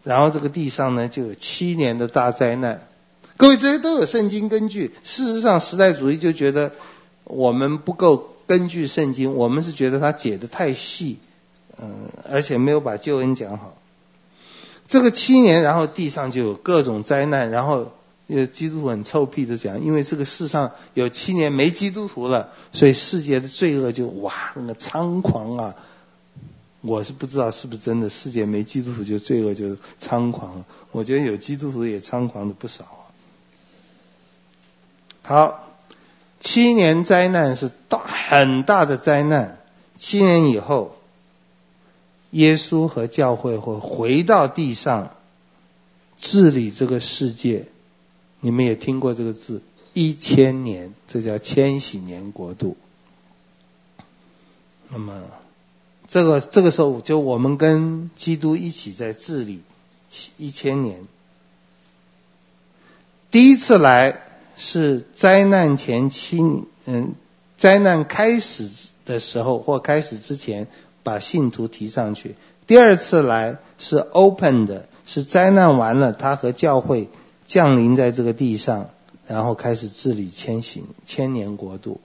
[0.02, 2.88] 然后这个地上呢就有七年的大灾难。
[3.36, 4.92] 各位，这些都有圣经根据。
[5.04, 6.72] 事实上，时代主义就觉得
[7.22, 11.20] 我们不够根据圣经，我们是觉得他解的太细，
[11.80, 13.76] 嗯，而且没有把救恩讲好。
[14.88, 17.92] 这个七年，然后地上就有各种灾难，然后。
[18.28, 25.74] 因为基督徒很臭屁的讲，因为这个世上有七年没基督徒了，所以世界的罪恶就哇那个猖狂啊！
[26.82, 30.66] 我是不知道是不是真的，世界没基督徒就罪恶就猖狂。
[30.92, 33.08] 我觉得有基督徒也猖狂的不少啊。
[35.22, 35.70] 好，
[36.38, 39.56] 七年灾难是大很大的灾难，
[39.96, 40.97] 七年以后，
[42.30, 45.14] 耶稣和教会会回到地上
[46.18, 47.66] 治理这个世界。
[48.40, 49.62] 你们也听过这个字，
[49.94, 52.76] 一千年，这叫千禧年国度。
[54.90, 55.24] 那么，
[56.06, 59.62] 这个这个时候，就我们跟基督一起在治理
[60.36, 61.04] 一千年。
[63.30, 64.22] 第一次来
[64.56, 67.14] 是灾难前七年，嗯，
[67.56, 68.70] 灾难开始
[69.04, 70.68] 的时候或开始之前，
[71.08, 72.34] 把信徒提上去。
[72.66, 77.08] 第二次来是 open 的，是灾难完了，他和教会。
[77.48, 78.90] 降临在这个地上，
[79.26, 81.98] 然后开始治理千禧千年国度。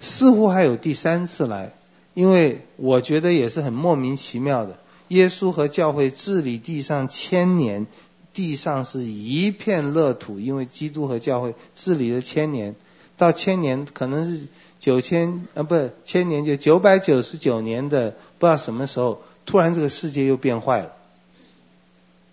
[0.00, 1.74] 似乎还有第三次来，
[2.14, 4.78] 因为我觉得也是很莫名其妙的。
[5.08, 7.86] 耶稣和教会治理地上千年，
[8.32, 12.76] 地上是一片乐土，因为基督和教会治理了千年，
[13.18, 14.46] 到千年可能是
[14.78, 20.92] 九千啊，不是千年就九百九十九年的，不知道什么时候，突然这个世界又变坏了。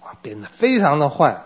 [0.02, 1.46] 哇变得非常的坏，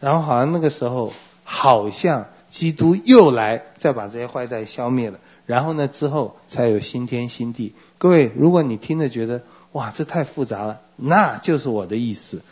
[0.00, 1.12] 然后好像那个时候，
[1.44, 7.74] 好像基督又来，再把这些坏蛋消灭了，然后呢之后才有新天新地。
[7.98, 9.42] 各位，如果你听着觉得
[9.72, 12.42] 哇，这太复杂了，那就是我的意思，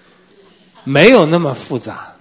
[0.84, 2.12] 没有那么复杂。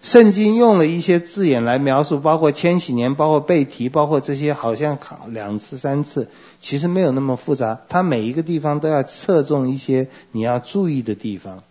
[0.00, 6.28] 圣经用了一些字眼来描述，包括千禧年，包括被提，包括这些，好像考两次三次，
[6.60, 7.80] 其实没有那么复杂。
[7.88, 11.64] 它每一个地方都要侧重一些你要注意的地方。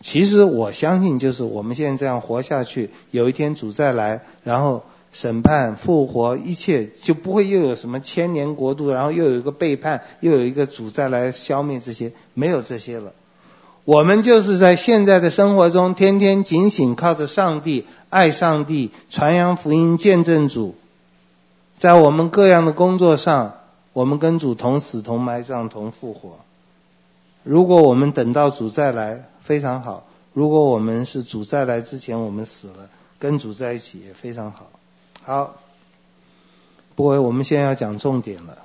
[0.00, 13.12] 其实我相信，就是我们现在这样活下去，有一天主再来，然后审判、复活，一切就不会又有什么千年国度，然后又有一个背叛，又有一个主再来消灭这些，没有这些了。
[13.84, 20.74] 我们就是在现在的生活中，天天警醒，靠着上帝，爱上帝，传扬福音，见证主。
[21.78, 23.54] 在我们各样的工作上，
[23.92, 26.40] 我们跟主同死、同埋葬、同复活。
[27.42, 30.06] 如果我们等到主再来，非常好。
[30.34, 34.70] 如果我们是主再来之前我们死了，跟主在一起也非常好。
[35.22, 35.56] 好，
[36.94, 38.58] 不过我们现在要讲重点了，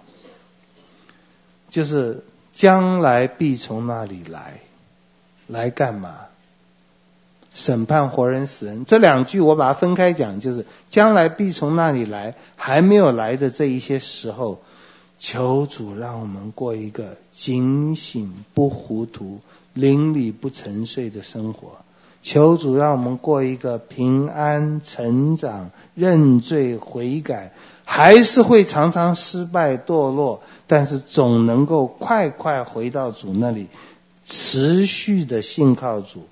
[1.69, 2.23] 就是
[2.53, 4.59] 将来必从那里来，
[5.47, 6.15] 来干嘛？
[7.53, 8.85] 审判活人死人。
[8.85, 14.59] 这两句我把它分开讲，就是将来必从那里来，还没有来的这一些时候，
[15.19, 19.39] 求主让我们过一个警醒不糊涂。
[19.73, 21.73] 灵里不沉睡的生活，
[22.21, 27.51] 求主让我们过一个平安成长、认罪悔改，
[27.83, 33.67] 还是会常常失败堕落，但是总能够快快回到主那里，
[34.25, 36.23] 持续的信靠主。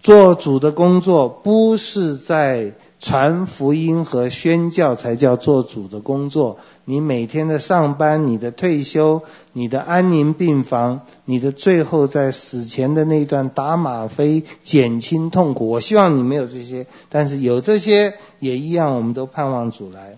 [0.00, 2.72] 做主的工作不是在。
[2.98, 6.58] 传福音和宣教才叫做主的工作。
[6.86, 9.22] 你每天的上班、你的退休、
[9.52, 15.68] 你的安宁病房、你的最后在死前的那段打吗啡减轻痛苦。
[15.68, 20.16] 我希望你没有这些，但是有这些也一样，我们都盼望主来，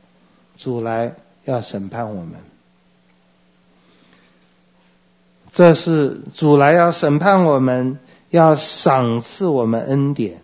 [0.56, 2.57] 主来要审判我们。
[5.59, 7.98] 这是主来要审判我们，
[8.30, 10.40] 要赏赐我们恩典。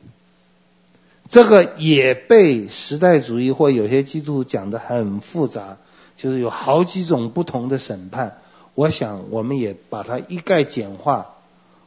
[1.28, 5.76] 这个也被时代主义或有些基督讲得很复杂，
[6.16, 8.38] 就是有好几种不同的审判。
[8.74, 11.34] 我想我们也把它一概简化，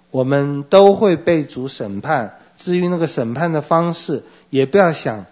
[0.10, 2.40] 我们都会被主审判。
[2.56, 5.26] 至于那个审判的方式，也不要想，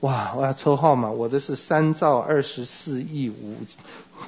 [0.00, 3.54] 哇，我要抽号码，我的是三兆二十四亿五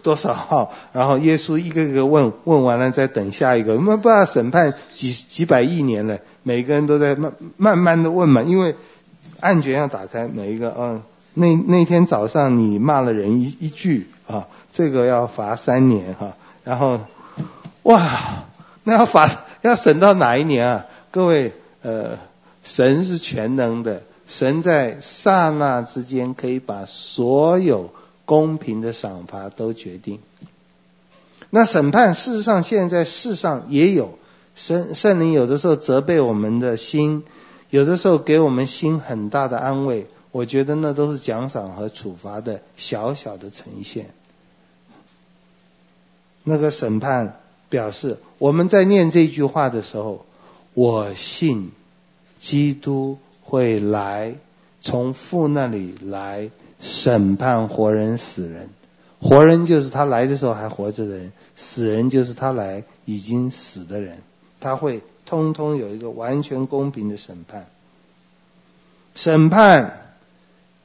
[0.02, 8.76] 多少号，然后耶稣一个个问问完了再等下一个，我们不要审判几几百亿年了，每个人都在慢慢慢的问嘛，因为。
[9.40, 11.02] 案卷要打开，每一个，嗯，
[11.32, 17.00] 那那天早上你骂了人一一句啊，这个要罚三年哈，然后，
[17.84, 18.44] 哇，
[18.84, 19.30] 那要罚
[19.62, 20.86] 要审到哪一年啊？
[21.10, 22.18] 各位，呃，
[22.62, 27.88] 神是全能的，神在刹那之间可以把所有
[28.30, 30.20] 公平的赏罚都决定。
[31.50, 34.20] 那审判事实上现在世上也有，
[34.54, 37.24] 圣圣灵有的时候责备我们的心，
[37.70, 40.06] 有的时候给我们心很大的安慰。
[40.30, 44.14] 我觉得那都是奖赏和处罚的小小的呈现。
[46.44, 50.24] 那个审判表示我们在念这句话的时候，
[50.74, 51.72] 我信
[52.38, 54.36] 基督会来，
[54.80, 56.50] 从父那里来
[56.80, 58.70] 审判活人死人。
[59.20, 64.18] 活人就是他来的时候还活着的人，死人就是他来已经死的人。
[64.60, 67.66] 他会通通有一个完全公平的审判。
[69.14, 69.96] 审判。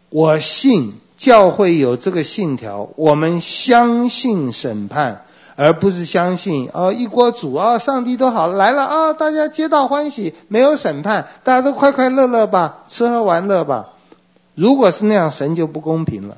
[0.09, 5.25] 我信教会有这个信条，我们相信审判，
[5.57, 13.89] 而不是相信哦一锅煮哦，上帝都好来了啊、大家皆大欢喜，没有审判，大家都快快乐乐吧，吃喝玩乐吧。
[14.55, 16.37] 如果是那样，神就不公平了。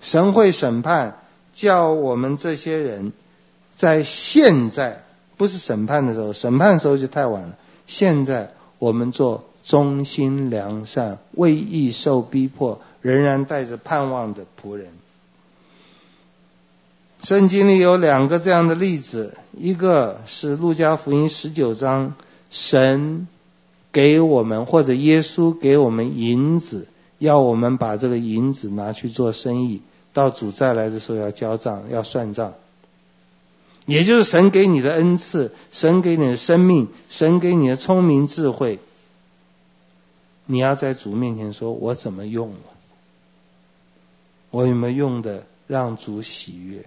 [0.00, 1.18] 神会审判，
[1.54, 3.12] 叫我们这些人
[3.76, 5.04] 在现在
[5.36, 7.56] 不是审判的时候，审判的时候就太晚了。
[7.86, 9.44] 现在我们做。
[9.66, 14.88] 忠心良善，为义受逼迫，仍然带着盼望的仆人。
[17.22, 22.14] 圣经里有两个这样的例子，一个是路加福音十九章，
[22.50, 23.26] 神
[23.90, 26.86] 给我们或者耶稣给我们银子，
[27.24, 29.80] 要我们把这个银子拿去做生意，
[30.12, 32.52] 到主再来的时候要交账，要算账。
[33.86, 38.78] 也就是神给你的恩赐，神给你的生命，神给你的聪明智慧。
[40.44, 42.56] 你要在主面前说：“我怎么用了？
[44.50, 46.84] 我有没有用的让主喜悦？”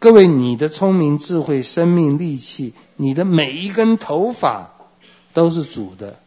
[0.00, 4.70] 各位，你的聪明、智慧、生命、力气，你的每一根头发
[5.32, 6.20] 都是主的。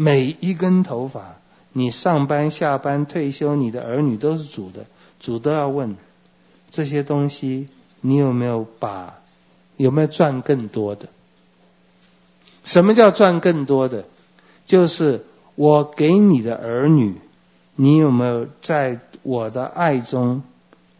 [0.00, 1.40] 每一根头发，
[1.72, 4.86] 你上班、下班、退休，你的儿女都是主的。
[5.18, 5.96] 主都要问
[6.70, 7.66] 这些东西，
[8.00, 9.18] 你有没有把？
[9.76, 11.08] 有没有赚更多的？
[12.62, 14.04] 什么叫赚更多的？
[14.66, 15.24] 就是
[15.56, 17.16] 我给你的儿女，
[17.74, 20.44] 你有没有在我的爱中，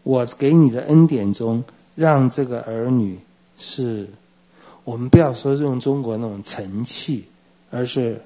[0.03, 1.63] 我给你的恩典中，
[1.95, 3.19] 让这个儿女
[3.57, 4.09] 是，
[4.83, 7.29] 我们不要说用中国那种成器，
[7.71, 8.21] 而是，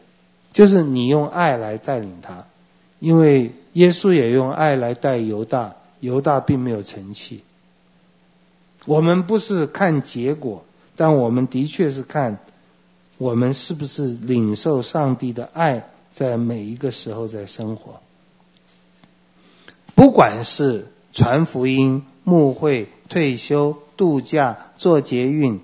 [0.54, 2.46] 就是你用爱来带领他，
[3.00, 7.42] 因为耶稣也用爱来带犹大，犹大并没有成器。
[8.86, 10.64] 我们不是看结果，
[10.96, 12.40] 但我们的确是看。
[13.20, 18.02] 我们是不是领受上帝的爱，在每一个时候在生活？
[19.96, 25.62] 不管是传福音、牧会、退休、度假、做捷运、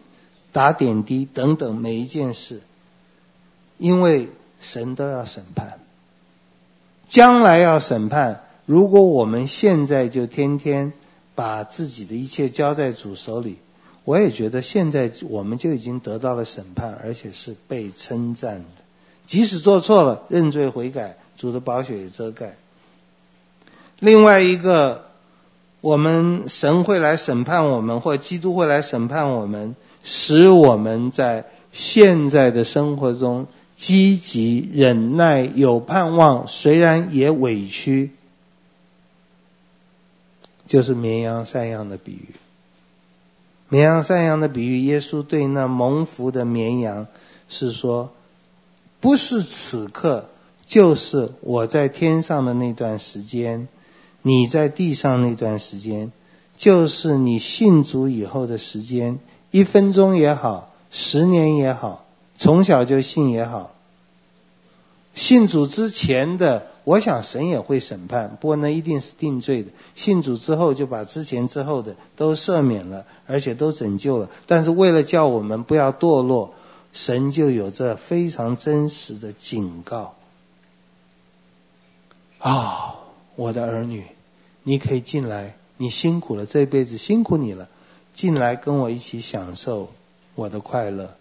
[0.54, 2.62] 打点滴等等每一件事，
[3.78, 4.30] 因为
[4.60, 5.80] 神都要审判，
[7.08, 8.44] 将来要审判。
[8.66, 10.94] 如果我们现在就天天
[11.36, 13.58] 把自己的一切交在主手里。
[14.06, 18.84] 我也觉得现在我们就已经得到了审判，而且是被称赞的。
[19.28, 22.56] 即使做错了，认罪悔改，主的宝血也遮盖。
[24.00, 25.12] 另外一个，
[25.82, 33.46] 我们神会来审判我们，或基督会来审判我们，使我们在现在的生活中
[33.80, 38.12] 积极忍耐，有盼望，虽然也委屈，
[40.68, 42.36] 就是绵羊山羊的比喻。
[43.70, 47.08] 绵羊山羊的比喻，耶稣对那蒙福的绵羊
[47.48, 48.12] 是说，
[49.00, 50.30] 不是此刻，
[50.66, 53.70] 就是我在天上的那段时间，
[54.22, 56.12] 你在地上那段时间，
[56.58, 59.20] 就是你信主以后的时间，
[59.52, 62.06] 一分钟也好，十年也好，
[62.40, 63.76] 从小就信也好，
[65.14, 66.66] 信主之前的。
[66.86, 69.70] 我想神也会审判，不过那一定是定罪的。
[69.94, 74.32] 信主之后就把之前之后的都赦免了，而且都拯救了。
[74.48, 76.56] 但是为了叫我们不要堕落，
[76.92, 80.16] 神就有着非常真实的警告。
[82.40, 82.96] 啊、
[83.36, 84.06] 我的儿女，
[84.64, 87.70] 你可以进来，你辛苦了，这辈子辛苦你了，
[88.14, 89.92] 进来跟我一起享受
[90.34, 91.14] 我的快乐，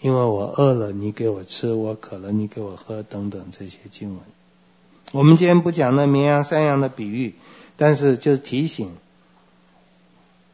[0.00, 4.20] 因为我饿了，你给我吃；我渴了，你给我喝，等等这些经文。
[5.10, 7.34] 我们今天不讲那绵羊山羊的比喻，
[7.76, 8.92] 但是就提醒，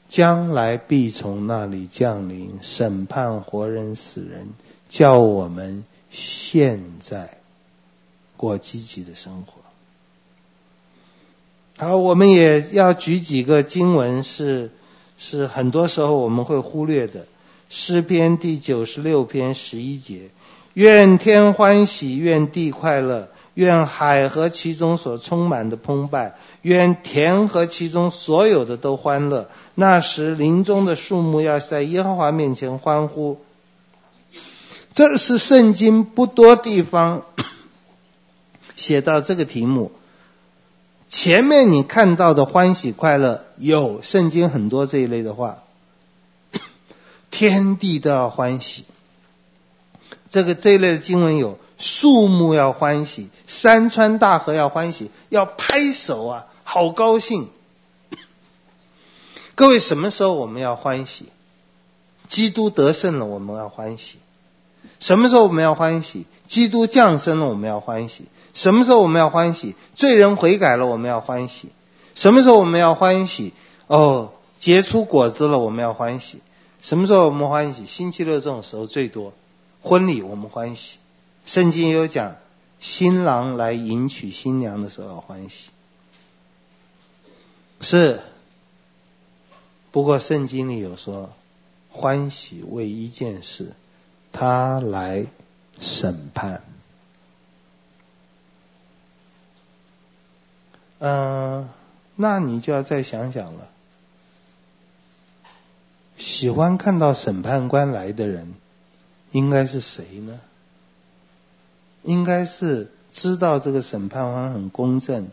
[0.08, 4.48] 将来必从那里降临审判活人死人，
[4.88, 7.38] 叫我们现在
[8.36, 9.52] 过积极的生活。
[11.76, 14.70] 好，我们也要举几个经文是，
[15.18, 17.26] 是是很多时候我们会忽略的。
[17.68, 20.30] 诗篇第九十六篇十一节。
[20.74, 29.48] 愿天欢喜，愿地快乐，愿海和其中所充满的澎湃，愿田和其中所有的都欢乐。
[29.74, 33.38] 那时林中的树木要在耶和华面前欢呼。
[34.92, 37.24] 这是圣经不多地方
[38.76, 39.90] 写到这个题目。
[41.08, 45.63] 前面你看到的欢喜快乐，有圣经很多这一类的话，
[47.34, 48.84] 天地都要欢喜。
[50.30, 57.48] 这个这一类的经文有树木要欢喜，山川大河要欢喜，要拍手啊，好高兴。
[59.56, 61.26] 各位，什么时候我们要欢喜？
[62.28, 64.18] 基督得胜了，我们要欢喜。
[65.00, 66.26] 什么时候我们要欢喜？
[66.46, 68.26] 基督降生了，我们要欢喜。
[68.52, 69.74] 什么时候我们要欢喜？
[69.96, 71.70] 罪人悔改了，我们要欢喜。
[72.14, 73.52] 什么时候我们要欢喜？
[73.88, 76.40] 哦，结出果子了，我们要欢喜。
[76.84, 77.86] 什么时候我们欢喜？
[77.86, 79.32] 星期六这种时候最多。
[79.80, 80.98] 婚礼我们欢喜。
[81.46, 82.36] 圣经也有讲，
[82.78, 85.70] 新郎来迎娶新娘的时候欢喜。
[87.80, 88.20] 是。
[89.92, 91.32] 不过圣经里有说，
[91.90, 93.72] 欢喜为一件事。
[94.30, 95.24] 他来
[95.80, 96.62] 审判。
[100.98, 101.66] 嗯、
[102.14, 103.70] 那你就要再想想了。
[106.16, 108.54] 喜欢看到审判官来的人，
[109.32, 110.40] 应该是谁呢？
[112.02, 115.28] 应该是知道这个审判官很公正，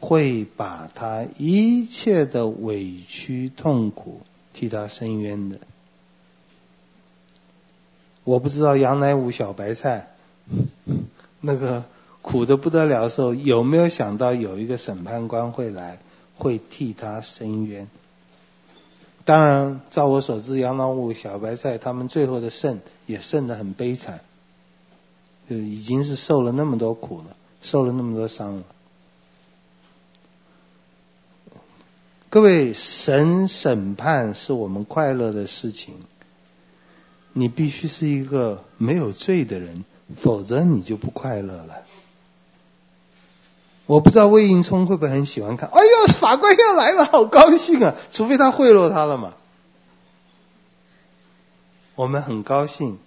[0.00, 4.22] 会把他一切的委屈痛苦
[4.52, 5.58] 替他伸冤的。
[8.24, 10.08] 我不知道杨乃武小白菜
[11.40, 11.84] 那个
[12.22, 15.98] 苦的不得了的时候，有没有想到有一个审判官会来，
[16.34, 17.88] 会替他伸冤？
[19.26, 24.20] 当然，照我所知，杨老五小白菜他们最后的胜也胜得很悲惨，
[25.50, 28.62] 就已经是受了那么多苦了，受了那么多伤了。
[32.30, 35.94] 各位，神审判是我们快乐的事情。
[37.32, 39.84] 你必须是一个没有罪的人，
[40.16, 41.82] 否则你就不快乐了。
[43.86, 45.68] 我不知道魏应聪会不会很喜欢看？
[45.68, 47.94] 哎呦，法官要来了，好高兴啊！
[48.12, 49.34] 除非他贿赂他了嘛。
[51.94, 52.98] 我们很高兴，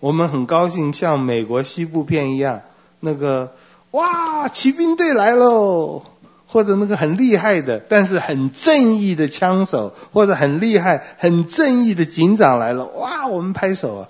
[0.00, 2.62] 我们很高兴，像美国西部片一样，
[2.98, 3.54] 那个
[3.90, 6.02] 哇，骑兵队来喽！
[6.48, 14.08] 或者那个很厉害的，但是很正义的枪手，或者很厉害、很正义的警长来了，哇，我们拍手啊！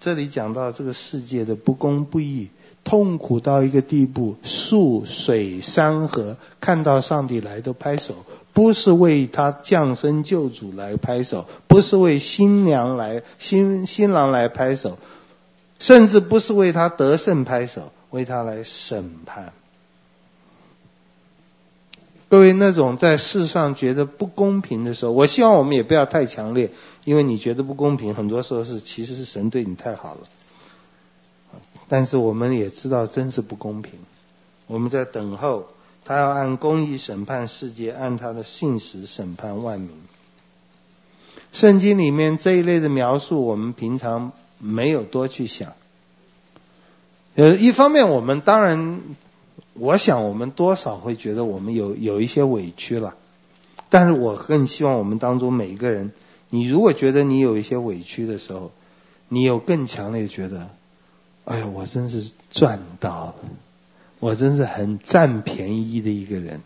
[0.00, 2.48] 这里讲到这个世界的不公不义，
[2.84, 8.16] 痛苦到一个地步，树、水、山河看到上帝来都拍手，
[8.52, 14.98] 不是为他降生救主来拍手，不是为新娘来、新新郎来拍手，
[15.78, 19.52] 甚至不是为他得胜拍手，为他来审判。
[22.28, 26.70] 各位，那种在世上觉得不公平的时候，我希望我们也不要太强烈，
[27.04, 30.20] 因为你觉得不公平，很多时候是其实是神对你太好了。
[31.92, 33.92] 但是我们也知道，真是不公平。
[34.66, 35.66] 我们在等候，
[36.06, 39.90] 他要按公义审判世界，按他的信实审判万民。
[41.52, 45.74] 圣经里面这一类的描述，我们平常没有多去想。
[47.34, 48.98] 呃，一方面我们当然。
[49.74, 53.14] 我想，我们多少会觉得我们有有一些委屈了，
[53.90, 56.10] 但是我更希望我们当中每一个人，
[56.48, 58.70] 你如果觉得你有一些委屈的时候，
[59.28, 60.70] 你有更强烈觉得，
[61.44, 63.34] 哎呀，我真是赚到了，
[64.20, 66.60] 我真是很占便宜的一个人。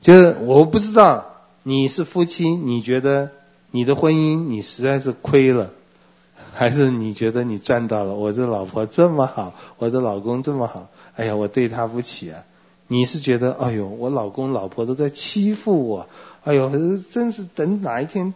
[0.00, 1.26] 就是我不知道
[1.62, 3.30] 你是夫妻，你觉得
[3.70, 5.70] 你的婚姻你实在是亏了，
[6.54, 8.14] 还是你觉得你赚到了？
[8.14, 10.88] 我这老婆这么好，我的老公这么好。
[11.14, 12.44] 哎呀，我对他不起啊！
[12.88, 16.08] 你是觉得，哎呦，我老公老婆都在欺负我，
[16.42, 16.70] 哎呦，
[17.10, 18.34] 真是等哪一天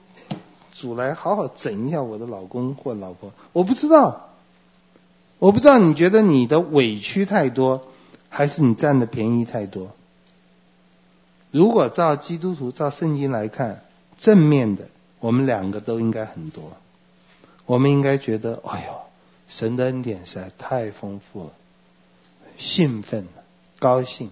[0.72, 3.32] 主来好好整一下我的老公或老婆。
[3.52, 4.25] 我不知道，
[5.38, 7.86] 我不知道你觉得你的委屈太多，
[8.28, 9.94] 还是你占的便宜太多？
[11.50, 13.84] 如果照基督徒照圣经来看，
[14.18, 14.88] 正面的，
[15.20, 16.72] 我们两个都应该很多。
[17.66, 18.92] 我们应该觉得，哎呦，
[19.48, 21.50] 神的恩典实在太丰富了。
[22.56, 23.26] 兴奋、
[23.78, 24.30] 高兴。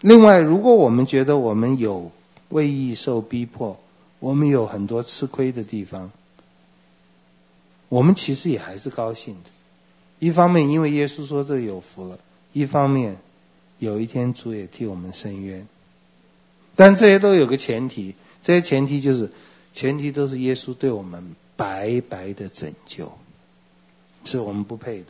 [0.00, 2.10] 另外，如果我们觉得我们有
[2.48, 3.78] 为义受逼迫，
[4.20, 6.10] 我们有很多吃亏的地方，
[7.94, 9.50] 我们其实也还是高兴的。
[10.18, 12.18] 一方面，因为耶稣说这有福了；
[12.52, 13.18] 一方面，
[13.78, 15.68] 有一天主也替我们伸冤。
[16.74, 19.30] 但这些都有个前提，这些前提就是
[19.72, 23.12] 前提都是耶稣对我们白白的拯救，
[24.24, 25.06] 是我们不配的。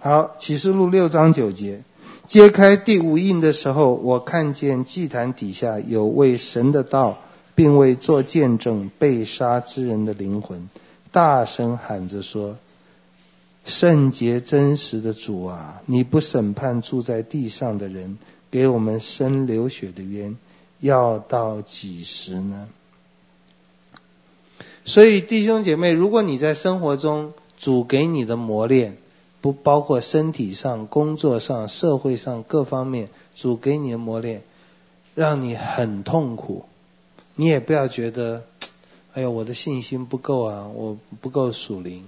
[0.00, 1.82] 好，启示录六章九节，
[2.26, 7.22] 揭开第五印的时候，我看见祭坛底下有为神的道，
[7.54, 10.68] 并为做见证被杀之人的灵魂，
[11.12, 12.56] 大声喊着说
[13.64, 18.18] ：“圣洁真实的主啊，你不审判住在地上的人，
[18.50, 20.36] 给我们伸流血的冤，
[20.80, 22.68] 要到几时呢？”
[24.84, 28.96] 所以，弟兄姐妹，如果你在生活中主给你的磨练，
[29.40, 34.42] 不包括身体上、工作上、社会上各方面，主给你的磨练，
[35.14, 36.64] 让你很痛苦，
[37.36, 38.44] 你也不要觉得，
[39.14, 42.04] 哎呦，我的信心不够啊，我不够属灵，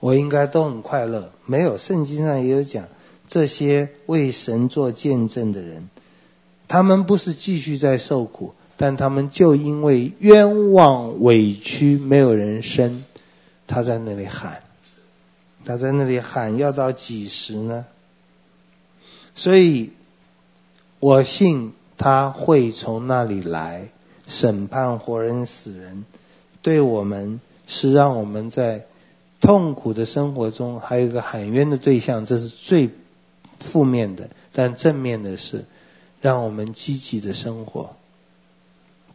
[0.00, 1.32] 我应该都很快乐。
[1.44, 2.88] 没有，圣经上也有讲，
[3.28, 5.90] 这些为神做见证的人，
[6.66, 8.54] 他们不是继续在受苦。
[8.80, 13.04] 但他们就因为冤枉委屈，没有人伸，
[13.66, 14.62] 他在那里喊，
[15.64, 17.86] 他在那里喊，要到几时呢？
[19.34, 19.90] 所以，
[21.00, 23.88] 我信他会从那里来
[24.28, 26.04] 审判活人死人，
[26.62, 28.84] 对我们是让我们在
[29.40, 32.90] 痛苦的生活中还有一个喊冤的对象，这是最
[33.58, 34.28] 负面的。
[34.52, 35.64] 但正面的是，
[36.20, 37.96] 让我们积极的生活。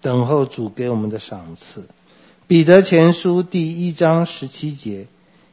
[0.02, 1.84] 等候主给我们的赏赐。
[2.48, 5.08] 彼得前书第一章十七节：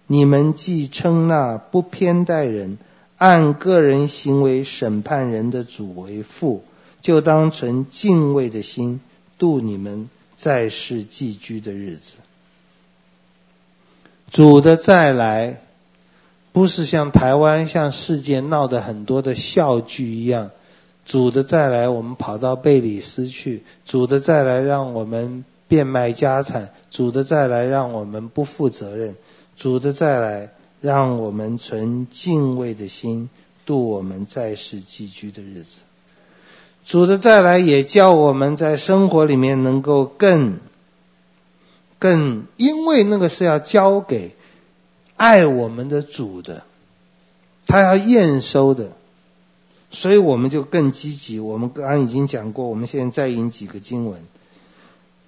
[0.07, 2.79] 你们既称那不偏待人、
[3.17, 6.65] 按个人行为审判人的主为父，
[7.01, 9.01] 就当存敬畏的心
[9.41, 12.19] 度你们在世寄居的日子。
[14.31, 15.61] 主的再来，
[16.53, 20.51] 不是像台湾、像世界闹得很多的笑剧一样。
[21.07, 29.15] 主的再来，我们跑到贝里斯去；主的再来，让我们变卖家产；主的再来，让我们不负责任；
[29.57, 30.51] 主的再来，
[30.81, 33.31] 让我们存敬畏的心
[33.65, 35.81] 度我们在世寄居的日子。
[36.85, 40.59] 主的再来，也叫我们在生活里面能够更、
[41.99, 44.35] 更，因为那个是要交给
[45.17, 46.65] 爱我们的主的，
[47.67, 48.93] 他要验收的。
[49.93, 51.41] 所以我们就更积极。
[51.41, 54.21] 我们刚刚已经讲过，我们现在再引几个经文：《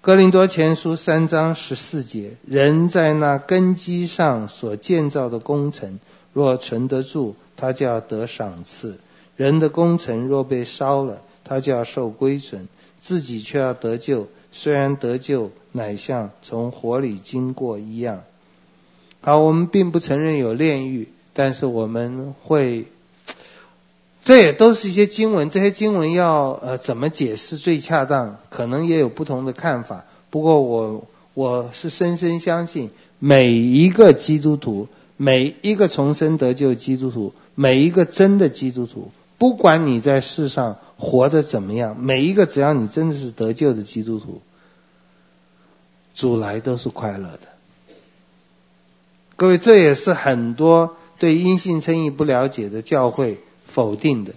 [0.01, 5.99] 哥林多前书》三章十四节，人在那根基上所建造的工程，
[6.33, 8.99] 若存得住，他就要得赏赐；
[9.37, 11.23] 人的工程若被烧了，
[11.53, 12.66] 他就要受归损，
[12.99, 14.29] 自己却要得救。
[14.53, 18.23] 虽然得救，乃像从火里经过一样。
[19.20, 22.87] 好，我们并不承认有炼狱，但是我们会。
[24.24, 30.05] 这也都是一些经文，这些经文要呃怎么解释最恰当，可能也有不同的看法。
[30.31, 39.11] 不过我我是深深相信，每一个基督徒，每一个重生得救基督徒，每一个真的基督徒，
[39.43, 44.40] 不管你在世上活得怎么样，每一个只要你真的是得救的基督徒，
[46.14, 47.48] 主来都是快乐的。
[49.35, 53.40] 各位，这也是很多对因信称义不了解的教会。
[53.66, 54.35] 否定的，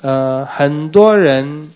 [0.00, 1.70] 呃，很多人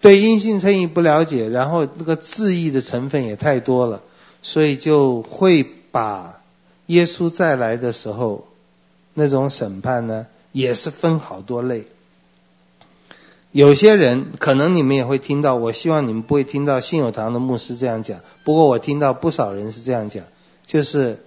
[0.00, 4.02] 对因信称义不了解，然后那个字义的成分也太多了，
[4.40, 6.40] 所以就会把
[6.86, 8.46] 耶稣再来的时候
[9.12, 11.84] 那种审判呢，也是分好多类。
[13.52, 20.24] 有些人可能你们也会听到，我希望你们不会听到信友堂的牧师这样讲，不过我听到不少人是这样讲，
[20.64, 21.22] 就是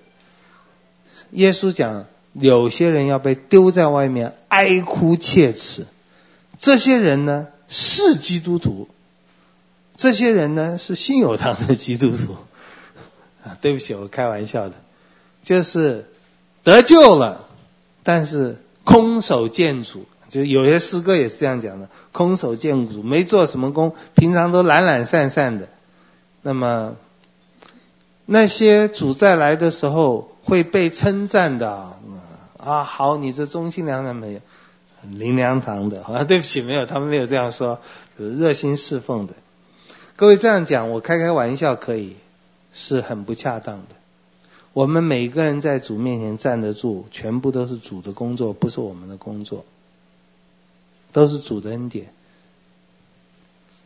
[1.31, 2.07] 耶稣讲。
[2.33, 5.87] 有些人要被丢在外面哀哭切齿，
[6.59, 8.87] 这些人呢是基督徒，
[9.97, 12.35] 这些人呢是信友堂的基督徒。
[13.43, 14.75] 啊，对不起，我开玩笑的，
[15.43, 16.05] 就是
[16.63, 17.47] 得救了，
[18.03, 18.57] 但是
[18.89, 25.69] 空手见主，就有些诗歌也是这样讲的，空手见主，没做什么工，平常都懒懒散散的。
[26.41, 26.95] 那么
[28.25, 31.99] 那些主再来的时候会被称赞的。
[32.57, 34.39] 啊，好，你这忠心良善没有，
[35.07, 37.79] 灵粮堂的啊，对不起，没有，他们没有这样说，
[38.17, 39.35] 就是热心侍奉的。
[40.15, 42.15] 各位这样讲，我开开玩笑可以，
[42.73, 43.98] 是很不恰当的。
[44.79, 49.65] 我们每个人在主面前站得住，全部都是主的工作，不是我们的工作，
[51.11, 52.13] 都是主的恩典。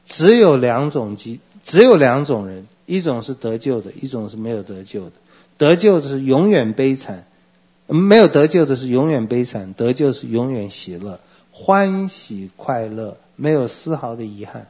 [0.05, 5.13] 只有两种机，只有两种人，一种是得救的，一种是没有得救的。
[5.57, 7.25] 得救的是永远悲惨。
[7.87, 11.19] 没有得救的是永远悲惨，得救是永远喜乐、
[11.51, 14.67] 欢喜快乐，没有丝毫的遗憾。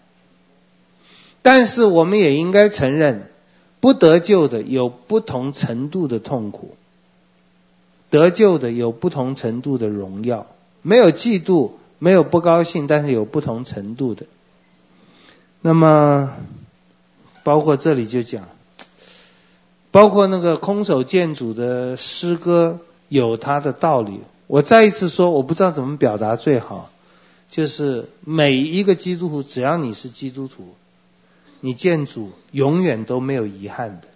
[1.42, 3.30] 但是我们也应该承认，
[3.84, 6.78] 不得救的有不同程度的痛苦，
[8.10, 10.48] 得救的有不同程度的荣耀。
[10.82, 14.26] 没有嫉妒，没有不高兴，但是有不同程度的。
[15.60, 16.32] 那么，
[17.44, 18.48] 包括这里就讲，
[19.92, 22.80] 包括那个空手见主的诗歌
[23.10, 24.22] 有它的道理。
[24.48, 26.90] 我再一次说，我不知道怎么表达最好，
[27.50, 30.74] 就是每一个基督徒，只要你是基督徒，
[31.66, 34.10] 你见主永远都没有遗憾的，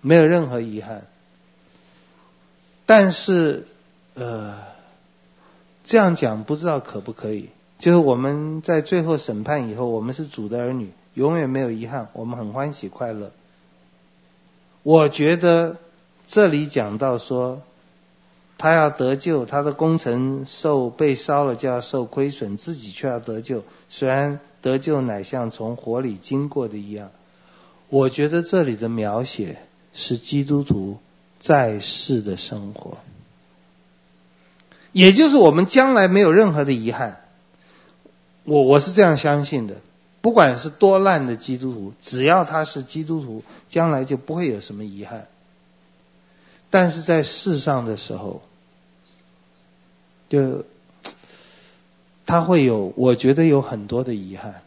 [0.00, 1.06] 没有任何遗憾。
[2.84, 3.68] 但是，
[4.14, 4.58] 呃，
[5.84, 7.50] 这样讲不知道可不可以？
[7.78, 13.30] 就是我们在最后审判以后，我们是主的儿女，永远没有遗憾，我们很欢喜快乐。
[14.82, 15.76] 我觉得
[16.26, 17.62] 这里讲到说。
[18.62, 23.64] 他要得救，他的工程受被烧了就要受亏损，自己却要得救。
[23.88, 27.10] 虽然得救乃像从火里经过的一样，
[27.88, 29.58] 我觉得这里的描写
[29.94, 30.98] 是基督徒
[31.38, 32.98] 在世的生活，
[34.92, 37.20] 也就是我们将来没有任何的遗憾。
[38.44, 39.76] 我我是这样相信的，
[40.20, 45.26] 不管是多烂的基督徒，只要他是基督徒，将来就不会有什么遗憾。
[46.70, 48.42] 但是在世上的时候，
[50.28, 50.64] 就
[52.30, 54.62] 他会有，我觉得有很多的遗憾，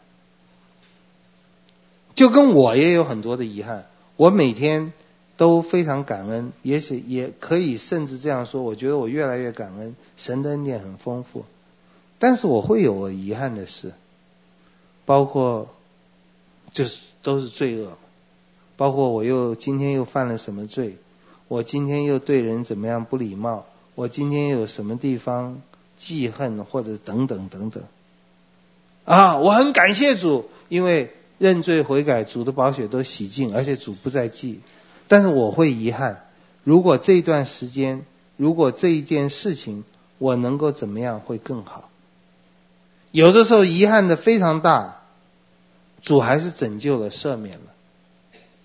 [2.14, 3.86] 就跟我也有很多的遗憾。
[4.16, 4.92] 我每天
[5.38, 11.46] 都非常感恩，也许也可以甚至这样说，我觉得我越来越感恩，神的恩典很丰富。
[12.18, 13.94] 但是我会有我遗憾的事，
[15.06, 15.68] 包括
[16.70, 17.96] 就是都是罪恶，
[18.76, 20.98] 包括我又今天又犯了什么罪，
[21.48, 23.64] 我今天又对人怎么样不礼貌。
[23.94, 25.62] 我今天有什么地方
[26.04, 27.82] 记恨，或者等等等等，
[29.06, 34.60] 啊，我很感谢主，因为认罪悔改，主的宝血都洗净，而且主不再记。
[35.08, 36.26] 但是我会遗憾，
[36.62, 38.04] 如果这段时间，
[38.36, 39.84] 如果这一件事情，
[40.18, 41.88] 我能够怎么样会更好。
[43.10, 45.00] 有的时候遗憾的非常大，
[46.02, 47.64] 主还是拯救了，赦免了。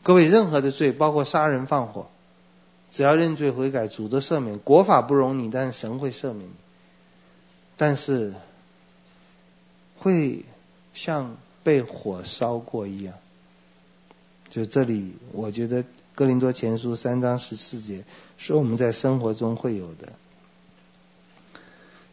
[0.03, 2.07] 各位，任何的罪，包括杀人放火。
[2.91, 6.52] 只要认罪悔改，主的赦免，国法不容你，但是神会赦免你。
[7.80, 8.34] 但是
[9.99, 10.43] 会
[10.93, 13.14] 像被火烧过一样。
[14.49, 18.03] 就这里，我觉得哥林多前书三章十四节
[18.38, 20.11] 是我们在生活中会有的。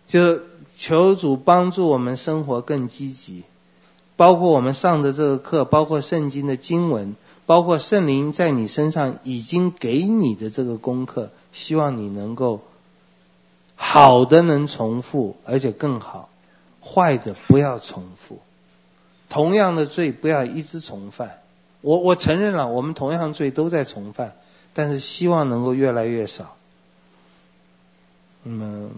[0.07, 0.41] 就
[0.77, 3.43] 求主帮助我们生活更积极，
[4.15, 7.17] 包括我们上的这个课，包括圣经的经文。
[7.45, 12.63] 包括圣灵在你身上已经给你的这个功课，希望你能够
[13.77, 16.29] 好的能重复，而且更好；
[16.83, 18.41] 坏的不要重复。
[19.29, 21.39] 同样的罪不要一直重犯。
[21.83, 24.35] 我我承认了，我们同样罪都在重犯，
[24.75, 26.57] 但是希望能够越来越少。
[28.43, 28.91] 那么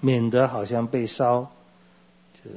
[0.00, 1.50] 免得好像被烧，
[2.34, 2.50] 就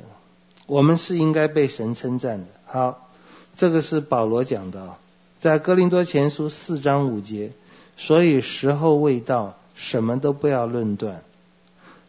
[0.66, 2.48] 我们是应该被神称赞的。
[2.66, 3.10] 好，
[3.56, 4.95] 这个是保罗讲的。
[5.40, 7.52] 在哥林多前书四章五节，
[7.98, 11.24] 所以时候未到，什么都不要论断，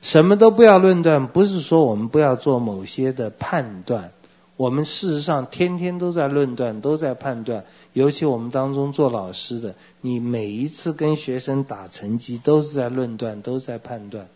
[0.05, 4.13] 什么都不要论断，不是说我们不要做某些的判断，
[4.57, 7.65] 我们事实上天天都在论断，都在判断，
[7.95, 14.29] 尤其我们当中做老师的，你每一次跟学生打成绩，都是在论断，都在判断。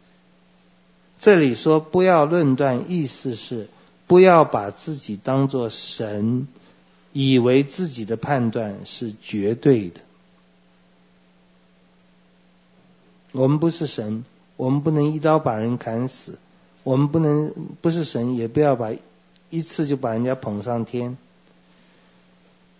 [1.20, 3.68] 这里说不要论断，意思是
[4.06, 6.48] 不要把自己当做神。
[7.14, 10.02] 以为自己的判断是绝对的，
[13.32, 14.24] 我们不是神，
[14.58, 16.36] 我们不能一刀把人砍死，
[16.82, 18.90] 我们不能不是神，也不要把
[19.50, 21.16] 一次就把人家捧上天。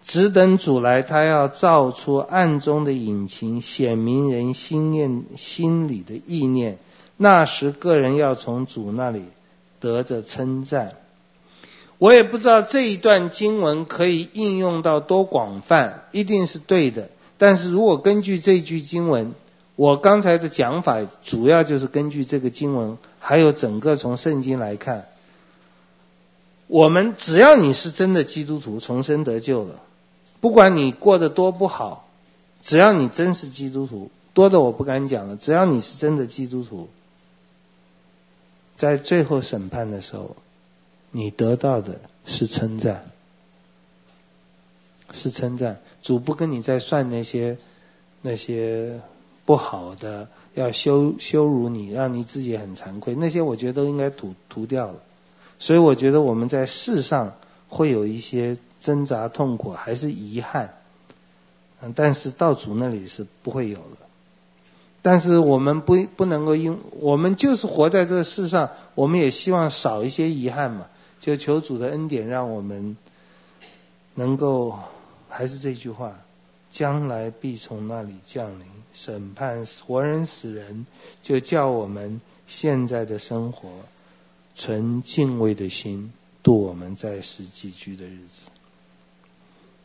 [0.04, 6.78] 只等主来，他要照出暗中的隐情，显明人心念心里的意念。
[7.16, 9.22] 那时，个人要从主那里
[9.78, 10.94] 得着称赞。
[11.98, 17.08] 我也不知道这一段经文可以应用到多广泛，一定是对的。
[17.38, 19.32] 但是如果根据这句经文，
[19.78, 25.06] 我刚才的讲法主要就是根据这个经文，还有整个从圣经来看，
[26.66, 29.80] 我们只要你是真的基督徒，重生得救了，
[30.40, 32.08] 不管你过得多不好，
[32.60, 36.88] 只要你真是基督徒，多的我不敢讲了，只要你是真的基督徒，
[38.76, 40.34] 在最后审判的时候。
[41.10, 43.10] 你得到的是称赞，
[45.10, 45.80] 是称赞。
[46.02, 47.56] 主不跟你再算那些
[48.20, 49.00] 那些
[49.48, 53.14] 不好的，要羞羞辱你，让你自己很惭愧。
[53.14, 54.96] 那些我觉得都应该涂涂掉了。
[55.58, 57.32] 所以我觉得我们在世上
[57.70, 60.74] 会有一些挣扎、痛苦，还是遗憾。
[61.80, 63.96] 嗯，但是到主那里是不会有了。
[65.00, 70.88] 但是我们不不能够因，我们就是活在这个世上，我们也希望少一些遗憾嘛。
[71.20, 72.98] 就求主的恩典，让我们
[74.14, 74.78] 能够，
[75.30, 76.18] 还是这句话，
[76.70, 80.86] 将来必从那里降临，审判活人死人，
[81.22, 83.68] 就叫我们现在的生活，
[84.54, 86.12] 存敬畏的心，
[86.42, 88.50] 度我们在世寄居的日子。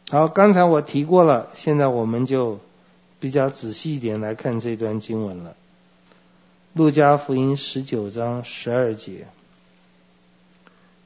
[0.10, 2.60] 好，刚才我提过了，现在我们就
[3.20, 5.56] 比较仔细一点来看这段经文了。
[6.74, 9.28] 路加福音十九章十二节，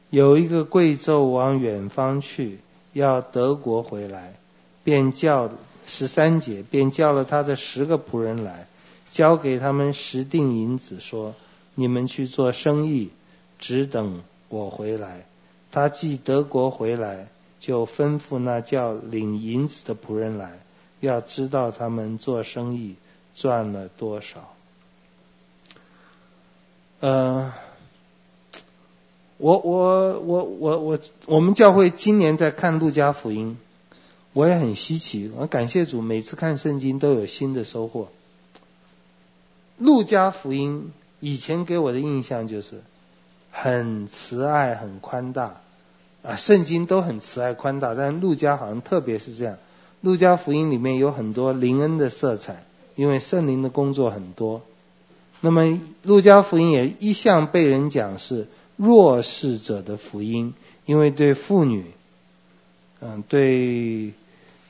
[0.10, 2.60] 有一个贵胄往远方去，
[2.94, 4.34] 要得国回来，
[4.84, 5.52] 便叫
[5.88, 8.68] 十三节，便叫了他的十个仆人来，
[9.10, 11.34] 交给他们十锭银子，说：
[11.74, 13.10] 你们去做生意，
[13.58, 15.26] 只等我回来。
[15.72, 17.30] 他既德国回来。
[17.60, 20.60] 就吩咐那叫领银子的仆人来，
[21.00, 22.96] 要知道他们做生意
[23.36, 24.54] 赚了多少。
[27.00, 27.52] 呃，
[29.38, 33.58] 我我我我我我们教会今年在看路加福音，
[34.38, 38.10] 我也很稀奇，我感谢主，每次看圣经都有新的收获。
[39.80, 42.84] 路加福音以前给我的印象就是
[43.50, 45.62] 很慈爱、很宽大。
[46.22, 49.58] 啊，圣经都很慈爱宽大，但路加好像特别是这样。
[50.02, 54.62] 路加福音里面有很多灵恩的色彩，因为圣灵的工作很多。
[55.42, 58.46] 那么路加福音也一向被人讲是
[58.76, 60.54] 弱势者的福音，
[60.86, 61.86] 因为对妇女，
[63.00, 64.14] 嗯，对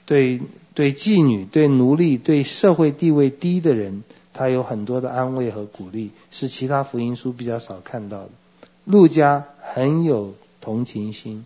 [0.07, 0.41] 对
[0.73, 4.01] 对妓女、对奴隶、对社会地位低的人，
[4.33, 8.29] 他有很多的安慰和鼓励，是其他福音书比较少看到的。
[8.85, 10.33] 路加很有。
[10.59, 11.45] 同情心。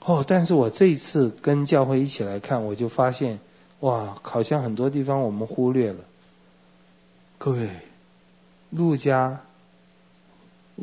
[0.00, 3.38] 哦，但是我这一次跟教会一起来看，我就发现，
[3.80, 6.00] 哇，好像很多地方我们忽略了。
[7.38, 7.70] 各位，
[8.68, 9.40] 路加，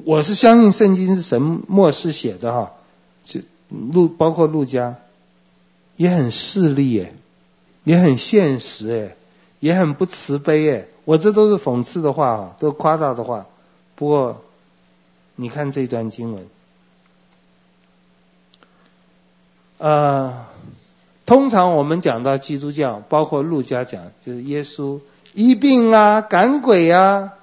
[0.05, 2.71] 我是相信圣经是神默示写的哈，
[3.25, 4.95] 就路包括路加，
[6.01, 7.13] 也很势利耶，
[7.83, 9.17] 也很现实耶，
[9.59, 10.89] 也很不慈悲耶。
[11.05, 13.45] 我这都是讽刺的话，都夸大的话。
[13.93, 14.41] 不过，
[15.35, 16.47] 你看这段经文。
[19.77, 20.47] 呃，
[21.27, 25.01] 通常我们讲到基督教，包括路加讲，就是耶稣
[25.35, 27.33] 医病啊、赶鬼啊、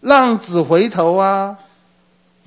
[0.00, 1.60] 浪子回头啊，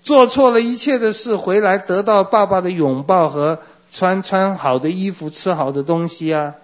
[0.03, 3.59] 做错了一切的事回来，得到爸爸的拥抱和
[3.91, 6.55] 穿穿好的衣服、吃好的东西啊。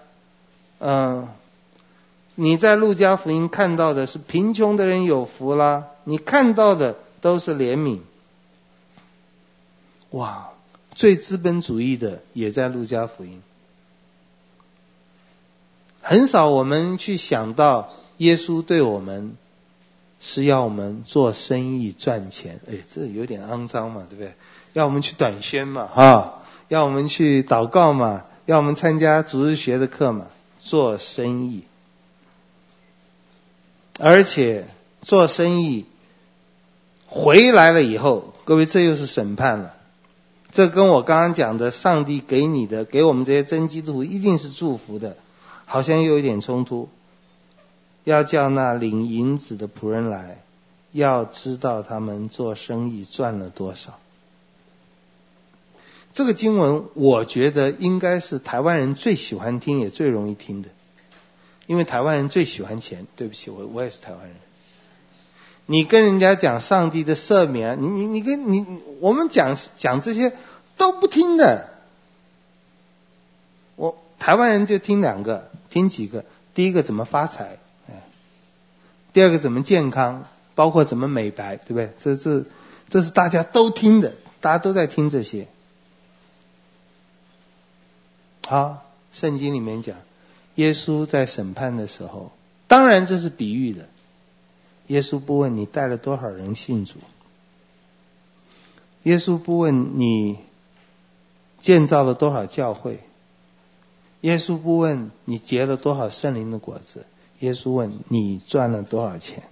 [0.79, 1.29] 嗯、
[2.35, 7.99] 你在路加福音看到的是贫穷的人有福啦，你看到的都是怜悯。
[10.11, 10.49] 哇！
[10.95, 13.41] 最资本主义的也在路加福音，
[16.03, 19.35] 很少我们去想到耶稣对我们
[20.19, 24.35] 是要我们做生意赚钱，哎，这有点肮脏嘛，对不对？
[24.73, 26.42] 要我们去短宣嘛，哈，
[26.73, 30.25] 要我们去祷告嘛，要我们参加主日学的课嘛，
[30.57, 31.65] 做生意，
[33.99, 34.65] 而且
[35.03, 35.85] 做生意
[37.05, 39.75] 回来了以后，各位，这又是审判了。
[40.51, 45.15] 这跟我刚刚讲的，上帝给你的，给我们这些真基督徒一定是祝福的，
[45.67, 46.89] 好像又有点冲突。
[48.03, 50.41] 要叫那领银子的仆人来，
[50.91, 53.99] 要知道他们做生意赚了多少。
[56.13, 60.69] 这个经文，我觉得应该是台湾人最喜欢听，也最容易听的，
[61.65, 63.07] 因为台湾人最喜欢钱。
[63.15, 64.35] 对不起，我我也是台湾人。
[65.65, 68.65] 你跟人家讲上帝的赦免，你你你跟你
[68.99, 70.33] 我们讲讲这些
[70.77, 71.69] 都不听的。
[73.75, 76.25] 我台湾人就听两个，听几个。
[76.53, 77.57] 第一个怎么发财，
[77.89, 78.03] 哎，
[79.13, 81.91] 第二个怎么健康，包括怎么美白，对不对？
[81.97, 82.45] 这是
[82.87, 85.47] 这是大家都听的，大家都在听这些。
[88.47, 89.95] 好，圣经里面讲，
[90.55, 92.31] 耶稣在审判的时候，
[92.67, 93.87] 当然这是比喻的。
[94.87, 96.95] 耶稣不问你带了多少人信主，
[99.03, 100.37] 耶稣不问你
[101.61, 102.99] 建造了多少教会，
[104.19, 107.05] 耶稣不问你结了多少圣灵的果子，
[107.39, 109.43] 耶稣问你赚了多少钱。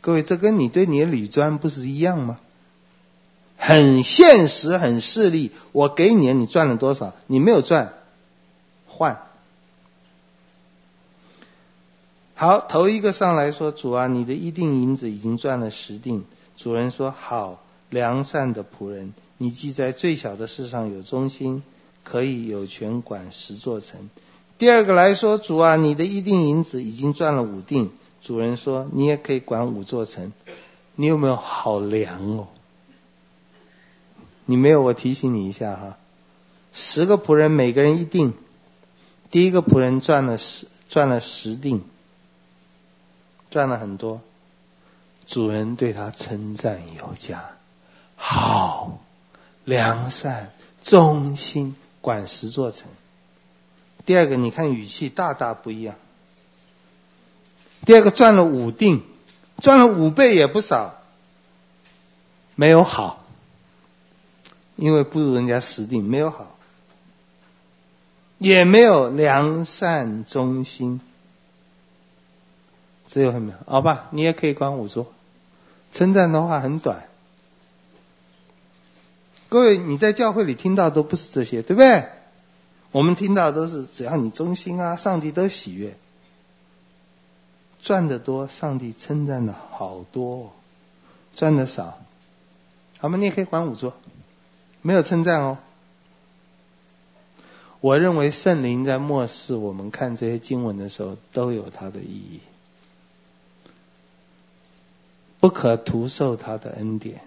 [0.00, 2.38] 各位，这跟你对你的理专不是一样吗？
[3.56, 5.50] 很现实，很势利。
[5.72, 7.14] 我给你，你赚了多少？
[7.26, 7.94] 你没有赚，
[9.02, 9.20] 换。
[12.36, 16.24] 好，头一个上来说：“主啊，你的一锭银子已经赚了十锭。”
[16.56, 17.60] 主人说：“好，
[17.90, 21.64] 良善的仆人，你既在最小的事上有忠心，
[22.04, 24.08] 可以有权管十座城。
[24.56, 27.90] 第二个来说，主啊，你的一锭银子已经赚了五锭。
[28.22, 30.32] 主人说，你也可以管五座城。
[30.94, 32.46] 你有没有好凉哦？
[34.46, 35.96] 你没有，我提醒你一下哈。
[36.72, 38.32] 十个仆人，每个人一锭。
[39.32, 41.80] 第一个仆人赚了十，赚了十锭，
[43.50, 44.20] 赚了很多。
[45.26, 47.52] 主人对他称赞有加，
[48.16, 49.00] 好，
[49.64, 50.52] 良善，
[50.82, 52.88] 忠心，管十座城。
[54.04, 55.94] 第二个，你看语气大大不一样。
[57.86, 59.00] 第二个赚了五锭，
[59.58, 61.00] 赚了五倍也不少，
[62.54, 63.24] 没有好，
[64.76, 66.58] 因为不如人家十锭，没有好，
[68.48, 71.00] 也没有良善忠心，
[73.06, 73.52] 只有很。
[73.66, 75.12] 好吧，你也可以管五座。
[75.92, 77.04] 称赞的话很短。
[79.48, 82.06] 各位，你在教会里听到都不是这些，对不对？
[82.90, 85.96] 我们听到都是只要你忠心啊，上帝都喜悦。
[87.82, 90.52] 赚的多，上帝称赞的好多；
[91.34, 91.98] 赚的少，
[92.98, 93.16] 好吗？
[93.18, 93.94] 你也可以管五座，
[94.82, 95.58] 没有称赞哦。
[97.82, 102.40] 我认为圣灵在末世，我们看这些经文的时候，都有它的意义，
[105.40, 107.22] 不可徒受他的恩典。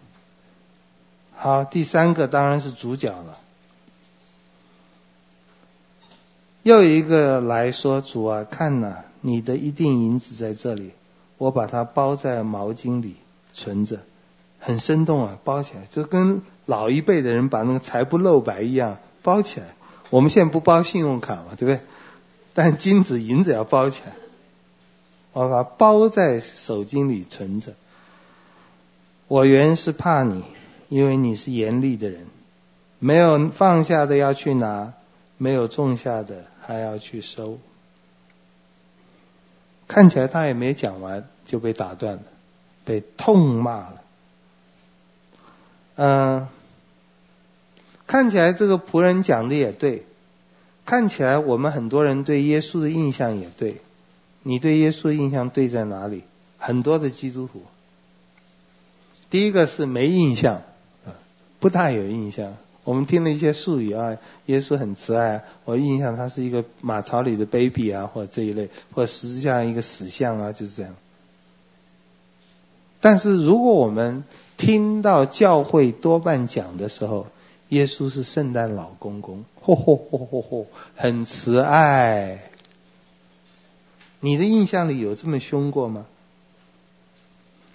[1.35, 3.37] 好，第三个当然是主角了。
[6.63, 10.91] 又一个来说：“主啊，看呐。”你的一锭银子在这里，
[11.37, 13.17] 我把它包在毛巾里
[13.53, 13.99] 存着，
[14.59, 19.74] 很生动啊，包起来就跟老一辈的人把那个财不露白一样包起来。
[20.09, 21.81] 我们现在不包信用卡嘛，对不对？
[22.53, 24.13] 但金子银子要包起来，
[25.33, 27.73] 我把包在手巾里存着。
[29.27, 30.43] 我原是怕你，
[30.87, 32.27] 因为你是严厉的人，
[32.99, 34.93] 没有放下的要去拿，
[35.37, 37.59] 没有种下的还要去收。
[39.87, 42.23] 看起来他也没讲完就被打断了，
[42.85, 44.01] 被痛骂了。
[45.95, 46.47] 嗯，
[48.07, 50.05] 看起来这个仆人讲的也对，
[50.85, 53.77] 看起来我们很多人对耶稣的印象也对。
[54.43, 56.23] 你对耶稣的印象对在哪里？
[56.59, 57.63] 很多的基督徒，
[59.29, 60.61] 第一个是没印象，
[61.59, 62.55] 不大有印象。
[62.83, 70.95] 我们听了一些术语啊，耶稣很慈爱，我印象他是一个马槽里的 baby 啊，或者这一类，或者十字架一个死相啊，就是这样。
[73.01, 74.23] 但是如果我们
[74.57, 77.25] 听到教会多半讲的时候，
[77.69, 80.65] 耶稣是圣诞老公公，嚯嚯嚯嚯嚯，
[80.95, 82.49] 很慈爱。
[84.19, 86.05] 你的印象里有这么凶过吗？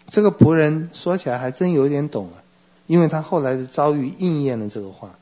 [0.08, 2.42] 这个仆人说起来还真有点懂啊。
[2.86, 5.16] 因为他后来的遭遇应验了这个话，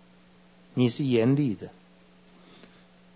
[0.72, 1.68] 你是严厉的，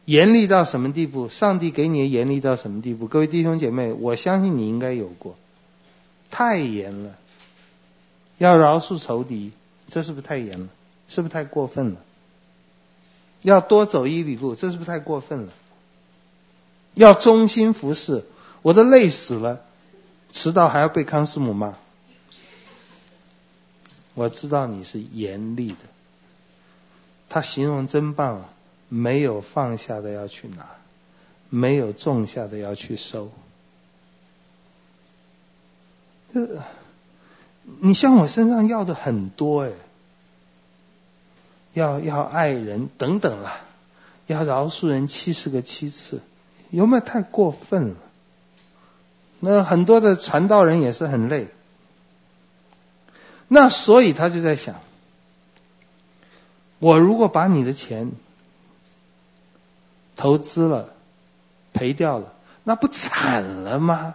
[0.05, 1.31] 严厉到什么地步？
[1.31, 3.07] 上帝给你的严厉到什么地步？
[3.09, 5.37] 各位弟兄姐妹，我相信你应该有过，
[6.31, 7.17] 太严了，
[8.37, 9.53] 要饶恕仇敌，
[9.89, 10.69] 这是不是太严了？
[11.13, 12.01] 是不是太过分了？
[13.43, 15.53] 要多走一里路，这是不是太过分了？
[16.95, 18.25] 要忠心服侍，
[18.63, 19.61] 我都累死了，
[20.31, 21.75] 迟到还要被康师母骂。
[24.15, 25.77] 我知道你是严厉的，
[27.29, 28.49] 他形容真棒啊！
[28.89, 30.69] 没有放下的要去拿，
[31.49, 33.33] 没有种下的要去收。
[36.35, 36.63] 呃，
[37.81, 39.73] 你向我身上要的很多哎，
[41.73, 43.61] 要要爱人等等啦，
[44.27, 46.21] 要饶恕人七十个七次，
[46.71, 47.97] 有没有太过分了？
[49.41, 51.49] 那很多的传道人也是很累。
[53.49, 54.81] 那所以他就在想，
[56.79, 58.13] 我如果把你的钱
[60.17, 60.95] 投资了，
[61.73, 62.33] 赔掉了，
[62.65, 64.15] 那不惨了吗？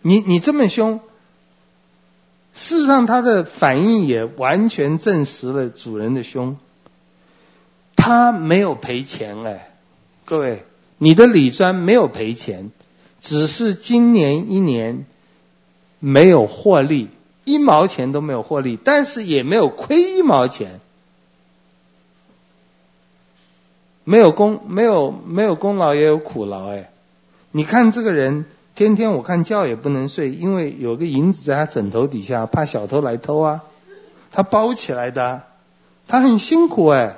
[0.00, 1.00] 你你这么凶，
[2.54, 6.56] 事实上他的反应也完全证实了主人的凶。
[7.96, 9.74] 他没有赔钱哎，
[10.24, 10.64] 各位，
[10.98, 12.70] 你的李专没有赔钱，
[13.20, 15.04] 只是今年一年。
[16.00, 17.08] 没有获利，
[17.46, 20.80] 一毛钱都没有获利，但是也没有亏一毛钱。
[24.04, 26.90] 没有功，没有没有功劳也有苦劳哎。
[27.52, 28.44] 你看这个人，
[28.74, 33.64] 天天我看觉也不能睡，因为有个银子在他枕头底下，怕小偷来偷啊。
[34.30, 35.44] 他包起来的，
[36.06, 37.16] 他很辛苦哎。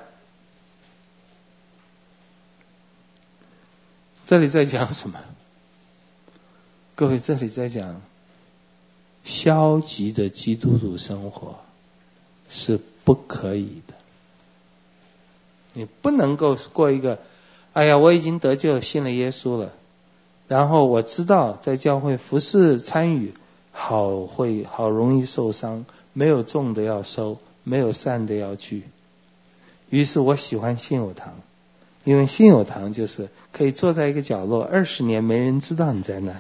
[4.25, 5.19] 这里在讲什么？
[6.95, 8.01] 各位，这里在讲。
[9.25, 11.59] 消极的基督徒生活
[12.49, 13.95] 是不可以的，
[15.73, 17.19] 你不能够过一个，
[17.73, 19.73] 哎呀，我已经得救，信了耶稣了，
[20.49, 23.35] 然后我知道在教会服侍参与，
[23.73, 28.85] 好会好容易受伤，没有重的要收，没有善的要聚。
[29.91, 31.35] 于是我喜欢信友堂，
[32.05, 36.39] 因为信友堂就是可以坐在一个角落，二十年没人知道你在那里。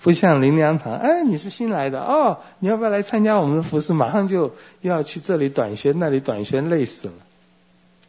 [0.00, 3.94] 不像灵粮堂，哎，你是新来的哦，你要不要来参加我们的服侍？
[3.94, 7.14] 马上就要去这里短宣，那里短宣，累死了。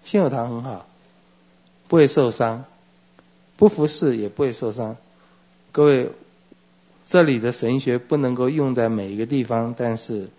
[0.04, 0.86] 信友堂很好，
[1.88, 2.66] 不会受伤，
[3.58, 4.98] 不服侍也不会受伤。
[5.72, 6.12] 各位，
[7.06, 10.30] 这里的神学不能够用在每一个地方，但是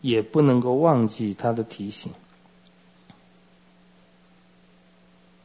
[0.00, 2.12] 也不能够忘记他的提醒。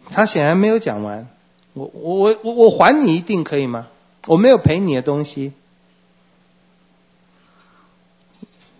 [0.10, 1.28] 他显然没有讲完，
[1.74, 3.88] 我我我我还你一定可以吗？
[4.26, 5.54] 我没有赔你的东西。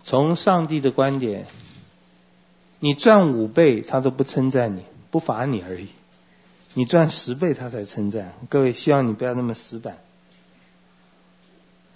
[0.04, 1.46] 从上帝的观点，
[2.80, 5.88] 你赚五倍，他都不称赞你，不罚你而已；
[6.74, 8.34] 你赚十倍，他才称赞。
[8.48, 9.98] 各位，希望你不要那么死板。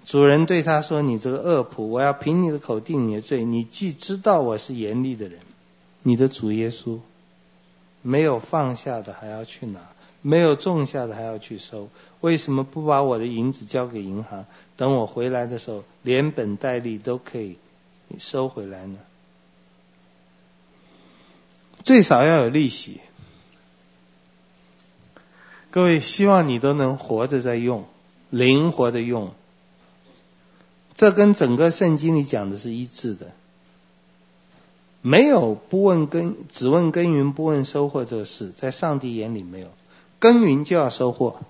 [0.04, 3.44] 主人对他说：“你这个恶仆，我要凭你的口定你的罪。
[3.44, 5.40] 你既知道我是严厉的人，
[6.02, 6.98] 你的主耶稣
[8.02, 9.80] 没有放下的还要去拿。”
[10.24, 11.88] 没有种下的还要去收，
[12.20, 14.46] 为什么不把我的银子交给银行，
[14.76, 17.56] 等我回来的时候，连本带利都可以
[18.20, 19.00] 收回来呢？
[21.82, 23.00] 最少要有利息。
[25.72, 27.86] 各位，希望你都能活着在用，
[28.28, 29.32] 灵活的用。
[30.94, 33.32] 这跟整个圣经里讲的是一致的，
[35.00, 39.68] 没有不问耕，只问耕耘不问收获这个事，在上帝眼里没有。
[40.18, 41.40] 耕耘就要收获，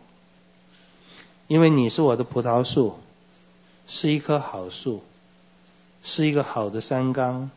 [1.48, 2.94] 因为你是我的葡萄树，
[3.88, 5.02] 是一棵好树，
[6.04, 7.50] 是一个好的山冈，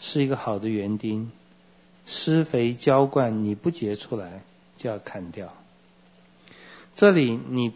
[0.00, 1.30] 是一个好的园丁。
[2.06, 4.42] 施肥浇灌你不结出来，
[4.76, 5.54] 就要砍掉。
[6.94, 7.72] 这里你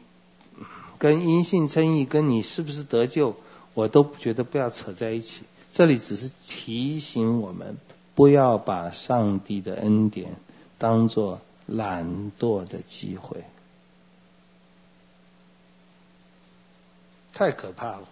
[0.98, 3.36] 跟因信称义，跟你是不是得救，
[3.74, 5.42] 我都觉得不要扯在一起。
[5.72, 7.76] 这里只是提醒我们，
[8.14, 10.36] 不要把上帝的恩典
[10.78, 11.40] 当做。
[11.68, 13.42] 懒惰的机会，
[17.32, 18.02] 太可怕了。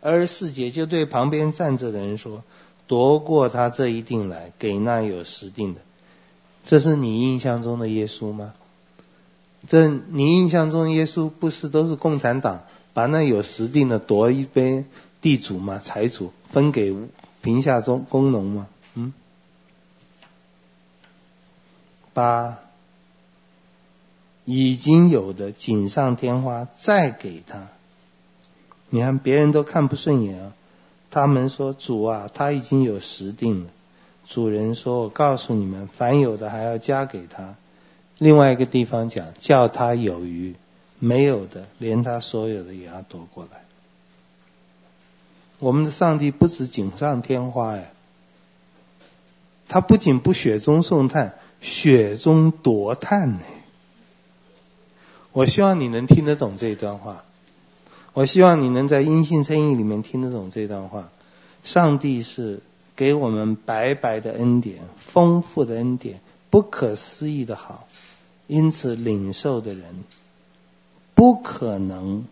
[0.00, 2.42] 二十四节就对旁边站着的人说
[2.88, 5.80] ：“夺过他这一錠来，给那有十錠的。”
[6.66, 8.52] 这是你印象中的耶稣吗？
[9.68, 12.62] 这你印象中耶稣不是都是共产党
[12.94, 14.84] 把那有十錠的夺一杯
[15.20, 15.78] 地主吗？
[15.78, 16.94] 财主分给
[17.42, 18.68] 贫下中工农吗？
[18.94, 19.12] 嗯。
[22.12, 22.58] 把
[24.44, 27.68] 已经有的锦上添花再给他，
[28.90, 30.52] 你看别人都看不顺眼啊。
[31.10, 33.70] 他们说：“主啊，他已经有实定了。”
[34.28, 37.56] 主人说：“我告诉你们，凡有的还要加给他。”
[38.18, 40.54] 另外一个地方讲：“叫他有余，
[40.98, 43.60] 没有的连他所有的也要夺过来。”
[45.58, 47.84] 我们的上帝不止锦上添花呀，
[49.68, 51.34] 他不仅不雪中送炭。
[51.62, 53.40] 雪中夺炭呢？
[55.32, 57.24] 我希望你能听得懂这段话。
[58.12, 61.10] 我希望你能在因信称义里面听得懂这段话。
[61.64, 62.60] 上帝是
[62.94, 66.20] 给我们白白的恩典，丰富的恩典，
[66.50, 67.85] 不可思议的好。
[68.46, 70.04] 因此，领受的人
[71.14, 72.26] 不可能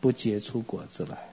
[0.00, 1.30] 不结出果子来，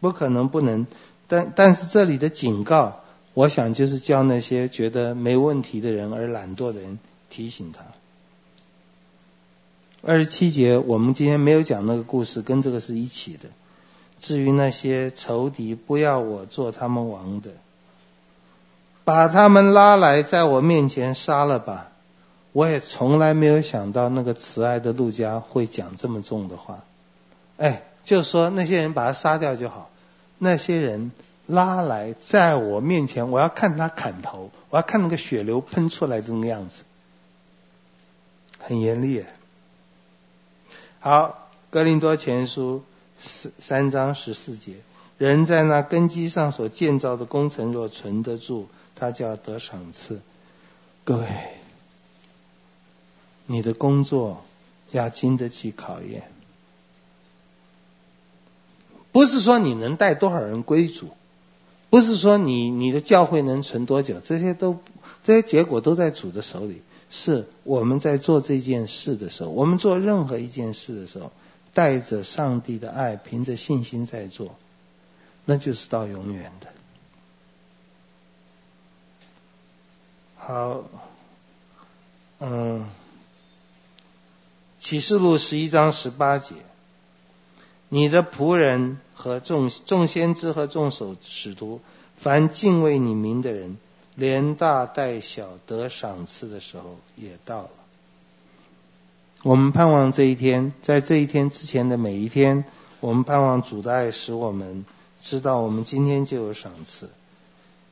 [0.00, 0.86] 不可能不能。
[1.28, 3.00] 但但是这里的警告。
[3.36, 7.00] 我想就是叫那些觉得没问题的人而懒惰的人，
[7.30, 7.84] 提醒他。
[10.02, 13.48] 二十七节，我们今天没有讲那个故事，跟这个是一起的。
[14.20, 17.50] 至于那些仇敌不要我做他们王的，
[19.04, 21.90] 把他们拉来，在我面前杀了吧。
[22.52, 26.84] 我也从来没有想到那个慈爱的陆家会讲这么重的话。
[27.56, 29.90] 哎，就说那些人把他杀掉就好，
[30.38, 31.12] 那些人。
[31.46, 36.84] 拉来，在我面前，我要看他砍头，我要看那个血流喷出来的那个样子，
[38.58, 39.22] 很严厉。
[41.00, 42.82] 好，格林多前书
[43.18, 44.76] 三三章十四节，
[45.18, 48.66] 人在那根基上所建造的工程若存得住，
[49.04, 50.20] 他就要得赏赐。
[51.04, 51.26] 各位，
[53.46, 54.44] 你的工作
[54.90, 56.22] 要经得起考验，
[59.12, 61.10] 不是说你能带多少人归主。
[61.90, 64.80] 不是说你你的教会能存多久，这些都
[65.22, 66.82] 这些结果都在主的手里。
[67.10, 71.30] 是我们在做这件事的时候，我们做任何一件事的时候，
[71.72, 74.56] 带着上帝的爱，凭着信心在做，
[75.44, 76.66] 那就是到永远的。
[80.46, 80.84] 好，
[82.38, 82.86] 嗯，
[84.78, 86.54] 启示录十一章十八节，
[87.88, 91.80] 你的仆人和众众先知和众守使徒，
[92.18, 93.78] 凡敬畏你名的人，
[94.16, 97.70] 连大带小得赏赐的时候也到了。
[99.44, 102.66] 我们盼望这一天，在这一天之前的每一天，
[103.00, 104.84] 我们盼望主的爱使我们
[105.22, 107.08] 知道，我们今天就有赏赐。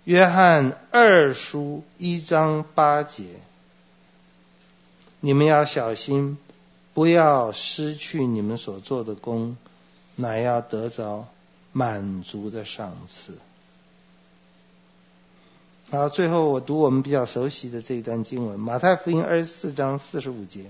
[0.05, 3.24] 约翰二书一章八节，
[5.20, 6.39] 你们要小心，
[6.93, 9.57] 不要失去你们所做的工，
[10.16, 11.29] 乃要得着
[11.70, 13.35] 满足的赏赐。
[15.93, 20.65] 好，最后我读我们比较熟悉的这一段经文，马太福音二十四章四十五节。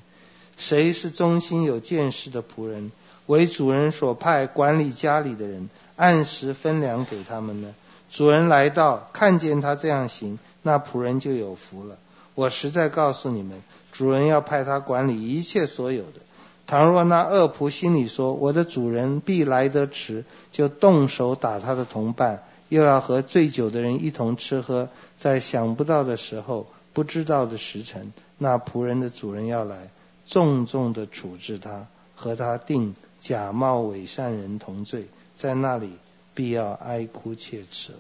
[0.59, 2.93] 谁是忠心有见识的仆人，
[3.25, 7.75] 为主人所派管理家里的人，按时分粮给他们呢？
[8.13, 11.97] 主人来到，看见他这样行，那仆人就有福了。
[12.35, 16.21] 我实在告诉你们，主人要派他管理一切所有的。
[16.67, 29.89] 倘若那恶仆心里说，我的主人必来得迟，就动手打他的同伴，又要和醉酒的人一同吃喝，在想不到的时候，不知道的时辰，那仆人的主人要来。
[30.27, 35.95] 重重的处置他，和他定假冒伪善人同罪，在那里
[36.35, 37.99] 必要哀哭切齿了。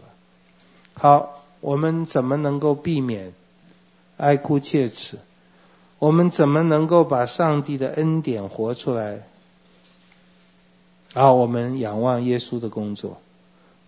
[0.95, 3.33] 好，我们怎么能够避免
[4.17, 5.19] 哀哭切齿？
[5.99, 9.23] 我们怎么能够把上帝的恩典活出来？
[11.15, 13.21] 好，我们仰望耶稣的工作。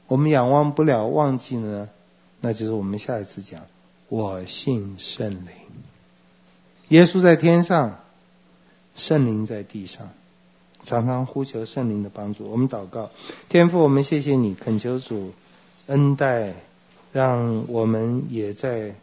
[0.06, 1.88] 我们仰望不了，忘记呢？
[2.40, 3.62] 那就是我们下一次讲。
[4.08, 5.48] 我信圣灵，
[6.88, 8.00] 耶稣在天上。
[8.96, 10.10] 圣灵在地上，
[10.84, 12.48] 常常呼求圣灵的帮助。
[12.50, 13.10] 我们祷告，
[13.48, 15.32] 天父，我们谢谢你，恳求主
[15.86, 16.54] 恩待，
[17.12, 18.94] 让我们也在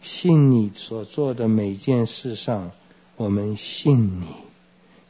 [0.00, 2.70] 信你所做的每件事上，
[3.16, 4.26] 我们信你，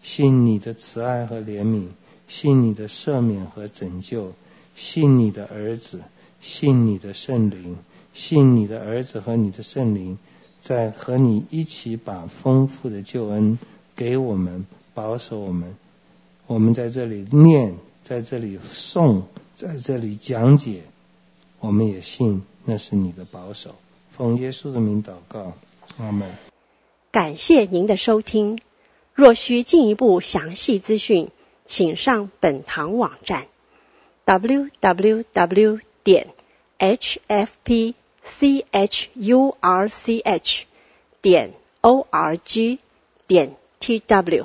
[0.02, 1.86] 信你的慈爱和怜悯，
[2.27, 4.32] 信你的赦免和拯救，
[4.74, 6.01] 信你的儿子，
[6.40, 7.77] 信你的圣灵，
[8.12, 10.18] 信你的儿子和你的圣灵，
[10.60, 13.59] 在和你一起把丰富的救恩。
[13.97, 14.64] 给我们
[14.94, 15.77] 保守我们，
[16.51, 19.22] 我们在这里念，在这里诵，
[19.55, 20.82] 在这里讲解，
[21.60, 23.77] 我们也信那是你的保守。
[24.10, 25.52] 奉耶稣的名祷告，
[25.98, 26.28] 阿门。
[27.12, 28.59] 感谢您的收听。
[29.14, 31.28] 若需进一步详细资讯，
[31.66, 33.47] 请上本堂网站
[34.27, 36.31] ：www 点
[36.81, 37.94] hfpchurch
[41.22, 42.78] 点 org
[43.28, 43.55] 点。
[43.78, 44.44] T.W.